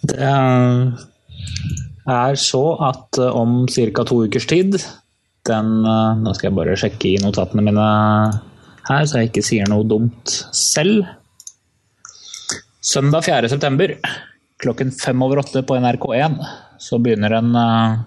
Det 0.09 0.29
er 2.09 2.39
så 2.39 2.63
at 2.87 3.19
eh, 3.19 3.35
om 3.35 3.65
ca. 3.67 4.05
to 4.07 4.23
ukers 4.25 4.47
tid 4.49 4.79
den, 5.49 5.73
eh, 5.83 6.13
Nå 6.23 6.35
skal 6.37 6.49
jeg 6.49 6.57
bare 6.59 6.77
sjekke 6.79 7.11
i 7.11 7.19
notatene 7.23 7.65
mine 7.67 7.89
her, 8.89 9.05
så 9.05 9.21
jeg 9.21 9.33
ikke 9.33 9.45
sier 9.45 9.69
noe 9.69 9.87
dumt 9.89 10.33
selv. 10.55 11.05
Søndag 12.85 13.27
4.9. 13.27 13.99
klokken 14.63 14.95
fem 14.95 15.23
over 15.23 15.43
åtte 15.43 15.65
på 15.67 15.77
NRK1 15.77 16.39
så 16.79 16.99
begynner 17.03 17.35
en 17.37 17.51
uh, 17.59 17.99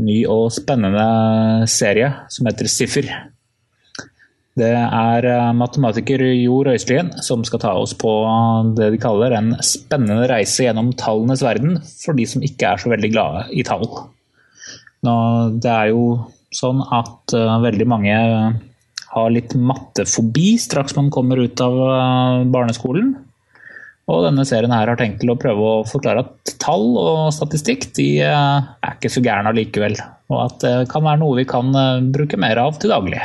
ny 0.00 0.22
og 0.28 0.48
spennende 0.54 1.68
serie 1.70 2.08
som 2.32 2.48
heter 2.48 2.68
Siffer. 2.72 3.10
Det 4.60 4.70
er 4.76 5.26
eh, 5.28 5.52
matematiker 5.56 6.22
Jo 6.34 6.60
Røiselien 6.66 7.10
som 7.24 7.44
skal 7.46 7.62
ta 7.62 7.72
oss 7.80 7.94
på 7.98 8.10
det 8.76 8.90
de 8.94 9.00
kaller 9.00 9.36
en 9.36 9.54
spennende 9.64 10.28
reise 10.30 10.66
gjennom 10.66 10.92
tallenes 11.00 11.44
verden 11.44 11.78
for 12.02 12.18
de 12.18 12.26
som 12.28 12.44
ikke 12.44 12.74
er 12.74 12.82
så 12.82 12.92
veldig 12.92 13.12
glade 13.14 13.46
i 13.56 13.64
tall. 13.66 13.86
Nå, 15.06 15.14
det 15.62 15.72
er 15.72 15.94
jo 15.94 16.04
sånn 16.52 16.82
at 16.92 17.32
uh, 17.32 17.56
veldig 17.62 17.86
mange 17.88 18.14
har 19.10 19.32
litt 19.32 19.54
mattefobi 19.56 20.52
straks 20.60 20.96
man 20.98 21.08
kommer 21.14 21.40
ut 21.40 21.62
av 21.64 21.78
barneskolen. 22.52 23.14
Og 24.10 24.24
denne 24.26 24.44
serien 24.46 24.74
her 24.74 24.90
har 24.90 24.98
tenkt 24.98 25.22
til 25.22 25.32
å 25.32 25.38
prøve 25.40 25.66
å 25.66 25.82
forklare 25.88 26.26
at 26.26 26.52
tall 26.62 26.84
og 26.98 27.32
statistikk 27.34 27.88
de 27.96 28.08
er 28.26 28.92
ikke 28.92 29.10
så 29.10 29.22
gærne 29.24 29.50
allikevel. 29.50 29.96
Og 30.30 30.38
at 30.44 30.62
det 30.62 30.74
kan 30.92 31.06
være 31.06 31.22
noe 31.22 31.38
vi 31.40 31.46
kan 31.48 31.74
bruke 32.14 32.38
mer 32.38 32.62
av 32.62 32.78
til 32.82 32.94
daglig. 32.94 33.22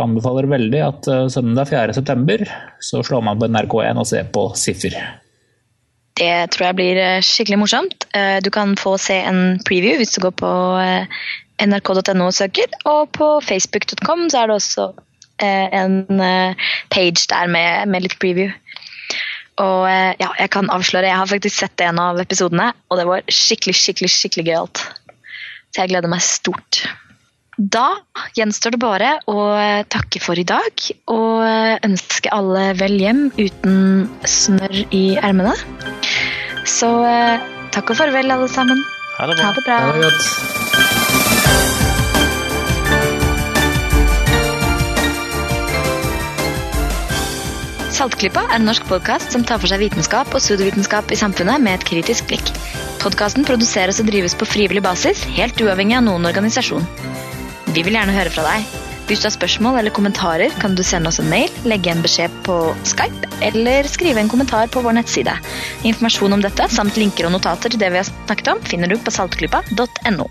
Anbefaler 0.00 0.48
veldig 0.50 0.80
at 0.84 1.08
uh, 1.10 1.26
søndag 1.32 1.70
4.9. 1.72 2.46
så 2.82 3.02
slår 3.04 3.24
man 3.26 3.40
på 3.40 3.48
NRK1 3.50 4.00
og 4.00 4.08
ser 4.08 4.30
på 4.34 4.46
Siffer. 4.58 4.96
Det 6.18 6.32
tror 6.52 6.66
jeg 6.66 6.76
blir 6.76 6.98
eh, 7.00 7.24
skikkelig 7.24 7.58
morsomt. 7.62 8.04
Eh, 8.12 8.36
du 8.44 8.50
kan 8.52 8.74
få 8.76 8.98
se 9.00 9.16
en 9.24 9.58
preview 9.64 9.96
hvis 9.96 10.12
du 10.12 10.20
går 10.26 10.34
på 10.36 10.50
nrk.no 11.64 12.26
og 12.26 12.36
søker. 12.36 12.68
Og 12.84 13.08
på 13.16 13.28
facebook.com 13.46 14.26
så 14.28 14.42
er 14.42 14.50
det 14.50 14.58
også 14.58 14.90
en 15.42 16.20
page 16.92 17.24
der 17.32 17.48
med, 17.50 17.88
med 17.88 18.04
litt 18.04 18.18
preview. 18.22 18.52
Og 19.58 19.88
ja, 19.88 20.28
jeg 20.38 20.52
kan 20.54 20.68
avsløre, 20.70 21.08
jeg 21.08 21.18
har 21.18 21.30
faktisk 21.32 21.64
sett 21.64 21.82
en 21.82 21.98
av 21.98 22.20
episodene, 22.22 22.68
og 22.92 23.00
det 23.00 23.08
var 23.08 23.24
skikkelig, 23.26 23.74
skikkelig, 23.80 24.12
skikkelig 24.12 24.44
gøyalt. 24.52 24.84
Så 25.72 25.82
jeg 25.82 25.94
gleder 25.94 26.12
meg 26.12 26.22
stort. 26.22 26.84
Da 27.58 28.00
gjenstår 28.32 28.72
det 28.72 28.80
bare 28.80 29.08
å 29.28 29.42
takke 29.92 30.20
for 30.24 30.40
i 30.40 30.44
dag 30.48 30.72
og 31.12 31.44
ønske 31.84 32.32
alle 32.32 32.72
vel 32.78 32.96
hjem 32.96 33.26
uten 33.36 34.08
snørr 34.24 34.86
i 34.88 35.18
ermene. 35.20 35.52
Så 36.64 36.88
eh, 37.04 37.44
takk 37.74 37.92
og 37.92 37.98
farvel, 37.98 38.30
alle 38.32 38.48
sammen. 38.48 38.80
Ha 39.18 39.28
det 39.28 39.36
bra. 39.36 39.44
Ha 39.44 39.52
det 39.58 39.64
bra. 39.66 39.76
Ha 39.84 39.92
det 39.92 40.02
godt. 40.08 40.22
Saltklippa 47.92 48.46
er 48.48 48.56
en 48.56 48.64
norsk 48.66 48.88
podkast 48.88 49.36
som 49.36 49.44
tar 49.44 49.60
for 49.60 49.68
seg 49.68 49.84
vitenskap 49.84 50.32
og 50.32 50.40
pseudovitenskap 50.40 51.12
i 51.12 51.20
samfunnet 51.20 51.60
med 51.60 51.76
et 51.76 51.84
kritisk 51.86 52.32
blikk. 52.32 52.48
Podkasten 53.04 53.44
produseres 53.44 54.00
og 54.00 54.08
drives 54.08 54.34
på 54.38 54.48
frivillig 54.48 54.82
basis, 54.82 55.20
helt 55.36 55.60
uavhengig 55.60 56.00
av 56.00 56.06
noen 56.08 56.24
organisasjon. 56.32 56.88
Vi 57.72 57.80
vil 57.86 57.94
gjerne 57.96 58.12
høre 58.12 58.32
fra 58.32 58.42
deg. 58.44 58.64
Hvis 59.08 59.22
du 59.22 59.26
har 59.26 59.32
spørsmål 59.32 59.78
eller 59.80 59.94
kommentarer, 59.96 60.52
kan 60.60 60.74
du 60.76 60.82
sende 60.84 61.08
oss 61.08 61.18
en 61.22 61.30
mail, 61.30 61.52
legge 61.68 61.88
en 61.88 62.02
beskjed 62.04 62.32
på 62.46 62.56
Skype 62.86 63.30
eller 63.44 63.88
skrive 63.88 64.20
en 64.20 64.28
kommentar 64.30 64.68
på 64.72 64.82
vår 64.84 64.98
nettside. 64.98 65.34
Informasjon 65.88 66.36
om 66.36 66.44
dette 66.44 66.68
samt 66.72 66.98
linker 67.00 67.26
og 67.28 67.34
notater 67.34 67.72
til 67.72 67.80
det 67.80 67.88
vi 67.94 68.00
har 68.02 68.08
snakket 68.08 68.52
om, 68.52 68.60
finner 68.68 68.92
du 68.92 68.98
på 69.00 69.14
saltklypa.no. 69.14 70.28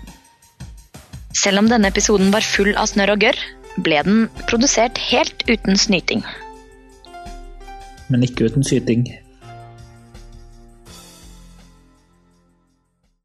Selv 1.42 1.64
om 1.64 1.70
denne 1.72 1.90
episoden 1.90 2.30
var 2.30 2.46
full 2.46 2.72
av 2.78 2.88
snørr 2.92 3.16
og 3.16 3.26
gørr, 3.26 3.42
ble 3.82 4.00
den 4.06 4.24
produsert 4.46 5.00
helt 5.10 5.42
uten 5.50 5.78
snyting. 5.80 6.22
Men 8.12 8.22
ikke 8.26 8.52
uten 8.52 8.66
syting. 8.66 9.08